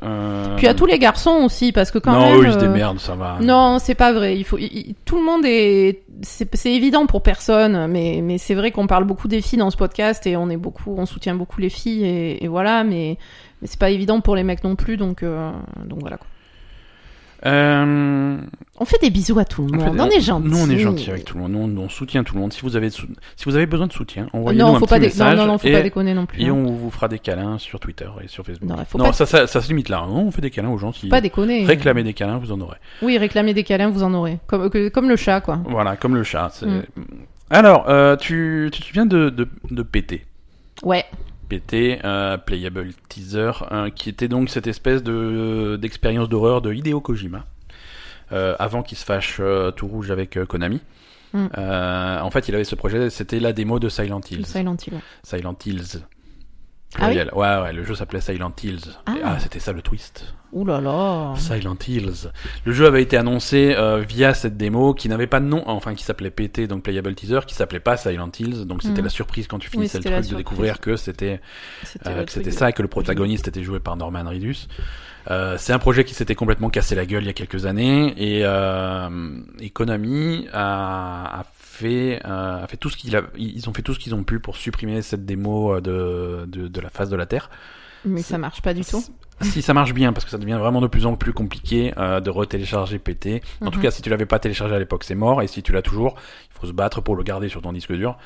[0.58, 2.41] Puis à tous les garçons aussi, parce que quand non, même.
[2.41, 3.38] eux, ils se démerdent, ça va.
[3.41, 4.38] Non, c'est pas vrai.
[4.38, 8.55] Il faut, il- tout le monde est, c'est c'est évident pour personne, mais mais c'est
[8.55, 11.36] vrai qu'on parle beaucoup des filles dans ce podcast et on est beaucoup, on soutient
[11.36, 13.18] beaucoup les filles et, et voilà, mais
[13.62, 15.51] mais c'est pas évident pour les mecs non plus, donc euh,
[15.86, 16.18] donc voilà.
[16.18, 16.28] quoi.
[17.45, 18.38] Euh,
[18.80, 19.95] On fait des bisous à tout le On monde.
[19.95, 20.47] des- On est gentils.
[20.47, 21.51] Nous, on est gentils avec tout le monde.
[21.72, 22.51] Nous, on, soutient tout le monde.
[22.51, 23.05] Si vous avez, sou-
[23.36, 25.68] si vous avez besoin de soutien, envoyez-nous un petit dé- message non, non, non, faut
[25.68, 26.41] et, pas déconner non plus.
[26.41, 26.53] et hein.
[26.53, 28.68] on vous fera des câlins sur Twitter et sur Facebook.
[28.68, 30.03] Non, Non, faut pas- ça, ça, ça se limite là.
[30.08, 30.91] Non, on fait des câlins aux gens.
[30.91, 31.64] Si Faut pas déconner.
[31.64, 32.78] réclamer des câlins, vous en aurez.
[33.03, 34.39] Oui, réclamer des câlins, vous en aurez.
[34.47, 35.60] Comme, que- comme le chat, quoi.
[35.70, 36.49] Voilà, comme le chat.
[36.66, 36.80] Mm.
[37.51, 40.26] Alors, euh, tu, tu te souviens de, de, de PT
[40.84, 41.05] Ouais.
[41.50, 43.52] PT, euh, Playable Teaser,
[43.95, 47.45] qui était donc cette espèce de d'expérience d'horreur de Hideo Kojima,
[48.34, 50.82] euh, avant qu'il se fâche euh, tout rouge avec euh, Konami.
[51.34, 51.48] Mm.
[51.56, 54.45] En fait, il avait ce projet, c'était la démo de Silent Le Hills.
[54.45, 54.93] Silent Hill.
[54.95, 55.00] ouais.
[55.24, 56.02] Silent Hills.
[57.00, 58.80] Ah oui ouais, ouais, le jeu s'appelait Silent Hills.
[59.06, 59.14] Ah.
[59.24, 60.34] Ah c'était ça le twist.
[60.54, 61.34] Ouh là là.
[61.36, 62.32] Silent Hills.
[62.64, 65.94] Le jeu avait été annoncé euh, via cette démo qui n'avait pas de nom, enfin
[65.96, 68.66] qui s'appelait PT, donc Playable Teaser, qui s'appelait pas Silent Hills.
[68.66, 69.04] Donc c'était Mhm.
[69.04, 71.42] la surprise quand tu finissais le truc de découvrir que c'était
[72.08, 74.68] euh, que c'était ça et que le protagoniste était joué par Norman Reedus.
[75.30, 78.14] Euh, c'est un projet qui s'était complètement cassé la gueule il y a quelques années
[78.18, 79.10] et, euh,
[79.74, 81.44] Konami a, a
[81.78, 84.56] fait euh, a fait tout ce qu'il ont fait tout ce qu'ils ont pu pour
[84.56, 87.50] supprimer cette démo euh, de la face de la Terre.
[88.06, 89.04] Mais ça marche pas du tout.
[89.41, 92.20] Si ça marche bien, parce que ça devient vraiment de plus en plus compliqué euh,
[92.20, 93.43] de retélécharger PT.
[93.62, 93.84] En tout Mhm.
[93.84, 95.43] cas, si tu l'avais pas téléchargé à l'époque, c'est mort.
[95.43, 96.16] Et si tu l'as toujours,
[96.50, 98.18] il faut se battre pour le garder sur ton disque dur.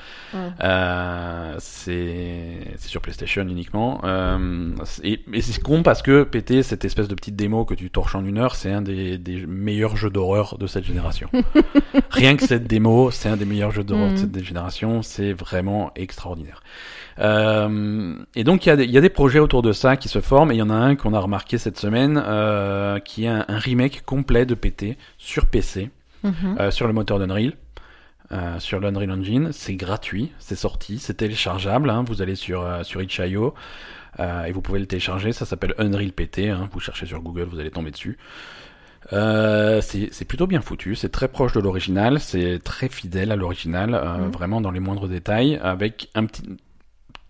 [0.62, 4.00] Euh, c'est c'est sur PlayStation uniquement.
[4.04, 4.70] Euh,
[5.02, 8.14] et et c'est con parce que PT, cette espèce de petite démo que tu torches
[8.14, 11.28] en une heure, c'est un des, des meilleurs jeux d'horreur de cette génération.
[12.10, 14.16] Rien que cette démo, c'est un des meilleurs jeux d'horreur de Mhm.
[14.16, 15.02] cette génération.
[15.02, 16.62] C'est vraiment extraordinaire.
[17.18, 19.96] Euh, et donc il y, a des, il y a des projets autour de ça
[19.96, 22.98] qui se forment et il y en a un qu'on a remarqué cette semaine euh,
[23.00, 25.90] qui est un, un remake complet de PT sur PC
[26.24, 26.56] Mhm.
[26.60, 27.54] euh, sur le moteur d'Unreal.
[28.60, 31.90] Sur l'Unreal Engine, c'est gratuit, c'est sorti, c'est téléchargeable.
[31.90, 33.52] Hein, vous allez sur sur itch.io
[34.18, 35.32] et vous pouvez le télécharger.
[35.32, 36.48] Ça s'appelle Unreal PT.
[36.48, 38.16] Hein, vous cherchez sur Google, vous allez tomber dessus.
[39.12, 43.94] Euh, c'est plutôt bien foutu, c'est très proche de l'original, c'est très fidèle à l'original,
[43.94, 44.30] euh, Mhm.
[44.30, 46.42] vraiment dans les moindres détails, avec un petit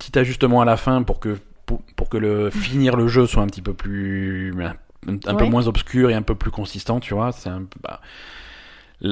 [0.03, 3.43] petit ajustement à la fin pour que pour, pour que le finir le jeu soit
[3.43, 7.15] un petit peu plus un, un peu moins obscur et un peu plus consistant, tu
[7.15, 7.33] vois.
[7.33, 8.01] C'est un bah,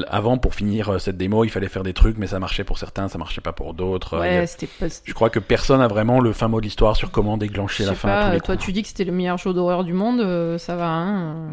[0.09, 2.79] avant pour finir euh, cette démo, il fallait faire des trucs, mais ça marchait pour
[2.79, 4.15] certains, ça marchait pas pour d'autres.
[4.15, 4.87] Euh, a- Ouais, c'était pas.
[5.05, 7.95] Je crois que personne a vraiment le fin mot de l'histoire sur comment déclencher la
[7.95, 8.09] fin.
[8.09, 8.67] à pas, tous les toi coups.
[8.67, 11.51] tu dis que c'était le meilleur show d'horreur du monde, euh, ça va, hein.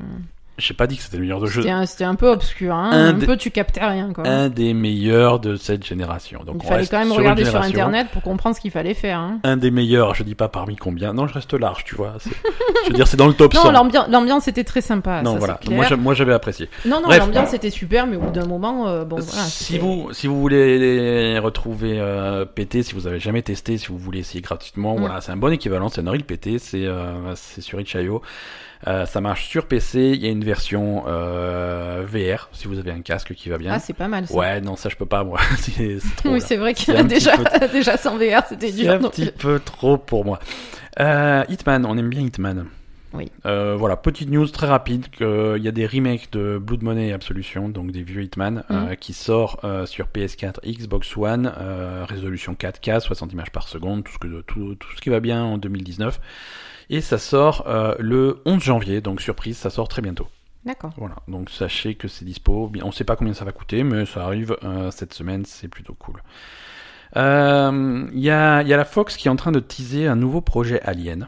[0.58, 1.62] J'ai pas dit que c'était le meilleur de jeu.
[1.86, 2.90] C'était un, un peu obscur, hein.
[2.92, 4.28] Un Un, des- peu tu captais rien, quoi.
[4.28, 6.42] Un des meilleurs de cette génération.
[6.46, 8.94] Donc Il on fallait quand même sur regarder sur internet pour comprendre ce qu'il fallait
[8.96, 9.40] faire, hein.
[9.44, 11.14] Un des meilleurs, je dis pas parmi combien.
[11.14, 12.16] Non, je reste large, tu vois.
[12.26, 13.66] je veux dire, c'est dans le top 100.
[13.66, 15.22] Non, l'ambiance, l'ambiance était très sympa.
[15.22, 15.60] non, ça, voilà.
[15.98, 16.70] Moi, j'avais apprécié.
[16.86, 19.44] Non, non, l'ambiance était super, mais au bout d'un moment, euh, bon, voilà.
[19.44, 23.98] si vous si vous voulez retrouver euh, PT, si vous avez jamais testé, si vous
[23.98, 25.00] voulez essayer gratuitement, Mm.
[25.00, 25.90] voilà, c'est un bon équivalent.
[25.90, 28.22] C'est Unreal PT, c'est euh, c'est sur itch.io.
[28.86, 30.12] Euh, ça marche sur PC.
[30.16, 33.74] Il y a une version euh, VR si vous avez un casque qui va bien.
[33.74, 34.36] Ah, c'est pas mal, ça.
[34.36, 35.40] ouais, non, ça je peux pas moi.
[35.58, 36.30] c'est c'est trop.
[36.34, 38.94] oui, c'est vrai C'est qu'il un déjà, petit déjà sans VR, c'était C'est dur.
[38.94, 40.40] un donc- petit peu trop pour moi.
[41.00, 42.66] Euh, Hitman, on aime bien Hitman.
[43.14, 43.32] Oui.
[43.46, 47.14] Euh, voilà, petite news très rapide qu'il y a des remakes de Blood Money et
[47.14, 52.54] Absolution, donc des vieux Hitman, euh, qui sort euh, sur PS4, Xbox One, euh, résolution
[52.54, 55.58] 4K, 60 images par seconde, tout ce, que, tout, tout ce qui va bien en
[55.58, 56.20] 2019.
[56.90, 60.28] Et ça sort euh, le 11 janvier, donc surprise, ça sort très bientôt.
[60.66, 60.92] D'accord.
[60.98, 62.72] Voilà, donc sachez que c'est dispo.
[62.84, 65.94] On sait pas combien ça va coûter, mais ça arrive euh, cette semaine, c'est plutôt
[65.94, 66.22] cool.
[67.16, 70.08] Euh, Il y, a, il y a la Fox qui est en train de teaser
[70.08, 71.28] un nouveau projet Alien.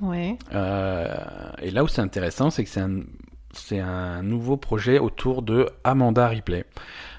[0.00, 0.36] Ouais.
[0.54, 1.14] Euh,
[1.60, 3.00] et là où c'est intéressant, c'est que c'est un,
[3.52, 6.64] c'est un nouveau projet autour de Amanda Ripley.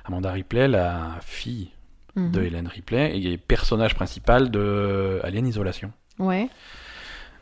[0.05, 1.71] Amanda Ripley, la fille
[2.15, 2.31] Mhm.
[2.31, 5.91] de Hélène Ripley, et personnage principal de Alien Isolation.
[6.17, 6.49] Ouais.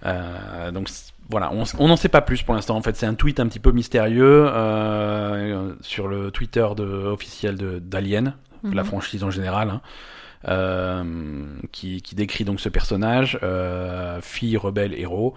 [0.05, 0.89] Euh, donc
[1.29, 2.75] voilà, on n'en sait pas plus pour l'instant.
[2.77, 7.55] En fait, c'est un tweet un petit peu mystérieux euh, sur le Twitter de, officiel
[7.55, 8.87] de d'Alien, la Mhm.
[8.87, 9.81] franchise en général, hein,
[10.47, 11.03] euh,
[11.71, 13.39] qui, qui décrit donc ce personnage,
[14.21, 15.33] fille rebelle héros,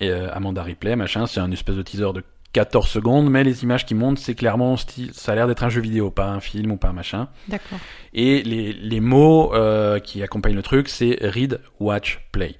[0.00, 1.26] et Amanda Ripley, machin.
[1.26, 4.76] C'est un espèce de teaser de 14 secondes, mais les images qui montent, c'est clairement
[4.76, 7.28] ça a l'air d'être un jeu vidéo, pas un film ou pas un machin.
[7.48, 7.78] D'accord.
[8.12, 9.52] Et les, les mots
[10.02, 12.56] qui accompagnent le truc, c'est read, watch, play.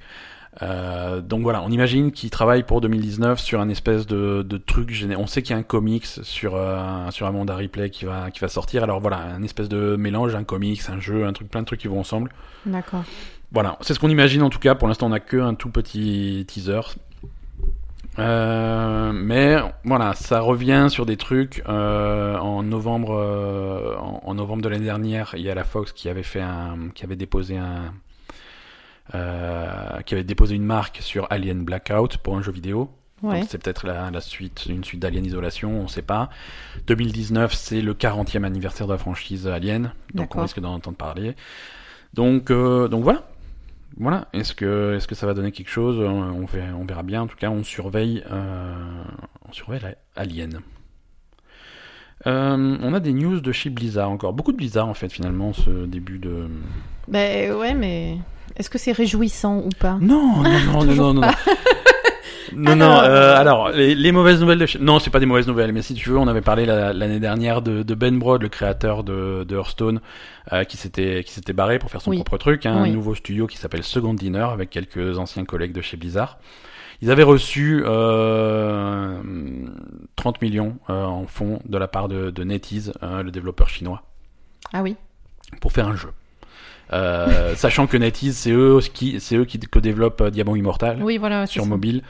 [0.61, 4.93] Euh, donc voilà, on imagine qu'il travaille pour 2019 sur un espèce de, de truc.
[5.17, 8.41] On sait qu'il y a un comics sur euh, sur Amanda Ripley qui va qui
[8.41, 8.83] va sortir.
[8.83, 11.81] Alors voilà, un espèce de mélange, un comics, un jeu, un truc, plein de trucs
[11.81, 12.31] qui vont ensemble.
[12.67, 13.05] D'accord.
[13.51, 14.75] Voilà, c'est ce qu'on imagine en tout cas.
[14.75, 16.81] Pour l'instant, on a que un tout petit teaser.
[18.19, 21.63] Euh, mais voilà, ça revient sur des trucs.
[21.69, 25.93] euh, en novembre, euh, en, en novembre de l'année dernière, il y a la Fox
[25.93, 27.95] qui avait fait un, qui avait déposé un,
[29.11, 32.91] qui avait déposé une marque sur Alien Blackout pour un jeu vidéo.
[33.23, 33.43] Ouais.
[33.49, 36.29] C'est peut-être la, la suite, une suite d'Alien Isolation, on sait pas.
[36.89, 41.37] 2019, c'est le 40e anniversaire de la franchise Alien, donc on risque d'en entendre parler.
[42.15, 43.29] Donc, euh, donc voilà.
[43.97, 44.27] Voilà.
[44.33, 46.01] Est-ce que, est-ce que ça va donner quelque chose?
[46.01, 47.23] Euh, on verra, on verra bien.
[47.23, 48.75] En tout cas, on surveille, euh,
[49.49, 50.61] on surveille la- Alien.
[52.27, 54.33] Euh, on a des news de chez Blizzard encore.
[54.33, 56.47] Beaucoup de Blizzard en fait finalement ce début de.
[57.09, 58.19] Ben ouais, mais
[58.57, 59.97] est-ce que c'est réjouissant ou pas?
[60.01, 61.29] Non, non, non, non, non, non.
[62.55, 64.67] Non, non, Alors, euh, alors, les, les mauvaises nouvelles de...
[64.67, 66.93] chez- Non, c'est pas des mauvaises nouvelles, mais si tu veux, on avait parlé la-
[66.93, 70.03] l'année dernière de, de Ben Brod, le créateur de, de Hearthstone,
[70.53, 72.17] euh, qui s'était qui s'était barré pour faire son Oui.
[72.19, 72.91] propre truc, hein, Oui.
[72.91, 76.39] un nouveau studio qui s'appelle Second Dinner, avec quelques anciens collègues de chez Blizzard.
[77.01, 79.19] Ils avaient reçu euh,
[80.17, 84.03] 30 millions euh, en fonds de la part de, de NetEase, euh, le développeur chinois,
[84.75, 84.97] Ah oui.
[85.63, 86.11] pour faire un jeu.
[86.93, 91.17] Euh, sachant que NetEase, c'est eux qui, c'est eux qui co-développent euh, Diamant Immortal Oui,
[91.17, 91.47] voilà.
[91.47, 91.69] c'est sur ça.
[91.69, 92.03] mobile.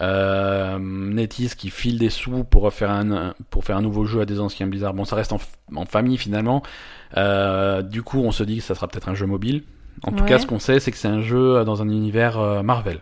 [0.00, 4.26] Euh, NetEase qui file des sous pour faire un pour faire un nouveau jeu à
[4.26, 4.94] des anciens Blizzard.
[4.94, 6.62] Bon, ça reste en, famille finalement.
[7.16, 9.64] Euh, du coup, on se dit que ça sera peut-être un jeu mobile.
[10.04, 13.00] En tout cas, ce qu'on sait, c'est que c'est un jeu dans un univers Marvel.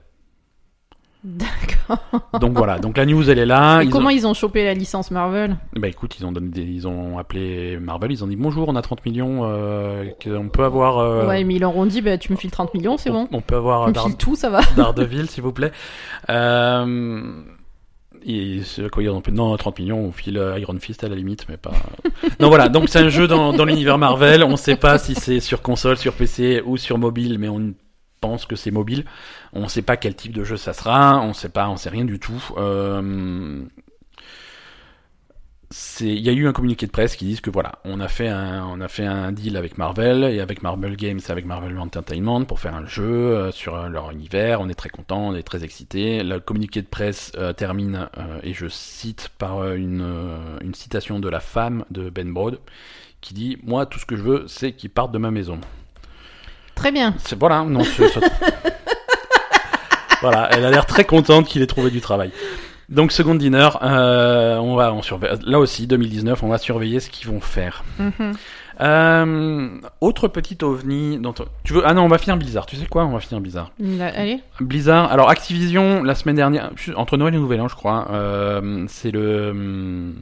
[2.41, 2.79] Donc voilà.
[2.79, 3.81] Donc la news, elle est là.
[3.83, 4.11] Et Ils comment ont...
[4.11, 5.57] ils ont chopé la licence Marvel?
[5.75, 8.13] Bah écoute, ils ont donné des- ils ont appelé Marvel.
[8.13, 9.41] Ils ont dit bonjour, on a 30 millions.
[9.45, 10.99] Euh, qu'on peut avoir.
[10.99, 13.25] euh, Ouais, mais ils leur ont dit, bah, tu me files 30 millions, c'est on,
[13.25, 13.29] bon.
[13.33, 14.61] on peut avoir Tu me Dar- files tout, ça va.
[14.77, 15.73] Daredevil, s'il vous plaît.
[16.31, 17.31] Euh,
[18.25, 19.31] et c'est quoi ils ont fait?
[19.31, 21.73] Non, 30 millions, on file Iron Fist à la limite, mais pas.
[22.41, 24.43] non, voilà, donc c'est un jeu dans, dans l'univers Marvel.
[24.43, 27.73] On sait pas si c'est sur console, sur PC ou sur mobile, mais on
[28.47, 29.05] que c'est mobile.
[29.53, 32.05] On sait pas quel type de jeu ça sera, on sait pas, on sait rien
[32.05, 32.43] du tout.
[32.57, 33.65] Euh,
[36.01, 38.29] il y a eu un communiqué de presse qui disent que voilà on a fait
[38.29, 42.87] un deal avec Marvel et avec Marvel Games et avec Marvel Entertainment pour faire un
[42.87, 46.39] jeu euh, sur euh, leur univers on est très content on est très excité le
[46.39, 48.09] communiqué de presse euh, termine
[48.43, 50.05] et je cite par une
[50.63, 52.61] une citation de la femme de Ben Brode
[53.21, 55.59] qui dit moi tout ce que je veux c'est qu'ils partent de ma maison
[56.77, 57.15] Très bien.
[57.19, 58.21] c'est voilà non c'est- c'est-
[60.23, 62.31] voilà elle a l'air très contente qu'il ait trouvé du travail
[62.89, 67.11] donc second dinner, euh, on va on surveille là aussi 2019, on va surveiller ce
[67.11, 67.83] qu'ils vont faire.
[67.99, 68.33] Mhm.
[68.81, 69.69] Euh,
[70.01, 72.65] autre petit ovni dont tu veux ah non on va finir Blizzard.
[72.67, 73.73] Tu sais quoi On va finir Blizzard.
[73.81, 74.39] Là, Allez.
[74.61, 75.11] Blizzard.
[75.11, 78.07] Alors Activision la semaine dernière entre Noël et Nouvel An je crois.
[78.13, 80.15] euh, c'est le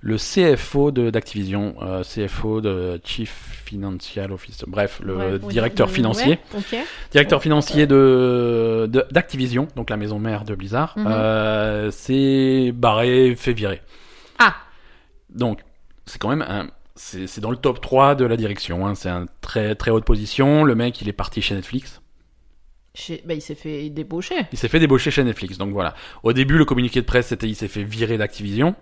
[0.00, 4.64] le CFO de d'Activision, euh, CFO de Chief Financial Officer.
[4.68, 10.44] Bref le Ouais, directeur financier ouais, directeur financier de de- d'Activision, donc la maison mère
[10.44, 11.06] de Blizzard, Mhm.
[11.08, 13.82] euh, s'est barré, fait virer.
[14.38, 14.54] Ah.
[15.30, 15.60] Donc,
[16.06, 16.68] c'est quand même un.
[16.94, 18.86] C'est c'est dans le top 3 de la direction.
[18.86, 18.94] Hein.
[18.94, 20.64] C'est un très très haute position.
[20.64, 22.00] Le mec, il est parti chez Netflix.
[22.94, 24.34] Chez- Bah, il s'est fait débaucher.
[24.52, 25.58] Il s'est fait débaucher chez Netflix.
[25.58, 25.94] Donc voilà.
[26.24, 28.74] Au début, le communiqué de presse, c'était il s'est fait virer d'Activision.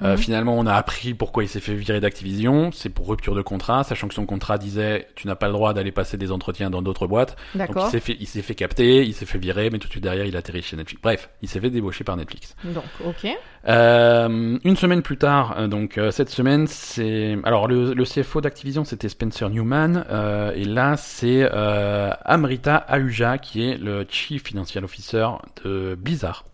[0.00, 0.16] Euh, Mhm.
[0.18, 2.70] Finalement, on a appris pourquoi il s'est fait virer d'Activision.
[2.72, 5.74] C'est pour rupture de contrat, sachant que son contrat disait tu n'as pas le droit
[5.74, 7.36] d'aller passer des entretiens dans d'autres boîtes.
[7.68, 9.92] Donc il s'est fait, il s'est fait capter, il s'est fait virer, mais tout de
[9.92, 11.00] suite derrière, il a atterri chez Netflix.
[11.02, 12.54] Bref, il s'est fait débaucher par Netflix.
[12.64, 13.28] Donc, ok.
[13.68, 18.40] Euh, une semaine plus tard, euh, donc euh, cette semaine, c'est alors le, le CFO
[18.40, 24.42] d'Activision, c'était Spencer Newman, euh, et là c'est euh, Amrita Ahuja qui est le Chief
[24.42, 25.26] Financial Officer
[25.64, 26.44] de Blizzard,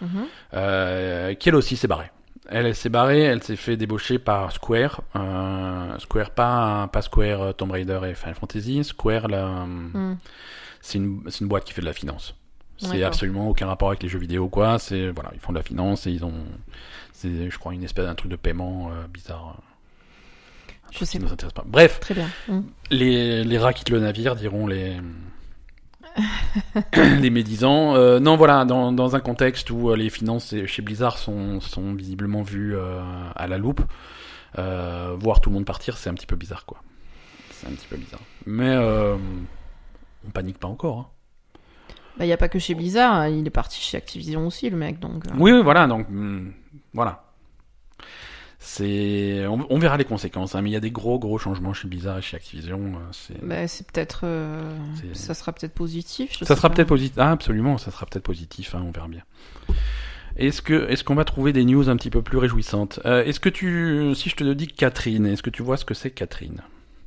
[0.00, 0.08] Mhm.
[0.54, 2.10] euh, qui elle aussi s'est barrée.
[2.48, 7.42] Elle, elle s'est barrée, elle s'est fait débaucher par Square, euh, Square pas pas Square
[7.42, 10.16] euh, Tomb Raider et Final Fantasy, Square là, Mm.
[10.80, 12.34] c'est une, c'est une boîte qui fait de la finance.
[12.78, 14.78] C'est absolument aucun rapport avec les jeux vidéo, quoi.
[14.78, 16.34] C'est voilà, ils font de la finance et ils ont,
[17.12, 19.56] c'est, je crois, une espèce d'un truc de paiement euh, bizarre.
[20.68, 21.64] Un Je sais qui nous intéresse pas.
[21.66, 22.28] Bref, Très bien.
[22.48, 22.60] Mm.
[22.90, 24.94] les, les rats quittent le navire, diront les
[27.20, 27.94] les médisants.
[27.94, 31.94] Euh, non, voilà, dans, dans un contexte où euh, les finances chez Blizzard sont, sont
[31.94, 33.00] visiblement vues euh,
[33.34, 33.82] à la loupe,
[34.56, 36.78] voir tout le monde partir, c'est un petit peu bizarre, quoi.
[37.50, 38.20] C'est un petit peu bizarre.
[38.46, 40.98] Mais on panique pas encore.
[40.98, 41.06] Hein.
[42.18, 44.70] Bah, il n'y a pas que chez Blizzard, hein, il est parti chez Activision aussi,
[44.70, 45.24] le mec, donc.
[45.36, 46.50] Oui, oui, voilà, donc hmm,
[46.94, 47.24] voilà.
[48.58, 51.72] C'est, on, on verra les conséquences, hein, mais il y a des gros, gros changements
[51.72, 52.80] chez Blizzard et chez Activision.
[52.96, 54.20] euh, C'est, Bah, c'est peut-être.
[54.24, 54.76] euh,
[55.12, 56.42] Ça sera peut-être positif.
[56.42, 57.14] ça sera peut-être positif.
[57.18, 58.74] Ah, absolument, ça sera peut-être positif.
[58.74, 59.22] hein, on verra bien.
[60.36, 63.00] Est-ce que, est-ce qu'on va trouver des news un petit peu plus réjouissantes?
[63.06, 65.94] Euh, Est-ce que tu, si je te dis Catherine, est-ce que tu vois ce que
[65.94, 66.60] c'est Catherine?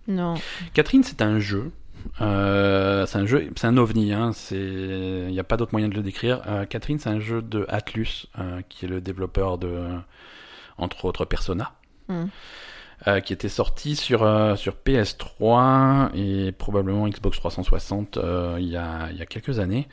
[0.07, 0.35] Non.
[0.73, 1.71] Catherine, c'est un jeu.
[2.21, 4.13] Euh, c'est un jeu, c'est un ovni.
[4.13, 6.41] Hein, c'est, il n'y a pas d'autre moyen de le décrire.
[6.69, 8.27] Catherine, c'est un jeu de Atlus,
[8.69, 9.77] qui est le développeur de,
[10.79, 11.73] entre autres, Persona,
[12.07, 12.25] Mm.
[13.07, 18.77] euh, qui était sorti sur euh, sur PS3 et probablement Xbox 360 euh, il y
[18.77, 19.87] a il y a quelques années.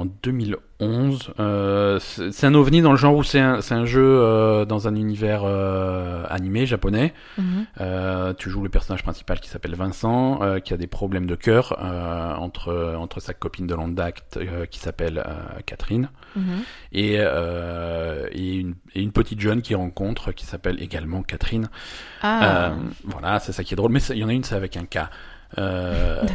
[0.00, 1.34] En 2011.
[1.38, 5.42] Euh, c'est un ovni dans le genre où c'est un, jeu euh, dans un univers
[5.44, 7.12] euh, animé japonais.
[7.36, 8.34] Mhm.
[8.38, 11.78] Tu joues le personnage principal qui s'appelle Vincent, qui a des problèmes de cœur
[12.40, 14.38] entre entre sa copine de longue date
[14.70, 15.22] qui s'appelle
[15.66, 16.62] Catherine Mhm.
[16.92, 21.68] et et une, et une petite jeune qu'il rencontre qui s'appelle également Catherine.
[22.22, 22.72] Ah,
[23.04, 23.92] voilà, c'est ça qui est drôle.
[23.92, 24.98] Mais il y en a une, c'est avec un K.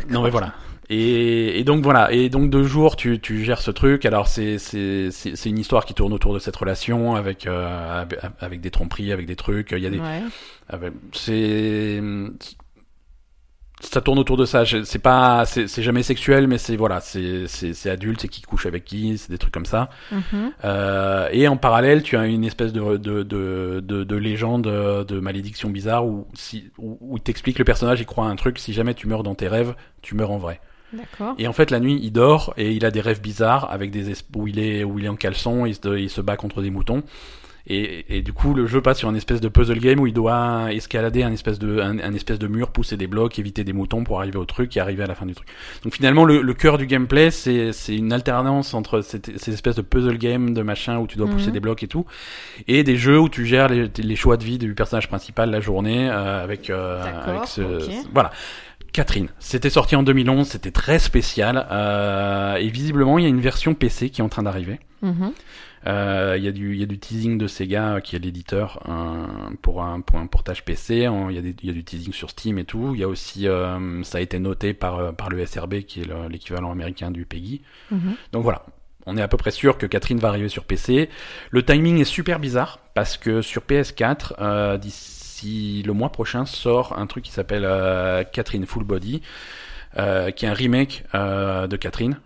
[0.09, 0.53] Non, mais voilà.
[0.89, 2.11] Et, et donc voilà.
[2.11, 4.05] Et donc de jour, tu, tu gères ce truc.
[4.05, 8.05] Alors c'est c'est c'est c'est une histoire qui tourne autour de cette relation avec euh,
[8.39, 9.71] avec- des tromperies, avec des trucs.
[9.71, 10.21] Il y a des ouais.
[10.69, 12.01] avec- c'est
[13.81, 14.63] ça tourne autour de ça.
[14.83, 18.65] C'est pas c'est jamais sexuel, mais c'est voilà, c'est c'est c'est adulte, c'est qui couche
[18.65, 19.89] avec qui, c'est des trucs comme ça.
[20.11, 20.51] Mhm.
[20.63, 25.19] Euh, et en parallèle, tu as une espèce de, de, de, de, de légende, de
[25.19, 28.71] malédiction bizarre où, si, où, où t'explique le personnage, il croit à un truc, si
[28.71, 30.61] jamais tu meurs dans tes rêves, tu meurs en vrai.
[30.93, 31.35] D'accord.
[31.37, 34.11] Et en fait, la nuit, il dort et il a des rêves bizarres avec des
[34.11, 36.61] es- où il est où il est en caleçon, il se, il se bat contre
[36.61, 37.03] des moutons.
[37.67, 40.13] Et, et du coup, le jeu passe sur une espèce de puzzle game où il
[40.13, 43.73] doit escalader un espèce de un, un espèce de mur, pousser des blocs, éviter des
[43.73, 45.47] moutons pour arriver au truc et arriver à la fin du truc.
[45.83, 49.77] Donc finalement, le, le cœur du gameplay, c'est c'est une alternance entre cette- ces espèces
[49.77, 51.53] de puzzle game de machin où tu dois pousser Mhm.
[51.53, 52.05] des blocs et tout,
[52.67, 55.59] et des jeux où tu gères les, les choix de vie du personnage principal la
[55.59, 57.61] journée euh, avec euh, avec ce-
[58.13, 58.29] voilà.
[58.95, 63.41] Catherine, c'était sorti en 2011, c'était très spécial euh, et visiblement il y a une
[63.41, 64.79] version PC qui est en train d'arriver.
[65.01, 65.33] Mhm.
[65.87, 68.19] Euh, Il y a du il y a du teasing de Sega euh, qui est
[68.19, 68.79] l'éditeur
[69.61, 70.95] pour un pour un portage PC.
[71.29, 71.41] Il y a
[71.71, 72.91] y du teasing sur Steam et tout.
[72.95, 76.05] Il y a aussi euh, ça a été noté par par le SRB qui est
[76.05, 77.61] le- l'équivalent américain du PEGI.
[77.91, 78.15] Mhm.
[78.31, 78.65] Donc voilà.
[79.07, 81.09] On est à peu près sûr que Catherine va arriver sur PC.
[81.51, 84.77] Le timing est super bizarre parce que sur PS4, euh,
[85.43, 89.21] d'ici le mois prochain, sort un truc qui s'appelle euh, Catherine Full Body,
[89.97, 92.17] euh, qui est un remake euh, de Catherine,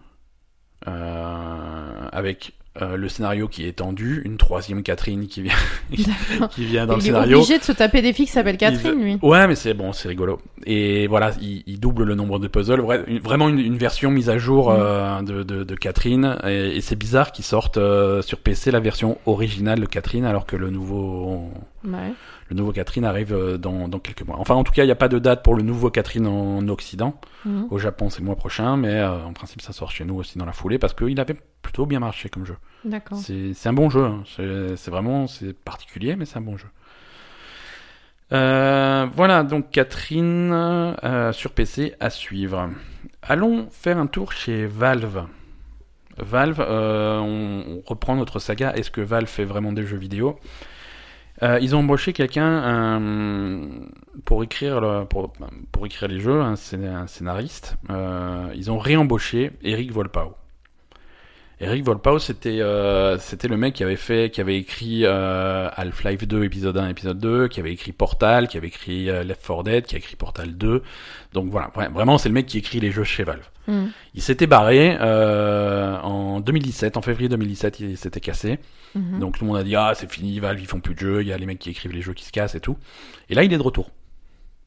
[2.11, 5.53] avec euh, le scénario qui est étendu, une troisième Catherine qui vient,
[6.51, 7.37] qui vient dans le Il est scénario.
[7.37, 9.17] obligé de se taper des filles qui s'appellent Catherine, lui.
[9.21, 10.39] Ouais, mais c'est bon, c'est rigolo.
[10.65, 12.81] Et voilà, il, il double le nombre de puzzles.
[13.23, 16.37] Vraiment une, une version mise à jour euh, de, de, de Catherine.
[16.47, 20.45] Et, et c'est bizarre qu'ils sortent euh, sur PC la version originale de Catherine, alors
[20.45, 21.49] que le nouveau,
[21.83, 22.13] Ouais.
[22.49, 24.37] Le nouveau Catherine arrive euh, dans, dans quelques mois.
[24.39, 26.67] Enfin, en tout cas, il n'y a pas de date pour le nouveau Catherine en
[26.67, 27.19] Occident.
[27.45, 27.67] Mhm.
[27.69, 30.37] Au Japon, c'est le mois prochain, mais euh, en principe, ça sort chez nous aussi
[30.37, 32.55] dans la foulée parce qu'il avait plutôt bien marché comme jeu.
[32.83, 33.17] D'accord.
[33.17, 34.03] C'est un bon jeu.
[34.03, 34.23] hein.
[34.35, 36.67] C'est c'est vraiment c'est particulier, mais c'est un bon jeu.
[38.31, 42.69] Euh, voilà, donc Catherine euh, sur PC à suivre.
[43.23, 45.25] Allons faire un tour chez Valve.
[46.17, 48.73] Valve, euh, on, on reprend notre saga.
[48.75, 50.39] Est-ce que Valve fait vraiment des jeux vidéo?
[51.41, 53.67] Euh, Ils ont embauché quelqu'un euh,
[54.25, 55.31] pour écrire le- pour,
[55.71, 57.77] pour écrire les jeux, un, scén- un scénariste.
[57.89, 60.33] Euh, ils ont réembauché Eric Volpau.
[61.61, 66.25] Eric Volpau, c'était euh, c'était le mec qui avait fait, qui avait écrit euh, Half-Life
[66.25, 69.63] 2 épisode 1, épisode 2, qui avait écrit Portal, qui avait écrit euh, Left 4
[69.63, 70.81] Dead, qui a écrit Portal 2.
[71.33, 73.43] Donc voilà, vra- vraiment c'est le mec qui écrit les jeux chez Valve.
[73.67, 73.91] Mhm.
[74.15, 78.59] Il s'était barré euh, en 2017, en février 2017, il s'était cassé.
[78.95, 79.19] Mhm.
[79.19, 81.21] Donc tout le monde a dit ah c'est fini, Valve ils font plus de jeux,
[81.23, 82.77] il y a les mecs qui écrivent les jeux qui se cassent et tout.
[83.29, 83.91] Et là il est de retour.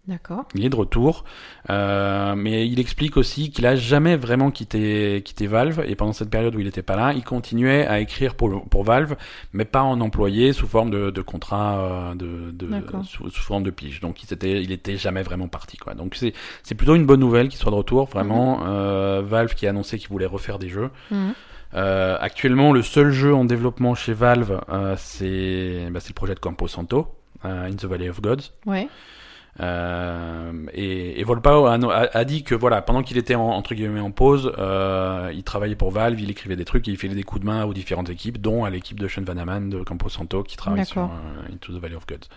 [0.09, 0.47] D'accord.
[0.57, 1.25] Il est de retour,
[1.71, 6.29] euh, mais il explique aussi qu'il a jamais vraiment quitté, quitté Valve, et pendant cette
[6.29, 9.15] période où il était pas là, il continuait à écrire pour, pour Valve,
[9.53, 12.69] mais pas en employé, sous forme de, de contrat, euh, de, de,
[13.05, 14.01] sous, sous forme de pige.
[14.01, 15.95] Donc il était, il était jamais vraiment parti, quoi.
[15.95, 16.33] Donc c'est,
[16.65, 18.67] c'est plutôt une bonne nouvelle qu'il soit de retour, vraiment.
[18.67, 20.91] Euh, Valve qui a annoncé qu'il voulait refaire des jeux.
[21.13, 21.35] Mhm.
[21.75, 26.41] Euh, actuellement, le seul jeu en développement chez Valve, euh, c'est, bah, le projet de
[26.41, 28.53] Campo Santo, euh, In the Valley of Gods.
[28.67, 28.89] Ouais.
[29.61, 33.75] Euh, et, et Volpao a, a- a dit que voilà, pendant qu'il était en, entre
[33.75, 37.15] guillemets en pause, euh, il travaillait pour Valve, il écrivait des trucs, et il faisait
[37.15, 40.09] des coups de main aux différentes équipes, dont à l'équipe de Sean Vanaman de Campo
[40.09, 42.29] Santo qui travaille sur euh, Into the Valley of Gods.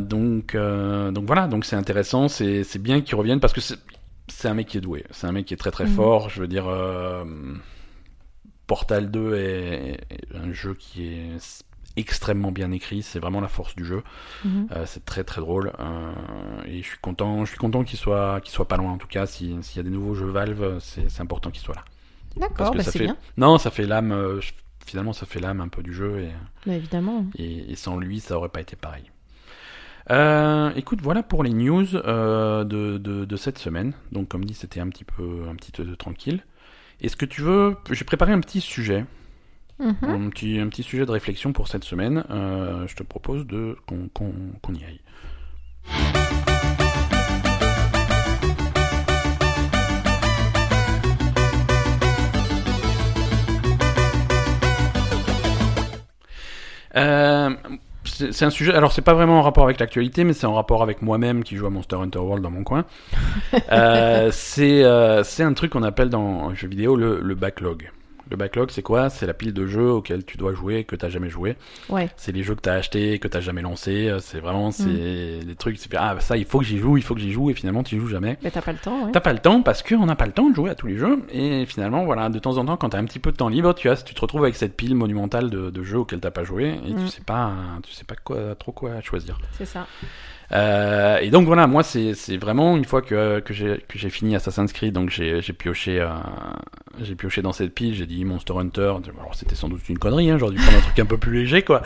[0.00, 4.66] Donc, donc voilà, donc c'est intéressant, c'est bien qu'il revienne parce que c'est un mec
[4.66, 5.90] qui est doué, c'est un mec qui est très très Mhm.
[5.94, 6.28] fort.
[6.28, 6.66] Je veux dire,
[8.66, 11.62] Portal 2 est, est un jeu qui est
[12.00, 14.02] extrêmement bien écrit, c'est vraiment la force du jeu.
[14.44, 14.66] Mhm.
[14.72, 16.12] Euh, c'est très très drôle euh,
[16.66, 19.06] et je suis content, je suis content qu'il soit qu'il soit pas loin en tout
[19.08, 19.26] cas.
[19.26, 21.84] si- S'il y a des nouveaux jeux Valve, c'est important qu'il soit là.
[22.36, 23.16] Parce D'accord, que bah ça c'est fait bien.
[23.36, 24.12] non, ça fait l'âme.
[24.12, 24.40] euh,
[24.86, 26.30] finalement, ça fait l'âme un peu du jeu et,
[26.66, 27.26] Bah, évidemment.
[27.36, 29.04] et, et sans lui, ça aurait pas été pareil.
[30.10, 33.92] Euh, écoute, voilà pour les news euh, de, de, de cette semaine.
[34.12, 36.42] Donc, comme dit, c'était un petit peu un petit peu tranquille.
[37.00, 39.04] Est-ce que tu veux J'ai préparé un petit sujet.
[39.80, 40.26] Mhm.
[40.26, 40.28] Un,
[40.68, 42.24] petit, sujet de réflexion pour cette semaine.
[42.30, 45.00] Euh, je te propose de qu'on y aille.
[56.96, 57.50] Euh,
[58.04, 58.74] c'est un sujet.
[58.74, 61.56] Alors, c'est pas vraiment en rapport avec l'actualité, mais c'est en rapport avec moi-même qui
[61.56, 62.84] joue à Monster Hunter World dans mon coin.
[63.72, 67.90] Euh, c'est un truc qu'on appelle dans le jeu vidéo le backlog.
[68.30, 69.10] Le backlog, c'est quoi?
[69.10, 71.56] C'est la pile de jeux auxquels tu dois jouer que t'as jamais joué.
[71.88, 72.08] Ouais.
[72.16, 74.08] C'est les jeux que t'as achetés, que t'as jamais lancés.
[74.08, 75.78] euh, C'est vraiment c'est des trucs.
[75.78, 77.82] C'est ah ça, il faut que j'y joue, il faut que j'y joue, et finalement
[77.82, 78.38] tu joues jamais.
[78.42, 79.12] Mais t'as pas le temps, ouais.
[79.12, 80.96] T'as pas le temps parce qu'on n'a pas le temps de jouer à tous les
[80.96, 83.48] jeux et finalement voilà de temps en temps quand t'as un petit peu de temps
[83.48, 86.30] libre tu as tu te retrouves avec cette pile monumentale de, de jeux auxquels t'as
[86.30, 87.08] pas joué et tu Mm.
[87.08, 87.52] sais pas
[87.82, 89.38] tu sais pas quoi trop quoi choisir.
[89.58, 89.86] C'est ça.
[90.52, 94.92] Euh, et donc voilà moi c'est vraiment une fois que que j'ai fini Assassin's Creed
[94.92, 96.08] donc j'ai pioché euh,
[97.00, 100.28] j'ai pioché dans cette pile j'ai dit Monster Hunter alors c'était sans doute une connerie
[100.28, 101.82] hein, j'aurais dû prendre un truc un peu plus léger quoi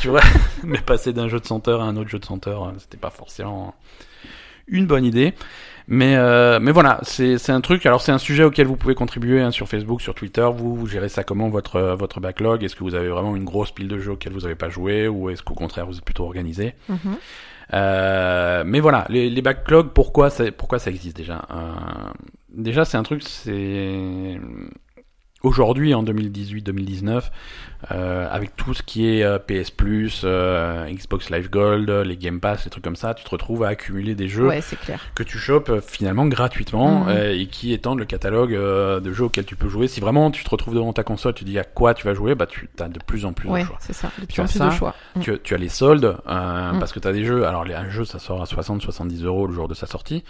[0.00, 0.22] tu vois
[0.64, 3.10] mais passer d'un jeu de senteur à un autre jeu de senteur euh, c'était pas
[3.10, 3.74] forcément
[4.68, 5.34] une bonne idée
[5.90, 7.86] mais euh, mais voilà, c'est un truc.
[7.86, 10.46] Alors c'est un sujet auquel vous pouvez contribuer hein, sur Facebook, sur Twitter.
[10.54, 12.62] Vous, vous gérez ça comment votre votre backlog?
[12.62, 15.08] Est-ce que vous avez vraiment une grosse pile de jeux auxquels vous n'avez pas joué,
[15.08, 16.74] ou est-ce qu'au contraire vous êtes plutôt organisé?
[16.90, 17.16] Mhm.
[17.74, 21.44] Euh, Mais voilà, les, les backlogs, pourquoi ça pourquoi ça existe déjà?
[21.50, 22.12] Euh,
[22.50, 24.40] Déjà c'est un truc, c'est
[25.42, 27.30] aujourd'hui en 2018-2019,
[27.92, 32.40] euh, avec tout ce qui est euh, PS Plus, euh, Xbox Live Gold, les Game
[32.40, 35.00] Pass, les trucs comme ça, tu te retrouves à accumuler des jeux Ouais, clair.
[35.14, 37.08] que tu chopes euh, finalement gratuitement Mhm.
[37.10, 39.86] euh, et qui étendent le catalogue euh, de jeux auxquels tu peux jouer.
[39.86, 42.34] Si vraiment tu te retrouves devant ta console, tu dis à quoi tu vas jouer,
[42.34, 43.78] bah tu as de plus en plus Ouais, de choix.
[43.80, 44.10] c'est ça.
[44.20, 44.94] De Tu as ça, de choix.
[45.14, 45.20] Mm.
[45.20, 46.78] Tu, tu as les soldes euh, Mm.
[46.80, 47.46] parce que tu as des jeux.
[47.46, 50.24] Alors les, un jeu ça sort à 60-70 euros le jour de sa sortie,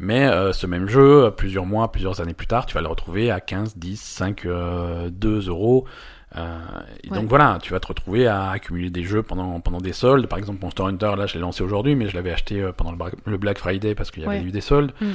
[0.00, 3.30] mais euh, ce même jeu plusieurs mois, plusieurs années plus tard, tu vas le retrouver
[3.30, 5.84] à 15, 10, 5, euh, 2 euros.
[6.36, 6.58] Euh,
[7.02, 7.18] et Ouais.
[7.18, 10.26] donc voilà, tu vas te retrouver à accumuler des jeux pendant pendant des soldes.
[10.26, 12.92] Par exemple, Monster Hunter, là, je l'ai lancé aujourd'hui, mais je l'avais acheté euh, pendant
[13.26, 14.44] le, Black Friday parce qu'il y avait Ouais.
[14.44, 14.92] eu des soldes.
[15.00, 15.06] Mm.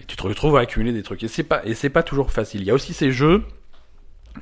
[0.00, 1.22] Et tu te retrouves à accumuler des trucs.
[1.22, 2.60] Et c'est pas et c'est pas toujours facile.
[2.62, 3.44] Il y a aussi ces jeux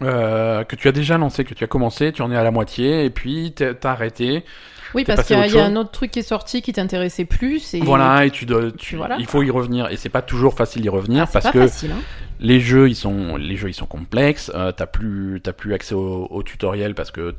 [0.00, 2.50] euh, que tu as déjà lancé, que tu as commencé, tu en es à la
[2.50, 4.42] moitié, et puis t'as arrêté.
[4.94, 7.74] Oui, parce qu'il y, a- y un autre truc qui est sorti qui t'intéressait plus.
[7.74, 7.80] Et...
[7.80, 9.16] Voilà, et tu dois, tu, voilà.
[9.18, 9.88] il faut y revenir.
[9.90, 11.92] Et c'est pas toujours facile d'y revenir Ah, parce pas que facile.
[11.92, 12.00] Hein.
[12.40, 14.50] les jeux ils sont, les jeux ils sont complexes.
[14.54, 17.34] Euh, t'as plus, t'as plus accès au, au tutoriel parce que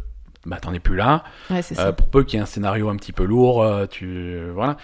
[0.46, 1.24] bah t'en es plus là.
[1.50, 3.86] Ouais, c'est Euh, pour peu qu'il y ait un scénario un petit peu lourd, euh,
[3.86, 4.76] tu voilà.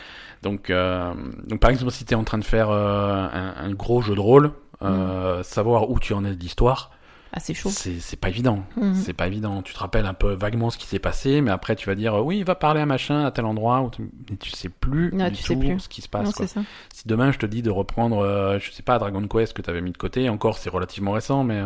[0.42, 1.12] Donc, euh,
[1.48, 4.22] donc par exemple, si t'es en train de faire euh, un, un gros jeu de
[4.22, 4.52] rôle,
[4.82, 6.92] euh, savoir où tu en es de l'histoire,
[7.32, 7.70] Ah, c'est chaud.
[7.70, 8.64] c'est pas évident.
[8.76, 8.96] Mhm.
[8.96, 9.62] C'est pas évident.
[9.62, 12.16] Tu te rappelles un peu vaguement ce qui s'est passé, mais après tu vas dire
[12.26, 14.10] oui, il va parler à machin à tel endroit, où tu...
[14.30, 15.80] mais tu sais plus Ah, du tu sais tout plus.
[15.80, 16.34] ce qui se Non, passe.
[16.34, 16.48] quoi.
[16.48, 16.62] c'est ça.
[16.94, 19.82] Si demain je te dis de reprendre, euh, je sais pas, Dragon Quest que t'avais
[19.82, 21.66] mis de côté, encore c'est relativement récent, mais euh,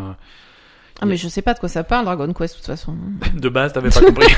[1.03, 2.95] Ah, mais je sais pas de quoi ça parle, Dragon Quest, de toute façon.
[3.35, 4.27] de base t'avais pas compris.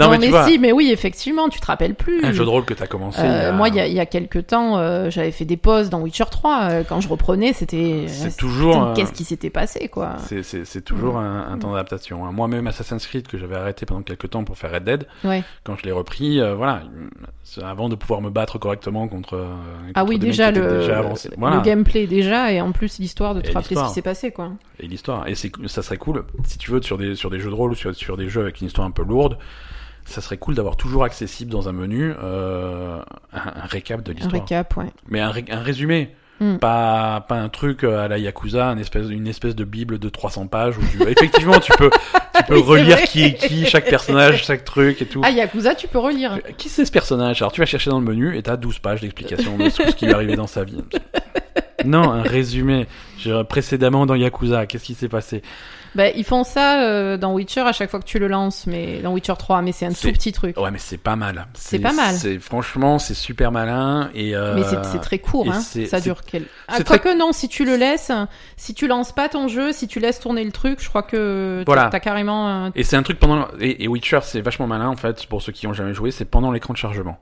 [0.00, 2.24] Non, mais, mais, tu vois, si, mais oui, effectivement, tu te rappelles plus.
[2.24, 3.20] un jeu de rôle que t'as commencé.
[3.20, 5.30] Euh, il y a- Moi, il y a, il y a quelques temps, euh, j'avais
[5.30, 6.58] fait des pauses dans Witcher 3.
[6.62, 8.06] euh, quand je reprenais, c'était.
[8.08, 8.94] c'est toujours.
[8.94, 12.26] Qu'est-ce qui s'était passé, quoi c'est- toujours un, un temps d'adaptation.
[12.26, 12.32] hein.
[12.32, 15.44] Moi-même, Assassin's Creed, que j'avais arrêté pendant quelques temps pour faire Red Dead, Ouais.
[15.62, 16.82] quand je l'ai repris, euh, voilà,
[17.62, 19.46] avant de pouvoir me battre correctement contre.
[19.94, 21.30] Ah oui, déjà le, déjà avancés.
[21.38, 21.56] Voilà.
[21.56, 24.50] le gameplay déjà et en plus l'histoire de te rappeler ce qui s'est passé quoi.
[24.80, 25.25] et l'histoire.
[25.26, 27.74] Et ça serait cool, si tu veux, sur des, sur des jeux de rôle ou
[27.74, 29.38] sur, sur des jeux avec une histoire un peu lourde,
[30.04, 33.00] ça serait cool d'avoir toujours accessible dans un menu euh,
[33.32, 34.40] un, un récap de Un l'histoire.
[34.42, 34.90] récap, ouais.
[35.08, 36.14] Mais un, ré- un résumé.
[36.38, 36.56] Mm.
[36.58, 40.08] Pas, pas un truc euh, à la Yakuza, une espèce, une espèce de bible de
[40.10, 41.88] 300 pages où tu, effectivement tu peux,
[42.34, 45.22] tu peux Oui, relire qui est qui, chaque personnage, chaque truc et tout.
[45.24, 46.38] Ah Yakuza, tu peux relire.
[46.58, 47.40] Qui c'est ce personnage?
[47.40, 50.04] Alors tu vas chercher dans le menu et t'as 12 pages d'explication de ce qui
[50.04, 50.82] lui est arrivé dans sa vie.
[51.84, 52.86] Non, un résumé.
[53.18, 55.42] J'ai- Précédemment dans Yakuza, qu'est-ce qui s'est passé?
[55.96, 59.00] Bah, ils font ça euh, dans Witcher à chaque fois que tu le lances, mais
[59.00, 60.56] dans Witcher 3, mais c'est un tout petit truc.
[60.58, 61.46] Ouais, mais c'est pas mal.
[61.54, 62.14] C'est pas mal.
[62.40, 64.36] Franchement, c'est super malin et.
[64.36, 65.60] euh, Mais c'est- très court, hein.
[65.60, 66.44] ça dure quel...
[66.68, 68.12] Ah, quoique non, si tu le laisses,
[68.56, 71.62] si tu lances pas ton jeu, si tu laisses tourner le truc, je crois que
[71.66, 72.00] t'as Voilà.
[72.00, 72.70] carrément...
[72.74, 75.52] Et c'est un truc pendant et, et Witcher, c'est vachement malin en fait pour ceux
[75.52, 76.10] qui ont jamais joué.
[76.10, 77.18] C'est pendant l'écran de chargement.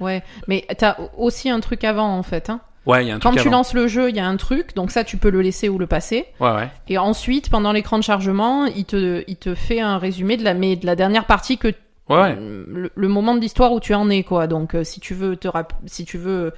[0.00, 2.50] Ouais, mais t'as aussi un truc avant en fait.
[2.50, 2.60] Hein.
[2.86, 3.58] Ouais, y a un Quand truc tu avant.
[3.58, 5.78] lances le jeu, il y a un truc, donc ça tu peux le laisser ou
[5.78, 6.26] le passer.
[6.40, 6.68] Ouais, ouais.
[6.88, 10.54] Et ensuite, pendant l'écran de chargement, il te, il te fait un résumé de la,
[10.54, 11.72] mais de la dernière partie que
[12.08, 14.48] Ouais, le, le moment de l'histoire où tu en es, quoi.
[14.48, 15.48] Donc, euh, si tu veux te
[15.86, 16.52] si tu veux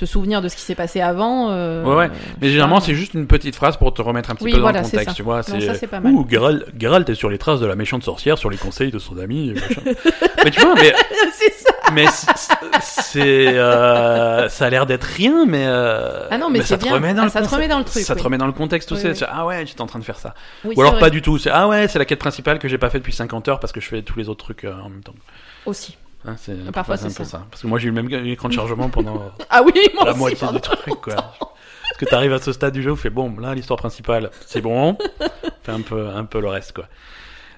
[0.00, 1.50] te souvenir de ce qui s'est passé avant.
[1.50, 2.10] euh, Ouais, ouais.
[2.40, 4.62] Mais généralement, c'est juste une petite phrase pour te remettre un petit Oui, peu dans
[4.62, 5.14] voilà, le contexte, ça.
[5.14, 5.42] tu vois.
[5.42, 6.12] C'est pas mal.
[6.12, 8.98] Ouh, Geralt, Geralt est sur les traces de la méchante sorcière, sur les conseils de
[8.98, 9.54] son ami.
[10.44, 10.92] mais tu vois, mais,
[11.32, 11.70] c'est ça.
[11.92, 12.06] mais
[12.80, 17.14] c'est, euh, ça a l'air d'être rien, mais, euh, Ah non, mais ça te remet
[17.14, 18.88] dans Ah, le ça te remet dans le truc, Ça te remet dans le contexte,
[18.88, 20.34] tu Oui, Ah ouais, tu es en train de faire ça.
[20.64, 21.38] Ou alors pas du tout.
[21.38, 23.72] C'est, ah ouais, c'est la quête principale que j'ai pas fait depuis 50 heures parce
[23.72, 25.14] que je fais tous les autres trucs en même temps.
[25.66, 25.96] Aussi.
[26.26, 27.38] Hein, c'est, Parfois, c'est un c'est peu ça.
[27.38, 27.46] ça.
[27.50, 30.10] Parce que moi, j'ai eu le même écran de chargement pendant Ah oui, moi la
[30.10, 31.14] aussi, moitié du truc, quoi.
[31.14, 34.30] Parce que t'arrives à ce stade du jeu où tu fais bon, là, l'histoire principale,
[34.46, 34.96] c'est bon.
[35.62, 36.86] Fais un peu, un peu le reste, quoi.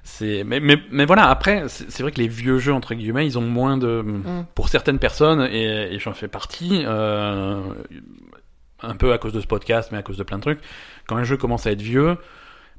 [0.04, 3.24] C'est mais, mais mais voilà après c'est c'est vrai que les vieux jeux entre guillemets
[3.24, 4.46] ils ont moins de Mm.
[4.56, 7.60] pour certaines personnes et, et j'en fais partie euh,
[8.82, 10.58] un peu à cause de ce podcast mais à cause de plein de trucs
[11.06, 12.16] quand un jeu commence à être vieux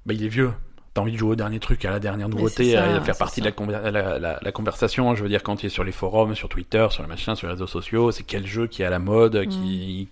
[0.05, 0.51] bah il est vieux
[0.93, 3.41] T'as envie de jouer au dernier truc, à la dernière nouveauté, ça, à faire partie
[3.41, 3.41] ça.
[3.41, 5.15] de la, conver- la, la, la conversation.
[5.15, 7.47] Je veux dire, quand tu es sur les forums, sur Twitter, sur le machin, sur
[7.47, 10.07] les réseaux sociaux, c'est quel jeu qui est à la mode, qui,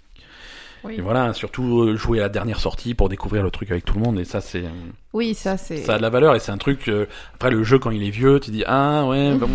[0.84, 3.86] Oui, et voilà, surtout euh, jouer à la dernière sortie pour découvrir le truc avec
[3.86, 4.20] tout le monde.
[4.20, 4.64] Et ça, c'est
[5.14, 6.88] oui ça c'est ça a de la valeur et c'est un truc.
[6.88, 7.06] euh,
[7.36, 9.48] après, le jeu quand il est vieux, tu dis ah ouais, bon,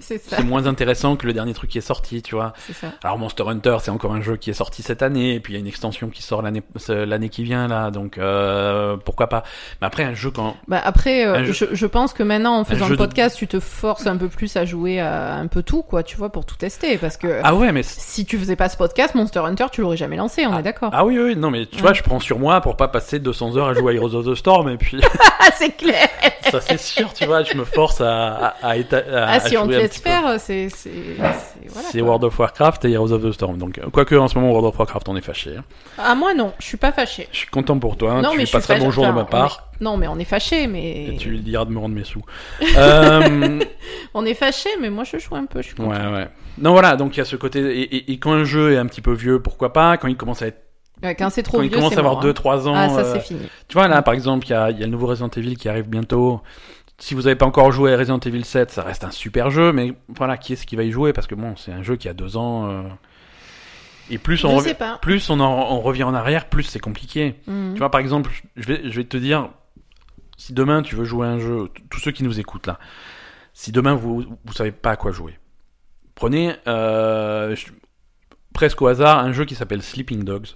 [0.00, 2.52] c'est moins intéressant que le dernier truc qui est sorti, tu vois.
[2.72, 2.88] Ça.
[3.04, 5.56] Alors Monster Hunter, c'est encore un jeu qui est sorti cette année, et puis il
[5.56, 9.42] y a une extension qui sort l'année l'année qui vient là, donc euh, pourquoi pas.
[9.80, 12.64] Mais après un jeu quand Bah après, euh, jeu- je, je pense que maintenant, en
[12.64, 15.62] faisant le de- podcast, tu te forces un peu plus à jouer à un peu
[15.62, 16.96] tout, quoi, tu vois, pour tout tester.
[16.98, 19.96] Parce que ah ouais, mais si tu faisais pas ce podcast, Monster Hunter, tu l'aurais
[19.96, 20.90] jamais lancé, on est d'accord.
[20.94, 23.56] ah oui oui non mais tu vois, je prends sur moi pour pas passer 200
[23.58, 25.00] heures à jouer à Heroes of the Storm et puis
[25.40, 26.08] Ah, c'est clair
[26.50, 29.40] ça c'est sûr, tu vois, je me force à à, à, éta- à- Ah, à
[29.40, 30.68] si on te laisse faire, c'est...
[30.68, 30.90] C'est
[31.68, 32.04] voilà.
[32.06, 33.56] World of Warcraft et Heroes of the Storm.
[33.58, 35.56] Donc, quoique en ce moment World of Warcraft on est fâché.
[35.58, 35.64] hein.
[35.96, 37.28] Ah, moi, non, je suis pas fâché.
[37.32, 38.12] Je suis content pour toi.
[38.14, 38.22] hein.
[38.22, 38.84] non, tu mais je suis passeras fâché.
[38.84, 41.06] bonjour de enfin, ma part est- Non, mais on est fâché, mais...
[41.14, 42.22] et tu lui diras de me rendre mes sous.
[42.76, 43.60] euh,
[44.14, 46.28] On est fâché, mais moi, je joue un peu, je suis ouais, ouais.
[46.58, 46.96] Non, voilà.
[46.96, 47.60] Donc il y a ce côté.
[47.60, 50.16] Et, et- et quand un jeu est un petit peu vieux, pourquoi pas Quand il
[50.16, 50.61] commence à être,
[51.02, 52.74] Ouais, Quand c'est trop quand vieux, il commence à avoir mort, 2-3 ans.
[52.74, 52.88] hein.
[52.90, 53.40] Ah, ça, euh, c'est fini.
[53.68, 55.56] Tu vois là, par exemple, il y a, il y a le nouveau Resident Evil
[55.56, 56.40] qui arrive bientôt.
[56.98, 59.72] Si vous n'avez pas encore joué à Resident Evil 7, ça reste un super jeu,
[59.72, 61.12] mais voilà, qui est-ce qui va y jouer?
[61.12, 62.68] Parce que bon, c'est un jeu qui a deux ans.
[62.70, 62.82] euh,
[64.10, 64.68] Et plus on, revient-
[65.00, 67.34] plus on, en- on revient en arrière, plus c'est compliqué.
[67.46, 67.72] Mhm.
[67.74, 69.48] Tu vois, par exemple, je vais, je vais te dire,
[70.36, 72.78] si demain tu veux jouer à un jeu, tous ceux qui nous écoutent là,
[73.54, 75.38] si demain vous vous savez pas à quoi jouer,
[76.14, 77.66] prenez euh, je-
[78.54, 80.48] presque au hasard un jeu qui s'appelle Sleeping Dogs,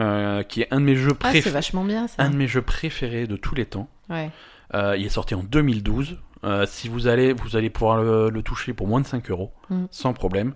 [0.00, 2.22] euh, qui est un de mes jeux Ah, c'est préférés, vachement bien, ça.
[2.22, 3.88] un de mes jeux préférés de tous les temps.
[4.10, 4.30] Ouais.
[4.74, 6.18] Euh, il est sorti en 2012.
[6.44, 9.52] Euh, si vous allez, vous allez pouvoir le, le toucher pour moins de 5 euros,
[9.70, 9.84] Mm.
[9.90, 10.54] sans problème.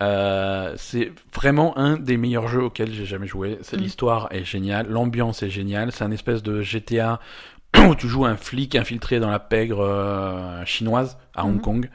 [0.00, 3.58] Euh, c'est vraiment un des meilleurs jeux auxquels j'ai jamais joué.
[3.72, 3.76] Mm.
[3.76, 5.92] l'histoire est géniale, l'ambiance est géniale.
[5.92, 7.20] C'est un espèce de GTA
[7.88, 11.60] où tu joues un flic infiltré dans la pègre euh, chinoise à Hong Mhm.
[11.60, 11.90] Kong.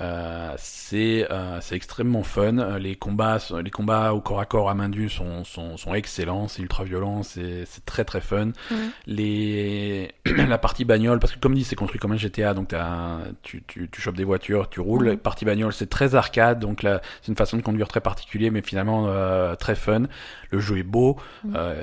[0.00, 2.56] Euh, c'est euh, c'est extrêmement fun.
[2.58, 5.92] Euh, Les combats les combats au corps à corps à main nue sont sont, sont
[5.94, 6.48] excellents.
[6.48, 7.22] C'est ultra violent.
[7.22, 8.52] C'est très très fun.
[9.06, 12.74] Les la partie bagnole parce que comme dit c'est construit comme un GTA donc
[13.42, 15.08] tu tu tu chopes des voitures, tu roules.
[15.08, 16.80] La partie bagnole c'est très arcade donc
[17.20, 20.04] c'est une façon de conduire très particulière mais finalement euh, très fun.
[20.50, 21.18] Le jeu est beau.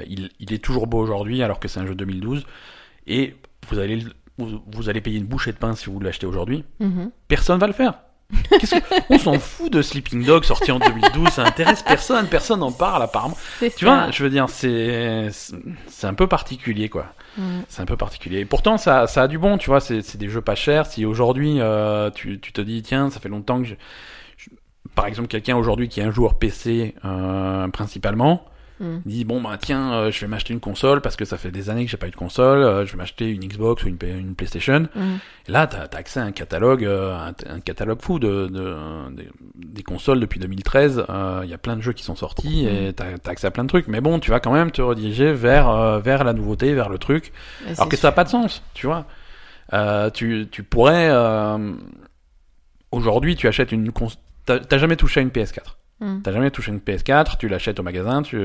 [0.08, 2.46] Il il est toujours beau aujourd'hui alors que c'est un jeu 2012
[3.08, 3.36] et
[3.70, 4.12] vous allez le-
[4.46, 7.12] vous, vous allez payer une bouchée de pain si vous l'achetez aujourd'hui Mhm.
[7.28, 7.94] personne va le faire.
[8.52, 12.72] Que- On s'en fout de Sleeping Dog sorti en 2012, ça intéresse personne, personne n'en
[12.72, 13.36] parle apparemment.
[13.60, 13.86] Tu ça.
[13.86, 17.08] vois, je veux dire, c'est c'est un peu particulier quoi.
[17.38, 17.64] Mhm.
[17.68, 18.40] C'est un peu particulier.
[18.40, 19.80] Et pourtant, ça, ça a du bon, tu vois.
[19.80, 20.86] C'est c'est des jeux pas chers.
[20.86, 23.76] Si aujourd'hui, euh, tu, tu te dis, tiens, ça fait longtemps que je...
[24.38, 24.50] je-
[24.94, 28.46] Par exemple, quelqu'un aujourd'hui qui est un joueur PC euh, principalement,
[28.80, 29.02] Mhm.
[29.06, 31.52] il dit bon bah tiens, euh, je vais m'acheter une console parce que ça fait
[31.52, 32.60] des années que j'ai pas eu de console.
[32.64, 34.88] euh, je vais m'acheter une Xbox ou une, une PlayStation.
[34.96, 35.20] Mhm.
[35.48, 38.76] Et là, t'as as accès à un catalogue, euh, un, un catalogue fou de, de,
[39.16, 41.06] des- des consoles depuis 2013.
[41.10, 43.52] Euh, Il y a plein de jeux qui sont sortis et t'as as accès à
[43.52, 43.88] plein de trucs.
[43.88, 46.98] Mais bon, tu vas quand même te rediriger vers euh, vers la nouveauté, vers le
[46.98, 47.32] truc.
[47.78, 49.06] Alors que ça n'a pas de sens, tu vois.
[49.74, 51.10] Euh, tu, tu pourrais...
[51.12, 51.74] euh,
[52.92, 53.92] Aujourd'hui, tu achètes une...
[53.92, 54.08] cons-
[54.46, 55.76] T'as t'as jamais touché à une PS4.
[56.02, 56.22] Mhm.
[56.24, 58.38] T'as jamais touché une PS4, tu l'achètes au magasin, tu,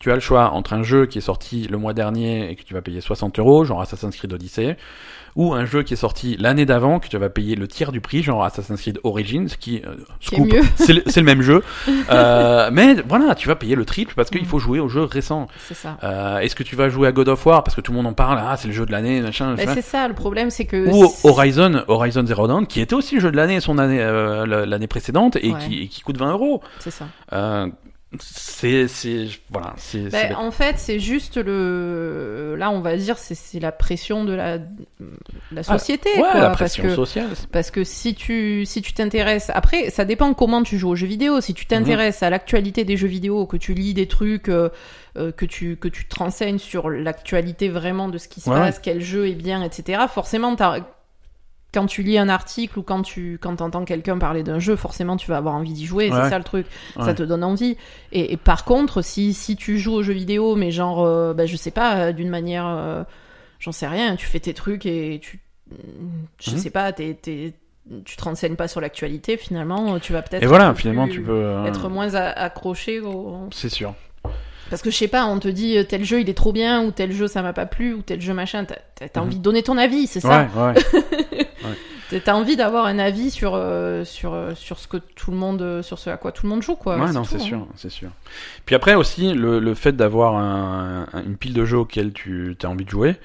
[0.00, 2.62] tu as le choix entre un jeu qui est sorti le mois dernier et que
[2.62, 4.76] tu vas payer 60 euros, genre Assassin's Creed Odyssey,
[5.36, 8.00] ou un jeu qui est sorti l'année d'avant que tu vas payer le tiers du
[8.00, 11.62] prix, genre Assassin's Creed Origins, qui, euh, scoop, c'est le, même jeu,
[12.10, 14.46] euh, mais voilà, tu vas payer le triple parce qu'il Mm.
[14.46, 15.46] faut jouer aux jeux récents.
[15.68, 15.98] C'est ça.
[16.02, 18.06] Euh, Est-ce que tu vas jouer à God of War parce que tout le monde
[18.06, 19.72] en parle, ah c'est le jeu de l'année, machin, machin.
[19.74, 20.88] c'est ça, le problème, c'est que.
[20.88, 24.46] Ou Horizon, Horizon Zero Dawn, qui était aussi le jeu de l'année son année euh,
[24.66, 25.58] l'année précédente et Ouais.
[25.68, 26.62] qui, et qui coûte 20 euros.
[26.80, 27.06] C'est ça.
[28.20, 28.86] C'est
[29.50, 32.54] voilà, c'est Ben, en fait, c'est juste le.
[32.56, 34.66] Là, on va dire, c'est c'est la pression de la, de
[35.50, 36.10] la société.
[36.10, 37.28] ouais, quoi, la parce pression que sociale.
[37.52, 41.06] Parce que si tu si tu t'intéresses après ça dépend comment tu joues aux jeux
[41.06, 44.68] vidéo si tu t'intéresses à l'actualité des jeux vidéo que tu lis des trucs euh,
[45.18, 48.56] euh, que tu que tu te renseignes sur l'actualité vraiment de ce qui se Ouais,
[48.56, 50.80] passe quel jeu est bien etc forcément t'as-
[51.76, 55.16] quand tu lis un article ou quand tu quand entends quelqu'un parler d'un jeu forcément
[55.16, 56.16] tu vas avoir envie d'y jouer Ouais.
[56.24, 56.66] c'est ça le truc
[56.96, 57.04] Ouais.
[57.04, 57.76] ça te donne envie
[58.12, 61.44] et, et par contre si si tu joues aux jeux vidéo mais genre euh, bah,
[61.46, 63.04] je sais pas euh, d'une manière euh,
[63.60, 65.40] j'en sais rien tu fais tes trucs et tu
[66.40, 66.56] je Mhm.
[66.58, 67.52] sais pas t'es, t'es-
[68.04, 71.30] tu te renseignes pas sur l'actualité finalement tu vas peut-être Et voilà, finalement tu peux
[71.32, 73.94] euh, être moins accroché au c'est sûr.
[74.70, 76.82] Parce que je sais pas, on te dit euh, tel jeu il est trop bien,
[76.82, 79.22] ou tel jeu ça m'a pas plu, ou tel jeu machin, t'as Mhm.
[79.26, 80.74] envie de donner ton avis, c'est ça Ouais,
[81.34, 81.46] ouais.
[82.10, 85.36] T'as- T'as envie d'avoir un avis sur, euh, sur, euh, sur ce que tout le
[85.36, 86.96] monde, sur ce à quoi tout le monde joue, quoi.
[86.98, 87.38] Ouais, non, c'est hein.
[87.40, 88.10] sûr, c'est sûr.
[88.64, 92.56] Puis après aussi, le, le fait d'avoir un- un- une pile de jeux auxquels tu
[92.62, 93.16] as envie de jouer,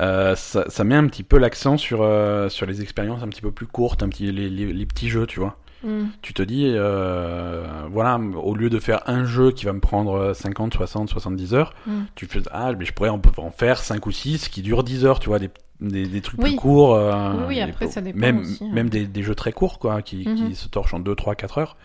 [0.00, 3.40] euh, ça, ça met un petit peu l'accent sur, euh, sur les expériences un petit
[3.42, 5.56] peu plus courtes, un petit, les, les, les petits jeux, tu vois.
[5.84, 6.06] Mm.
[6.22, 10.32] Tu te dis, euh, voilà, au lieu de faire un jeu qui va me prendre
[10.32, 11.92] 50, 60, 70 heures, Mm.
[12.14, 15.04] tu fais, ah, mais je pourrais en, en faire 5 ou 6 qui durent 10
[15.04, 16.50] heures, tu vois, des, des, des trucs Oui.
[16.50, 16.94] plus courts.
[16.94, 18.70] euh, Oui, après, pour- ça dépend Même, aussi, hein.
[18.72, 20.48] même des, des jeux très courts, quoi, qui, Mhm.
[20.48, 21.76] qui se torchent en 2, 3, 4 heures.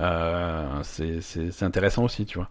[0.00, 2.48] Euh, c'est intéressant aussi, tu vois.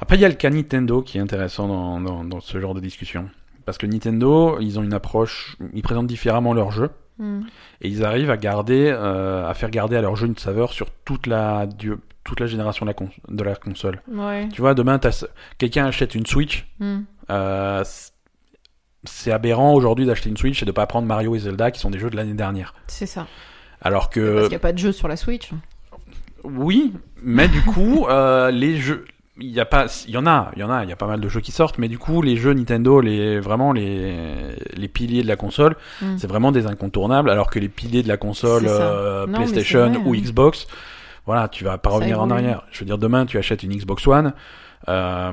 [0.00, 2.74] Après, il y a le cas Nintendo qui est intéressant dans, dans, dans ce genre
[2.74, 3.28] de discussion.
[3.64, 7.40] Parce que Nintendo, ils ont une approche, ils présentent différemment leurs jeux Mm.
[7.80, 10.90] et ils arrivent à garder, euh, à faire garder à leur jeu une saveur sur
[11.04, 11.94] toute la, du-
[12.24, 14.02] toute la génération de la, cons- de la console.
[14.08, 14.48] Ouais.
[14.52, 15.00] Tu vois, demain,
[15.58, 16.98] quelqu'un achète une Switch, Mm.
[17.30, 17.84] euh,
[19.04, 21.90] c'est aberrant aujourd'hui d'acheter une Switch et de pas prendre Mario et Zelda qui sont
[21.90, 22.74] des jeux de l'année dernière.
[22.88, 23.26] C'est ça.
[23.80, 25.50] Alors Parce que qu'il n'y a pas de jeu sur la Switch.
[26.44, 26.92] oui,
[27.22, 29.04] mais du coup, euh, les jeux,
[29.38, 30.96] il y a pas, il y en a, il y en a, il y a
[30.96, 34.54] pas mal de jeux qui sortent, mais du coup, les jeux Nintendo, les vraiment les
[34.74, 36.16] les piliers de la console, Mm.
[36.18, 39.98] c'est vraiment des incontournables, alors que les piliers de la console euh, Non, PlayStation vrai,
[40.04, 40.18] ou hein.
[40.18, 40.66] Xbox,
[41.26, 42.62] voilà, tu vas pas Ça revenir en arrière.
[42.70, 44.32] Je veux dire, demain, tu achètes une Xbox One.
[44.88, 45.32] Euh,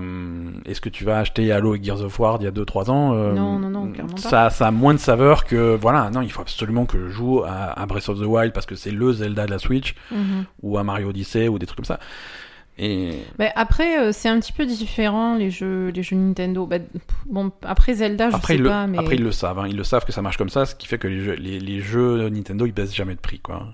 [0.66, 3.14] Est-ce que tu vas acheter Halo et Gears of War d'il y a 2-3 ans
[3.14, 4.22] euh, Non, non, non, clairement pas.
[4.22, 6.10] Ça, ça a moins de saveur que voilà.
[6.10, 8.76] Non, il faut absolument que je joue à, à Breath of the Wild parce que
[8.76, 10.45] c'est le Zelda de la Switch Mhm.
[10.62, 11.99] ou à Mario Odyssey ou des trucs comme ça.
[12.80, 16.65] Et Mais après, euh, c'est un petit peu différent les jeux, les jeux Nintendo.
[16.65, 16.78] Bah,
[17.28, 19.67] bon, après Zelda, je après, sais le, pas, mais après ils le savent, hein.
[19.67, 21.59] ils le savent que ça marche comme ça, ce qui fait que les jeux, les,
[21.59, 23.67] les jeux Nintendo ils baissent jamais de prix quoi.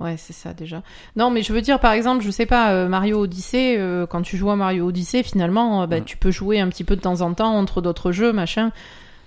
[0.00, 0.82] ouais, c'est ça déjà.
[1.16, 4.20] Non, mais je veux dire, par exemple, je sais pas, euh, Mario Odyssey, euh, quand
[4.20, 6.04] tu joues à Mario Odyssey, finalement, bah, Mm.
[6.04, 8.70] tu peux jouer un petit peu de temps en temps entre d'autres jeux, machin.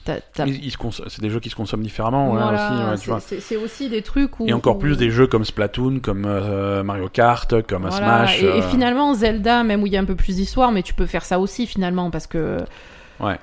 [0.06, 4.48] C'est des jeux qui se consomment différemment ouais, Voilà, c'est- aussi des trucs où.
[4.48, 8.42] Et encore où- plus des jeux comme Splatoon, comme euh, Mario Kart, comme Voilà, Smash.
[8.42, 10.82] Et, et euh, finalement, Zelda, même où il y a un peu plus d'histoire, mais
[10.82, 12.58] tu peux faire ça aussi finalement parce que.
[13.20, 13.38] Ouais.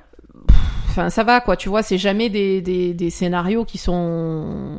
[0.89, 4.79] Enfin, ça va quoi, tu vois, c'est jamais des, des, des scénarios qui sont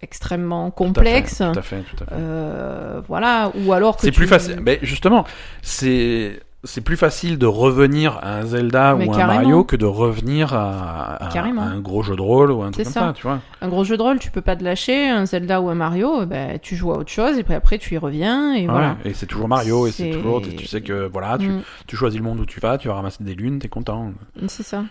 [0.00, 1.38] extrêmement tout à fait, complexes.
[1.38, 2.12] Tout à fait, tout à fait.
[2.14, 4.60] Euh, voilà, ou alors que C'est tu- plus facile.
[4.62, 5.24] Mais justement,
[5.62, 9.26] c'est c'est plus facile de revenir à un Zelda Mais ou à un.
[9.26, 11.62] Mario que de revenir à, à- Carrément.
[11.62, 13.00] à un gros jeu de rôle ou un truc comme ça.
[13.00, 13.12] ça.
[13.14, 13.40] tu vois.
[13.60, 16.26] Un gros jeu de rôle, tu peux pas te lâcher, un Zelda ou un Mario,
[16.26, 18.96] ben, tu joues à autre chose et puis après tu y reviens et voilà.
[19.04, 22.18] Et c'est toujours Mario et c'est toujours tu sais que voilà tu, Mm, tu choisis
[22.18, 24.12] le monde où tu vas tu vas ramasser des lunes t'es content
[24.48, 24.84] c'est ça.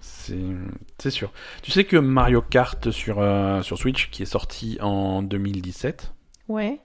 [0.00, 0.38] c'est
[0.98, 1.30] c'est sûr
[1.62, 6.12] tu sais que Mario Kart sur euh, sur Switch qui est sorti en 2017
[6.48, 6.80] Ouais.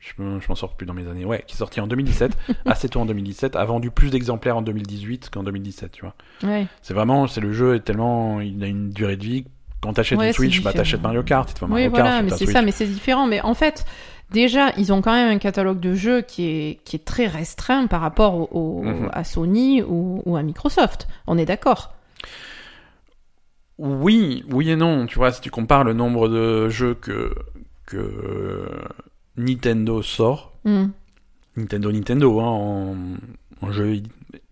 [0.00, 2.32] Je me- je m'en sors plus dans mes années ouais qui est sorti en 2017
[2.66, 6.66] assez tôt en 2017 a vendu plus d'exemplaires en 2018 qu'en 2017 tu vois Ouais.
[6.82, 9.44] c'est vraiment c'est le jeu est tellement il a une durée de vie
[9.80, 12.28] quand t'achètes Ouais, une Switch bah t'achètes Mario Kart tu Mario Oui, voilà, Kart mais
[12.30, 13.28] sur ta c'est ça, mais c'est différent.
[13.28, 13.84] Mais en fait,
[14.32, 17.86] déjà, ils ont quand même un catalogue de jeux qui est, qui est très restreint
[17.86, 18.48] par rapport au,
[18.80, 19.08] au- Mhm.
[19.12, 21.06] à Sony ou, ou à Microsoft.
[21.28, 21.94] On est d'accord.
[23.78, 25.06] Oui, oui et non.
[25.06, 27.32] Tu vois, si tu compares le nombre de jeux que,
[27.86, 28.68] que
[29.38, 30.88] Nintendo sort, Hmm.
[31.56, 32.96] Nintendo, Nintendo, hein, en,
[33.66, 34.02] en jeu,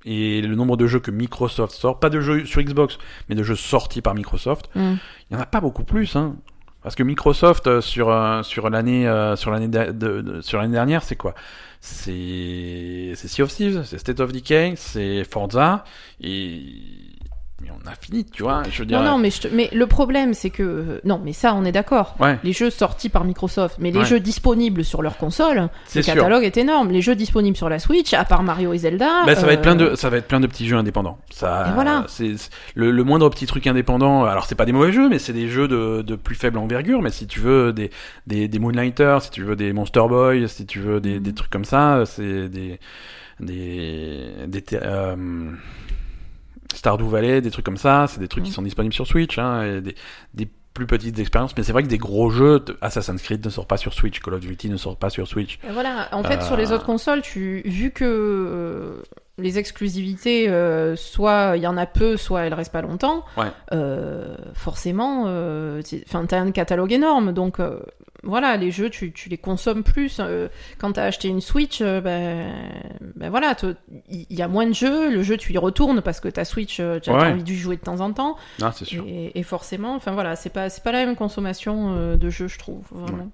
[0.05, 3.43] et le nombre de jeux que Microsoft sort, pas de jeux sur Xbox, mais de
[3.43, 4.95] jeux sortis par Microsoft, Hmm.
[5.31, 6.17] il n'y en a pas beaucoup plus.
[6.17, 6.37] Hein.
[6.83, 10.73] Parce que Microsoft, euh, sur, euh, sur l'année euh, sur l'année de- de- sur l'année
[10.73, 11.35] dernière, c'est quoi?
[11.81, 15.85] C'est c'est Sea of Thieves, c'est State of Decay, c'est Forza,
[16.21, 16.63] et...
[17.63, 18.65] Mais on a fini, tu vois.
[18.71, 20.63] Je veux dire, Non, non, mais, je te- mais le problème, c'est que.
[20.63, 22.15] euh, Non, mais ça, on est d'accord.
[22.21, 24.05] ouais, Les jeux sortis par Microsoft, mais les Ouais.
[24.05, 26.15] jeux disponibles sur leur console, le sûr.
[26.15, 26.91] catalogue est énorme.
[26.91, 29.25] Les jeux disponibles sur la Switch, à part Mario et Zelda.
[29.25, 31.17] Bah, ça va être euh, plein de ça va être plein de petits jeux indépendants.
[31.31, 32.05] Ça Et voilà.
[32.09, 32.35] c'est
[32.75, 34.25] le, le moindre petit truc indépendant.
[34.27, 37.01] Alors c'est pas des mauvais jeux mais c'est des jeux de, de plus faible envergure
[37.01, 37.91] mais si tu veux des
[38.27, 41.51] des des Moonlighters, si tu veux des Monster Boy, si tu veux des, des trucs
[41.51, 42.79] comme ça, c'est des
[43.41, 45.17] des des euh,
[46.77, 48.55] Stardew Valley, des trucs comme ça, c'est des trucs qui Mhm.
[48.57, 49.95] sont disponibles sur Switch hein, et des
[50.35, 53.67] des plus petites expériences mais c'est vrai que des gros jeux Assassin's Creed ne sort
[53.67, 55.59] pas sur Switch, Call of Duty ne sort pas sur Switch.
[55.67, 59.03] Et Voilà, en fait, Euh, sur les autres consoles, tu, vu que euh,
[59.39, 63.47] les exclusivités, euh, soit il y en a peu, soit elles restent pas longtemps, Ouais.
[63.73, 67.81] euh, forcément, euh, tu- enfin, t'as un catalogue énorme, donc euh,
[68.23, 70.17] voilà, les jeux, tu, tu les consommes plus.
[70.21, 70.49] euh,
[70.79, 72.51] quand t'as acheté une Switch, euh, ben,
[73.15, 73.55] ben voilà,
[74.09, 76.81] il y, a moins de jeux, le jeu, tu y retournes parce que ta Switch,
[76.81, 77.27] euh, tu as Ouais.
[77.31, 79.05] envie d'y jouer de temps en temps, Ah, c'est sûr.
[79.07, 82.49] et, et forcément, enfin voilà, c'est pas, c'est pas la même consommation euh, de jeux,
[82.49, 83.29] je trouve, vraiment.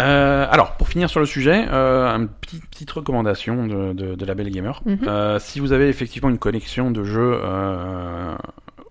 [0.00, 4.24] Euh, alors, pour finir sur le sujet, euh, une petite, petite recommandation de, de, de
[4.24, 4.80] la Belle Gamer.
[4.86, 4.98] Mhm.
[5.06, 7.40] Euh, si vous avez effectivement une collection de jeux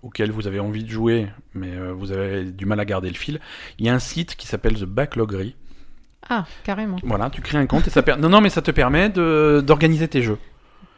[0.04, 3.40] auxquels vous avez envie de jouer, mais vous avez du mal à garder le fil,
[3.78, 5.56] il y a un site qui s'appelle The Backloggery.
[6.30, 6.98] Ah, carrément.
[7.04, 8.16] Voilà, tu crées un compte et ça per...
[8.18, 10.38] non non mais ça te permet d'organiser tes jeux.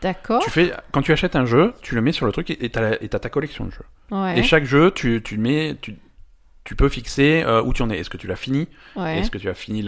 [0.01, 0.43] D'accord.
[0.43, 2.97] Tu fais quand tu achètes un jeu, tu le mets sur le truc et t'as
[2.97, 3.85] ta collection de jeux.
[4.11, 4.37] Ouais.
[4.37, 5.95] Et chaque jeu, tu tu le mets tu
[6.65, 7.97] tu peux fixer euh, où tu en es.
[7.97, 8.67] Est-ce que tu l'as fini?
[8.95, 9.19] Ouais.
[9.19, 9.81] Est-ce que tu as fini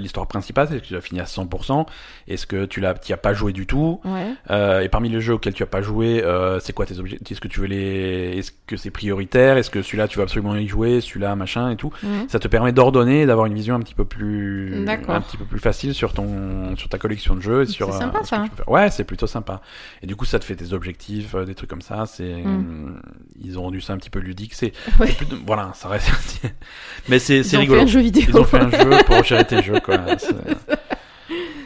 [0.00, 0.66] l'histoire principale?
[0.72, 1.86] Est-ce que tu as fini à 100%
[2.26, 4.00] Est-ce que tu l'as, as pas joué du tout?
[4.04, 4.32] Ouais.
[4.50, 7.36] Euh, Et parmi les jeux auxquels tu as pas joué, euh, c'est quoi tes objectifs
[7.36, 9.56] Est-ce que tu veux les Est-ce que c'est prioritaire?
[9.56, 11.00] Est-ce que celui-là tu vas absolument y jouer?
[11.00, 11.92] Celui-là machin et tout.
[12.02, 12.28] Mhm.
[12.28, 15.60] Ça te permet d'ordonner, d'avoir une vision un petit peu plus, un petit peu plus
[15.60, 17.88] facile sur ton, sur ta collection de jeux et sur.
[17.90, 18.44] C'est euh, sympa, ce ça.
[18.66, 19.60] Ouais, c'est plutôt sympa.
[20.02, 22.04] Et du coup, ça te fait tes objectifs, euh, des trucs comme ça.
[22.06, 23.00] C'est, Mm.
[23.42, 24.54] ils ont rendu ça un petit peu ludique.
[24.54, 24.72] C'est,
[25.46, 26.10] voilà, ça reste.
[27.08, 27.80] Mais c'est, Ils c'est ont rigolo.
[27.80, 28.24] fait un jeu vidéo.
[28.28, 29.98] Ils ont fait un jeu pour gérer tes jeux, quoi.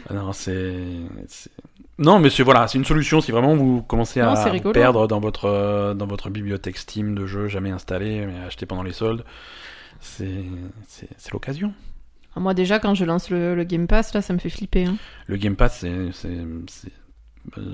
[0.09, 0.73] Ah Non, c'est.
[1.99, 4.73] Non, mais c'est voilà, c'est une solution si vraiment vous commencez Non, à vous rigolo.
[4.73, 8.83] perdre dans votre euh, dans votre bibliothèque Steam de jeux jamais installés mais achetés pendant
[8.83, 9.23] les soldes.
[9.99, 10.43] C'est
[10.87, 11.73] c'est l'occasion.
[12.35, 14.85] Ah, Moi, déjà, quand je lance le, le Game Pass, là, ça me fait flipper.
[14.85, 14.95] Hein.
[15.27, 16.11] Le Game Pass, c'est euh,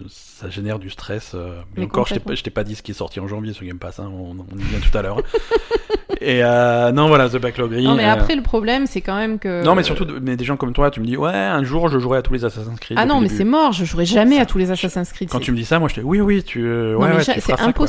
[0.10, 1.34] ça génère du stress.
[1.36, 3.80] euh, mais encore, je t'ai pas, dit ce qui est sorti en janvier ce Game
[3.80, 4.00] Pass.
[4.00, 5.22] Hein, on, on y vient tout à l'heure.
[6.22, 9.40] Et euh, non, voilà, The Backlog Non, mais euh, après, le problème, c'est quand même
[9.40, 9.64] que.
[9.64, 12.00] Non, mais surtout, mais des gens comme toi, tu me dis, ouais, un jour je
[12.00, 12.98] jouerai à tous les Assassin's Creed.
[13.00, 15.30] Ah non, mais c'est mort, je jouerai jamais à tous les Assassin's Creed.
[15.30, 16.66] Quand tu me dis ça, moi je te dis, oui, oui, tu.
[16.66, 17.42] euh, ouais, c'est
[17.74, 17.88] quoi.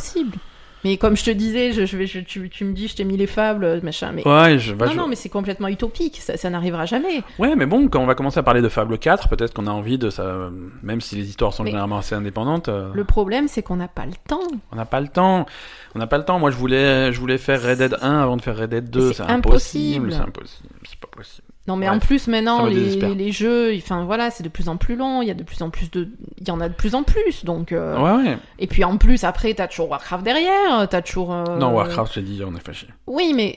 [0.84, 3.04] Mais comme je te disais, je, je vais, je- tu, tu me dis, je t'ai
[3.04, 4.12] mis les fables, machin.
[4.12, 6.18] Mais Ouais, je, bah, non, je- non, mais c'est complètement utopique.
[6.20, 7.22] Ça, ça n'arrivera jamais.
[7.38, 9.70] ouais, mais bon, quand on va commencer à parler de Fable 4, peut-être qu'on a
[9.70, 10.50] envie de ça,
[10.82, 13.88] même si les histoires sont Mais- généralement assez indépendantes, euh, Le problème, c'est qu'on n'a
[13.88, 14.40] pas le temps.
[14.72, 15.46] on n'a pas le temps.
[15.94, 16.38] On n'a pas le temps.
[16.38, 19.12] Moi, je voulais, je voulais faire Red Dead 1 avant de faire Red Dead 2.
[19.14, 20.12] C'est impossible.
[20.12, 20.68] C'est impossible.
[20.88, 21.47] C'est pas possible.
[21.68, 21.94] Non, mais Ouais.
[21.94, 25.20] en plus, maintenant, les, les jeux, enfin voilà, c'est de plus en plus long.
[25.22, 26.08] Il y a de plus en plus de,
[26.40, 27.44] il y en a de plus en plus.
[27.44, 28.38] Donc, euh, Ouais, ouais.
[28.58, 30.88] et puis en plus, après, t'as toujours Warcraft derrière.
[30.88, 31.32] T'as toujours.
[31.32, 32.86] euh, Non, Warcraft, j'ai dit, on est fâché.
[33.06, 33.54] Oui, mais.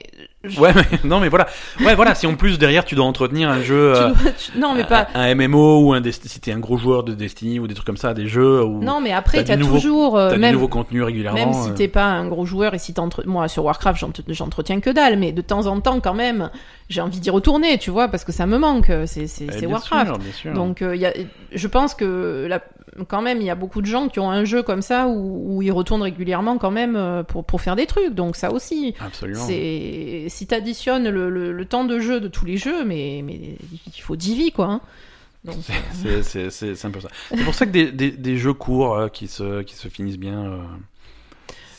[0.58, 1.48] Ouais, mais non, mais voilà.
[1.86, 2.16] Ouais, voilà.
[2.16, 3.94] Si en plus derrière tu dois entretenir un jeu.
[3.96, 5.08] tu euh, dois- tu- Non, mais pas.
[5.14, 7.86] un, un MMO ou un si t'es un gros joueur de Destiny ou des trucs
[7.86, 10.18] comme ça, des jeux où Non, mais après, t'as nouveau- toujours.
[10.18, 11.38] euh, du même, nouveau contenu régulièrement.
[11.40, 11.74] Même si euh.
[11.74, 13.24] t'es pas un gros joueur et si t'entre...
[13.28, 16.50] Moi, sur Warcraft, j'entre- j'entretiens que dalle, mais de temps en temps, quand même,
[16.90, 19.60] j'ai envie d'y retourner, tu vois, parce que ça me manque, c'est c'est- Eh, c'est
[19.62, 20.08] bien Warcraft.
[20.08, 20.54] sûr, bien sûr.
[20.54, 21.14] Donc, euh, y a...
[21.54, 22.62] je pense que la...
[23.08, 25.56] quand même, il y a beaucoup de gens qui ont un jeu comme ça où,
[25.58, 28.14] où ils retournent régulièrement quand même euh, pour, pour faire des trucs.
[28.14, 29.40] Donc, ça aussi, Absolument.
[29.46, 33.40] c'est si t'additionnes le, le, le temps de jeu de tous les jeux, mais, mais
[33.96, 34.66] il faut 10 vies, quoi.
[34.66, 34.82] hein.
[35.52, 37.08] C'est- un peu ça.
[37.30, 40.20] C'est pour ça que des, des, des jeux courts euh, qui, se, qui se finissent
[40.20, 40.44] bien.
[40.46, 40.62] euh,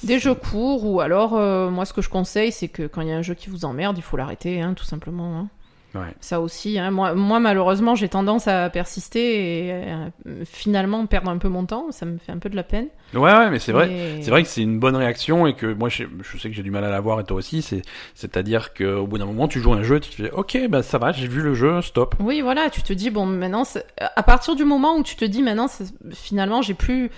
[0.03, 3.09] Des jeux courts, ou alors, euh, moi, ce que je conseille, c'est que quand il
[3.09, 5.39] y a un jeu qui vous emmerde, il faut l'arrêter, hein, tout simplement.
[5.39, 5.49] hein.
[5.95, 6.15] Ouais.
[6.21, 6.91] Ça aussi, hein.
[6.91, 11.91] moi, moi, malheureusement, j'ai tendance à persister et euh, finalement perdre un peu mon temps.
[11.91, 12.87] Ça me fait un peu de la peine.
[13.13, 14.19] Ouais, ouais, mais c'est vrai.
[14.23, 16.63] C'est vrai que c'est une bonne réaction et que moi je, je sais que j'ai
[16.63, 17.61] du mal à l'avoir et toi aussi.
[17.61, 17.83] C'est
[18.15, 20.99] c'est-à-dire qu'au bout d'un moment tu joues un jeu, tu te fais ok bah ça
[20.99, 22.15] va, j'ai vu le jeu, stop.
[22.21, 23.65] Oui, voilà, tu te dis, bon, maintenant,
[23.99, 25.67] à partir du moment où tu te dis, maintenant,
[26.13, 27.11] finalement, j'ai plus.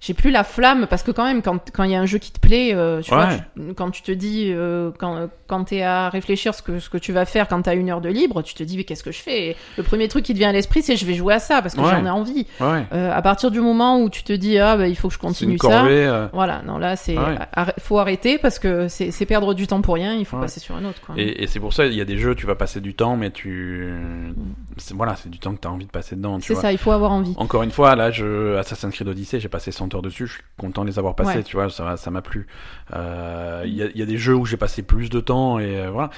[0.00, 2.16] J'ai plus la flamme parce que quand même quand quand il y a un jeu
[2.18, 3.18] qui te plaît, euh, tu Ouais.
[3.18, 6.88] vois, tu- quand tu te dis euh, quand quand t'es à réfléchir ce que ce
[6.88, 9.04] que tu vas faire quand t'as une heure de libre, tu te dis mais qu'est-ce
[9.04, 9.48] que je fais?
[9.50, 11.60] Et Le premier truc qui te vient à l'esprit c'est je vais jouer à ça
[11.60, 11.90] parce que Ouais.
[11.90, 12.46] j'en ai envie.
[12.60, 12.86] Ouais.
[12.94, 15.18] Euh, à partir du moment où tu te dis ah bah il faut que je
[15.18, 16.06] continue une ça, corvée.
[16.06, 19.82] euh, voilà non là c'est arr- faut arrêter parce que c'est c'est perdre du temps
[19.82, 21.14] pour rien, il faut passer sur un autre quoi.
[21.18, 23.16] Et, et c'est pour ça il y a des jeux tu vas passer du temps,
[23.18, 23.92] mais tu
[24.94, 26.38] voilà c'est du temps que t'as envie de passer dedans.
[26.40, 27.34] C'est ça, il faut avoir envie.
[27.36, 30.42] Encore une fois, là, je Assassin's Creed Odyssey, j'ai passé 100 heures dessus, je suis
[30.58, 31.42] content de les avoir passés, Ouais.
[31.42, 32.46] tu vois, ça ça m'a plu.
[32.94, 35.58] Euh, Il y, a, il y a des jeux où j'ai passé plus de temps
[35.58, 36.10] et euh, voilà.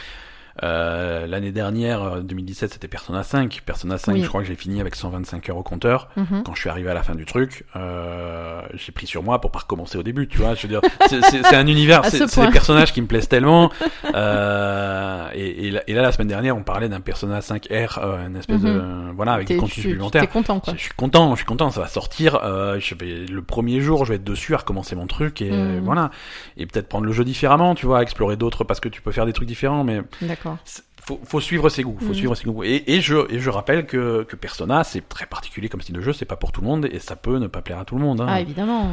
[0.63, 3.63] Euh, L'année dernière, euh, 2017, c'était Persona 5.
[3.65, 4.23] Persona 5, Oui.
[4.23, 6.09] je crois que j'ai fini avec 125 heures au compteur.
[6.17, 6.43] Mhm.
[6.45, 9.51] Quand je suis arrivé à la fin du truc, euh, j'ai pris sur moi pour
[9.51, 10.55] pas recommencer au début, tu vois.
[10.55, 13.71] Je veux dire, c'est- un univers, c'est ce c'est des personnages qui me plaisent tellement.
[14.15, 18.27] Euh, et, et là, et là, la semaine dernière, on parlait d'un Persona 5R, euh,
[18.27, 18.83] une espèce de
[19.15, 20.29] voilà avec des contenus supplémentaires.
[20.29, 20.75] Content quoi.
[20.77, 22.39] Je suis content, je suis content, ça va sortir.
[22.43, 25.51] Euh, je vais le premier jour, je vais être dessus à recommencer mon truc et
[25.51, 25.81] Mhm.
[25.81, 26.11] voilà.
[26.57, 29.27] Et peut-être prendre le jeu différemment, tu vois, explorer d'autres parce que tu peux faire
[29.27, 30.03] des trucs différents, mais
[30.45, 30.59] D'accord.
[31.05, 32.15] faut, faut suivre ses goûts, faut Mhm.
[32.15, 32.63] suivre ses goûts.
[32.65, 36.01] Et, et je et je rappelle que que Persona, c'est très particulier comme style de
[36.01, 37.97] jeu, c'est pas pour tout le monde et ça peut ne pas plaire à tout
[37.97, 38.21] le monde.
[38.21, 38.27] hein.
[38.29, 38.91] Ah évidemment.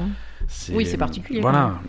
[0.74, 1.80] Oui, c'est particulier, Voilà.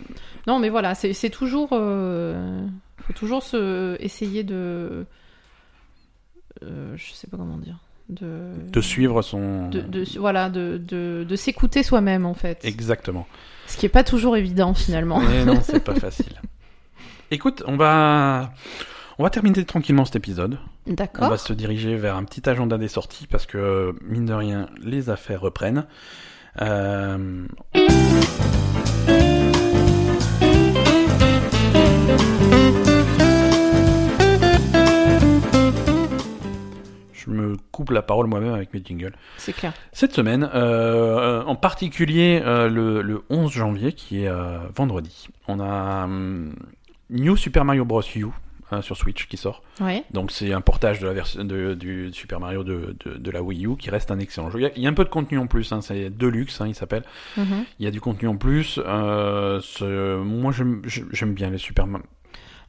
[0.47, 1.69] Non, mais voilà, c'est toujours.
[1.73, 2.65] Euh,
[3.05, 5.05] faut toujours se essayer de.
[6.63, 7.77] Euh, je sais pas comment dire.
[8.09, 8.51] De.
[8.71, 9.69] De suivre son.
[9.69, 12.59] de, de- voilà, de, de, de s'écouter soi-même en fait.
[12.65, 13.25] Exactement.
[13.67, 15.19] Ce qui est pas toujours évident finalement.
[15.21, 16.33] Mais non, c'est pas facile.
[17.31, 18.51] Écoute, on va
[19.21, 20.57] on va terminer tranquillement cet épisode.
[20.87, 21.29] On D'accord.
[21.29, 25.11] va se diriger vers un petit agenda des sorties parce que, mine de rien, les
[25.11, 25.85] affaires reprennent.
[26.59, 27.45] Euh,
[37.13, 39.13] Je me coupe la parole moi-même avec mes jingles.
[39.37, 39.71] C'est clair.
[39.93, 45.59] Cette semaine, euh, en particulier euh, le, le 11 janvier, qui est euh, vendredi, on
[45.59, 46.55] a hum,
[47.11, 48.01] New Super Mario Bros.
[48.15, 48.25] U
[48.73, 49.63] euh, sur Switch qui sort.
[49.79, 50.03] Ouais.
[50.11, 53.41] Donc c'est un portage de la version de, du Super Mario de, de, de la
[53.41, 54.59] Wii U qui reste un excellent jeu.
[54.59, 56.61] Il y a, il y a un peu de contenu en plus, hein, c'est Deluxe,
[56.61, 57.03] hein, il s'appelle.
[57.37, 57.65] Mhm.
[57.79, 58.79] Il y a du contenu en plus.
[58.85, 62.05] Euh, moi j'aime j'aime bien les Super Mario.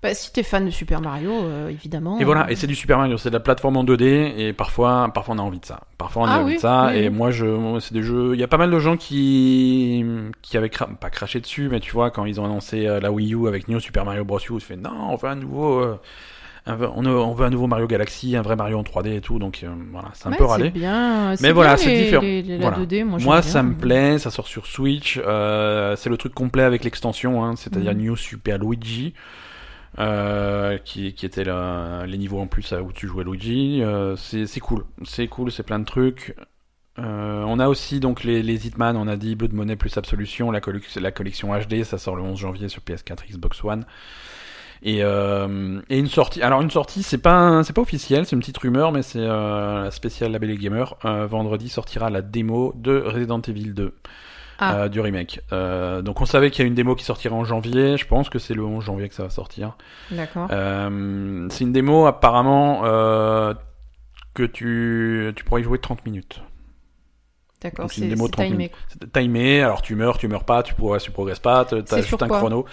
[0.03, 2.19] Bah, si t'es fan de Super Mario, euh, évidemment.
[2.19, 5.09] Et voilà, et c'est du Super Mario, c'est de la plateforme en 2D et parfois,
[5.15, 5.81] parfois on a envie de ça.
[5.97, 7.15] Parfois on a Ah envie oui, de ça oui, et oui.
[7.15, 8.33] moi je, c'est des jeux.
[8.35, 10.05] Il y a pas mal de gens qui
[10.43, 13.13] qui avaient cra- pas craché dessus, mais tu vois quand ils ont annoncé euh, la
[13.13, 14.39] Wii U avec New Super Mario Bros.
[14.41, 15.79] U, ils fait non, on veut un nouveau.
[15.81, 16.01] euh,
[16.67, 19.39] un on, on veut un nouveau Mario Galaxy, un vrai Mario en 3D et tout,
[19.39, 20.71] donc euh, voilà, c'est un ouais, peu râlé.
[20.71, 21.35] Bien.
[21.41, 22.23] Mais voilà, c'est différent.
[22.23, 22.79] les- les- la Voilà.
[22.85, 25.21] 2D, moi, ça me plaît, ça sort sur Switch.
[25.25, 28.01] euh, c'est le truc complet avec l'extension, hein, c'est-à-dire Mhm.
[28.01, 29.13] New Super Luigi,
[29.99, 31.15] euh, qui,
[31.45, 33.83] là, les niveaux en plus où tu jouais Luigi.
[33.83, 36.35] euh, c'est cool, c'est cool, c'est plein de trucs.
[36.99, 40.61] Euh, on a aussi donc les, Hitman, on a dit Blood Money plus Absolution, la,
[40.61, 43.85] collec- la collection HD, ça sort le 11 janvier sur PS4, Xbox One.
[44.85, 46.43] Et, une sortie.
[46.43, 49.85] Alors une sortie, c'est pas c'est pas officiel, c'est une petite rumeur, mais c'est euh,
[49.85, 50.97] la spéciale Label Gamer.
[51.05, 53.95] Vendredi sortira la démo de Resident Evil 2
[54.63, 54.75] Ah.
[54.77, 55.41] euh, du remake.
[55.53, 57.97] Euh, donc on savait qu'il y a une démo qui sortira en janvier.
[57.97, 59.77] Je pense que c'est le 11 janvier que ça va sortir.
[60.13, 60.47] D'accord.
[60.53, 62.83] Euh, c'est une démo apparemment
[64.35, 66.41] que tu tu pourrais y jouer 30 minutes.
[67.61, 68.73] D'accord, c'est une c'est démo c'est 30 timé.
[69.13, 72.29] timé, alors tu meurs, tu meurs pas, tu progresses, tu progresses pas, t'as juste un
[72.29, 72.65] chrono.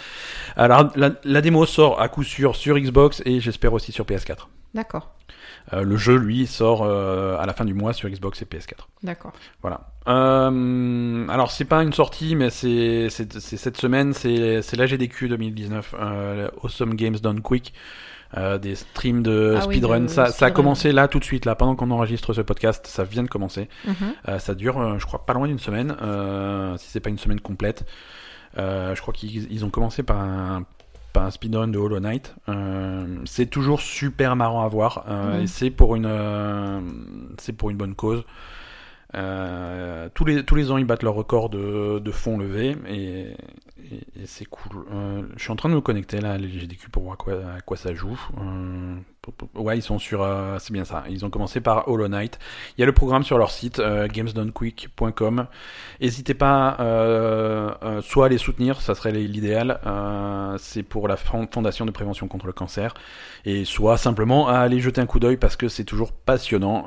[0.55, 4.47] Alors la, la démo sort à coup sûr sur Xbox et j'espère aussi sur PS4.
[4.75, 5.15] D'accord.
[5.73, 8.87] Euh, le jeu, lui, sort euh, à la fin du mois sur Xbox et PS4.
[9.03, 9.33] D'accord.
[9.61, 9.91] Voilà.
[10.07, 16.95] Euh, alors c'est pas une sortie, mais c'est cette semaine, c'est l'AGDQ 2019, euh, Awesome
[16.95, 17.73] Games Done Quick,
[18.61, 20.07] des streams de Ah speedrun.
[20.07, 23.03] ça ça a commencé là tout de suite là, pendant qu'on enregistre ce podcast, ça
[23.03, 23.69] vient de commencer.
[23.85, 24.39] Mhm.
[24.39, 25.95] Ça dure, je crois, pas loin d'une semaine,
[26.77, 27.85] si c'est pas une semaine complète.
[28.57, 30.63] Je crois qu'ils ils ont commencé par un,
[31.13, 32.35] par un speedrun de Hollow Knight.
[32.49, 35.43] Euh, c'est toujours super marrant à voir, euh, Mhm.
[35.43, 36.79] et c'est pour une, euh,
[37.37, 38.23] c'est pour une bonne cause.
[39.11, 43.21] Tous les tous les ans ils battent leur record de, de fonds levés et,
[43.91, 44.83] et, et c'est cool.
[45.35, 47.75] Je suis en train de me connecter là à l'LGDQ pour voir quoi, à quoi
[47.77, 48.19] ça joue.
[49.55, 51.03] Ouais ils sont sur euh, c'est bien ça.
[51.09, 52.39] Ils ont commencé par Hollow Knight.
[52.77, 55.47] Il y a le programme sur leur site euh, gamesdonequick.com.
[56.01, 59.79] N'hésitez pas euh, euh, soit à les soutenir, ça serait l'idéal.
[60.59, 62.93] C'est pour la Fond- Fondation de prévention contre le cancer
[63.45, 66.85] et soit simplement à aller jeter un coup d'œil parce que c'est toujours passionnant.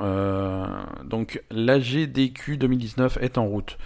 [1.05, 3.79] Donc la GDQ 2019 est en route.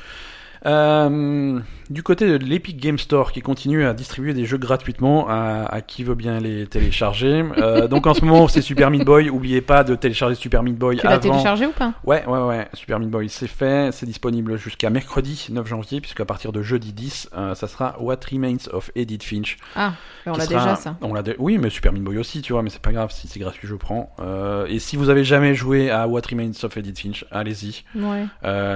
[0.65, 1.61] Euh,
[1.91, 5.81] du côté de l'Epic Game Store qui continue à distribuer des jeux gratuitement à, à
[5.81, 7.45] qui veut bien les télécharger.
[7.59, 9.31] Euh, donc en ce moment c'est Super Meat Boy.
[9.31, 11.95] Oubliez pas de télécharger Super Meat Boy Tu l'as téléchargé ou pas?
[12.05, 12.69] Ouais, ouais, ouais.
[12.75, 13.91] Super Meat Boy, c'est fait.
[13.93, 18.17] C'est disponible jusqu'à mercredi 9 janvier, puisqu'à partir de jeudi 10, euh, ça sera What
[18.33, 19.57] Remains of Edith Finch.
[19.75, 19.93] Ah,
[20.27, 20.97] on qui l'a sera- déjà ça.
[21.03, 23.11] On l'a dé- Oui, mais Super Meat Boy aussi, tu vois, mais c'est pas grave.
[23.13, 24.15] Si c'est gratuit, je prends.
[24.21, 27.85] Euh, et si vous avez jamais joué à What Remains of Edith Finch, allez-y.
[27.95, 28.25] Ouais.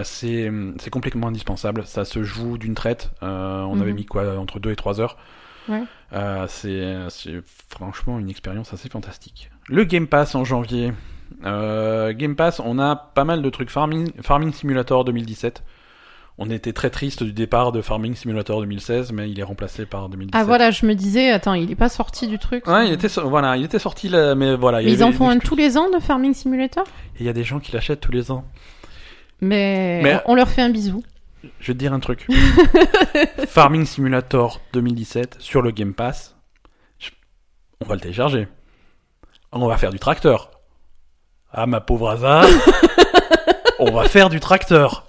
[0.05, 1.83] C'est c'est complètement indispensable.
[1.87, 3.00] Ça se joue d'une traite.
[3.23, 3.83] Euh, on Mhm.
[3.83, 5.17] avait mis quoi entre 2 et 3 heures.
[5.69, 5.83] Ouais.
[6.13, 9.51] Euh, c'est franchement une expérience assez fantastique.
[9.69, 10.93] Le Game Pass en janvier.
[11.45, 13.71] Euh, Game Pass, on a pas mal de trucs.
[13.71, 15.63] Farming, Farming Simulator 2017.
[16.39, 20.09] On était très triste du départ de Farming Simulator 2016, mais il est remplacé par
[20.09, 20.41] 2017.
[20.41, 22.67] Ah voilà, je me disais, attends, il est pas sorti du truc.
[22.67, 24.81] Ouais, il était, voilà, il était sorti là, mais voilà.
[24.81, 26.85] il ils en font un tous les ans de Farming Simulator?
[27.17, 28.45] Et il y a des gens qui l'achètent tous les ans.
[29.43, 31.03] Mais, Mais- on leur fait un bisou.
[31.43, 32.27] Je vais te dire un truc.
[33.49, 36.37] Farming Simulator 2017 sur le Game Pass.
[36.99, 37.11] je-
[37.81, 38.49] On va le télécharger.
[39.53, 40.51] On va faire du tracteur.
[41.53, 42.43] Ah ma pauvre Asa.
[43.79, 45.07] On va faire du tracteur.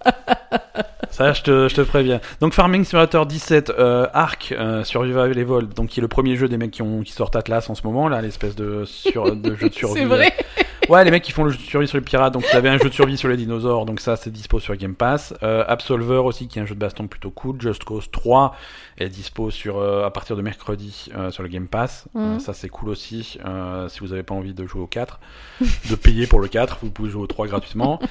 [1.09, 2.21] Ça, je te, je te préviens.
[2.39, 6.47] Donc Farming Simulator 17, euh, Ark, euh, Survival Evolved, donc qui est le premier jeu
[6.47, 9.53] des mecs qui, ont, qui sortent Atlas en ce moment, là, l'espèce de, sur, de
[9.55, 9.93] jeu de survie.
[9.99, 10.33] C'est vrai.
[10.91, 12.67] Ouais, les mecs qui font le jeu de survie sur les pirates, donc y avait
[12.67, 15.33] un jeu de survie sur les dinosaures, donc ça c'est dispo sur Game Pass.
[15.41, 17.61] Euh, Absolver aussi, qui est un jeu de baston plutôt cool.
[17.61, 18.53] Just Cause 3
[18.97, 22.09] est dispo sur euh, à partir de mercredi euh, sur le Game Pass.
[22.13, 22.41] Mhm.
[22.41, 23.39] Ça c'est cool aussi.
[23.45, 25.21] Euh, si vous avez pas envie de jouer au 4,
[25.61, 28.01] de payer pour le 4, vous pouvez jouer au 3 gratuitement.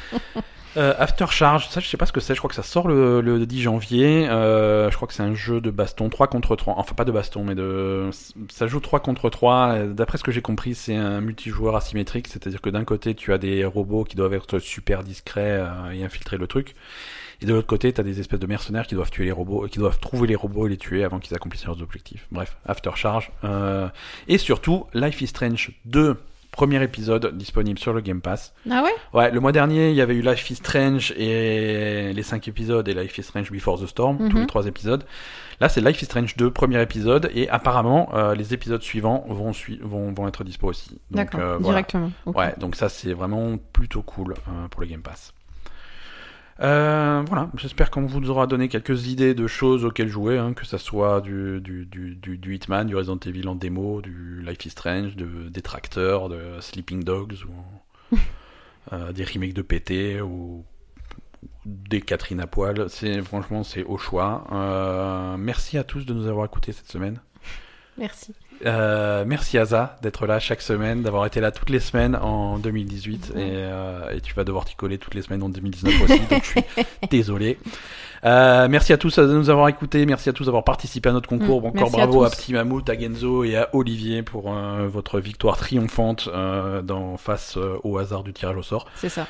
[0.76, 2.86] Euh, After Charge, ça je sais pas ce que c'est, je crois que ça sort
[2.86, 4.28] le, le 10 janvier.
[4.28, 6.74] Euh, je crois que c'est un jeu de baston 3 contre 3.
[6.76, 8.10] Enfin pas de baston, mais de
[8.50, 9.86] ça joue 3 contre 3.
[9.86, 13.38] D'après ce que j'ai compris, c'est un multijoueur asymétrique, c'est-à-dire que d'un côté tu as
[13.38, 16.74] des robots qui doivent être super discrets euh, et infiltrer le truc.
[17.42, 19.66] Et de l'autre côté, tu as des espèces de mercenaires qui doivent tuer les robots,
[19.66, 22.26] qui doivent trouver les robots et les tuer avant qu'ils accomplissent leurs objectifs.
[22.30, 23.32] Bref, After Charge.
[23.44, 23.88] Euh,
[24.28, 26.16] et surtout, Life is Strange 2
[26.50, 28.52] premier épisode disponible sur le Game Pass.
[28.70, 28.90] Ah ouais?
[29.12, 32.86] Ouais, le mois dernier, il y avait eu Life is Strange et les 5 épisodes
[32.88, 34.40] et Life is Strange Before the Storm, tous Mhm.
[34.42, 35.04] les 3 épisodes.
[35.60, 39.52] Là, c'est Life is Strange 2, premier épisode, et apparemment, euh, les épisodes suivants vont,
[39.82, 40.98] vont, vont être dispo aussi.
[41.10, 41.82] D'accord, euh, voilà.
[41.82, 42.10] directement.
[42.26, 45.32] Ouais, donc ça, c'est vraiment plutôt cool euh, pour le Game Pass.
[46.60, 50.66] Euh, voilà, j'espère qu'on vous aura donné quelques idées de choses auxquelles jouer, hein, que
[50.66, 54.70] ça soit du, du, du, du, Hitman, du Resident Evil en démo, du Life is
[54.70, 58.16] Strange, de, des tracteurs, de Sleeping Dogs, ou
[58.92, 60.64] euh, des remakes de PT, ou,
[61.42, 62.90] ou des Catherine à poil.
[62.90, 64.46] C'est, franchement, c'est au choix.
[64.52, 67.20] Euh, merci à tous de nous avoir écoutés cette semaine.
[67.96, 68.34] Merci.
[68.66, 73.32] Euh, merci Aza d'être là chaque semaine, d'avoir été là toutes les semaines en 2018
[73.34, 73.40] Mhm.
[73.40, 76.44] et, euh, et tu vas devoir t'y coller toutes les semaines en 2019 aussi, donc
[76.44, 76.62] je suis
[77.10, 77.58] désolé.
[78.26, 81.28] Euh, merci à tous de nous avoir écoutés, merci à tous d'avoir participé à notre
[81.28, 81.62] concours.
[81.62, 82.30] Mm, Encore merci bravo à.
[82.30, 88.22] Petit Mammouth, à Genzo et à Olivier pour votre victoire triomphante dans, face au hasard
[88.24, 88.86] du tirage au sort.
[88.96, 89.26] C'est ça.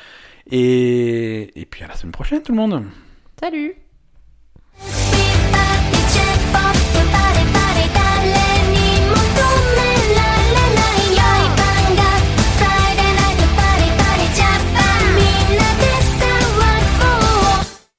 [0.49, 2.83] Et, et puis à la semaine prochaine tout le monde
[3.39, 3.75] Salut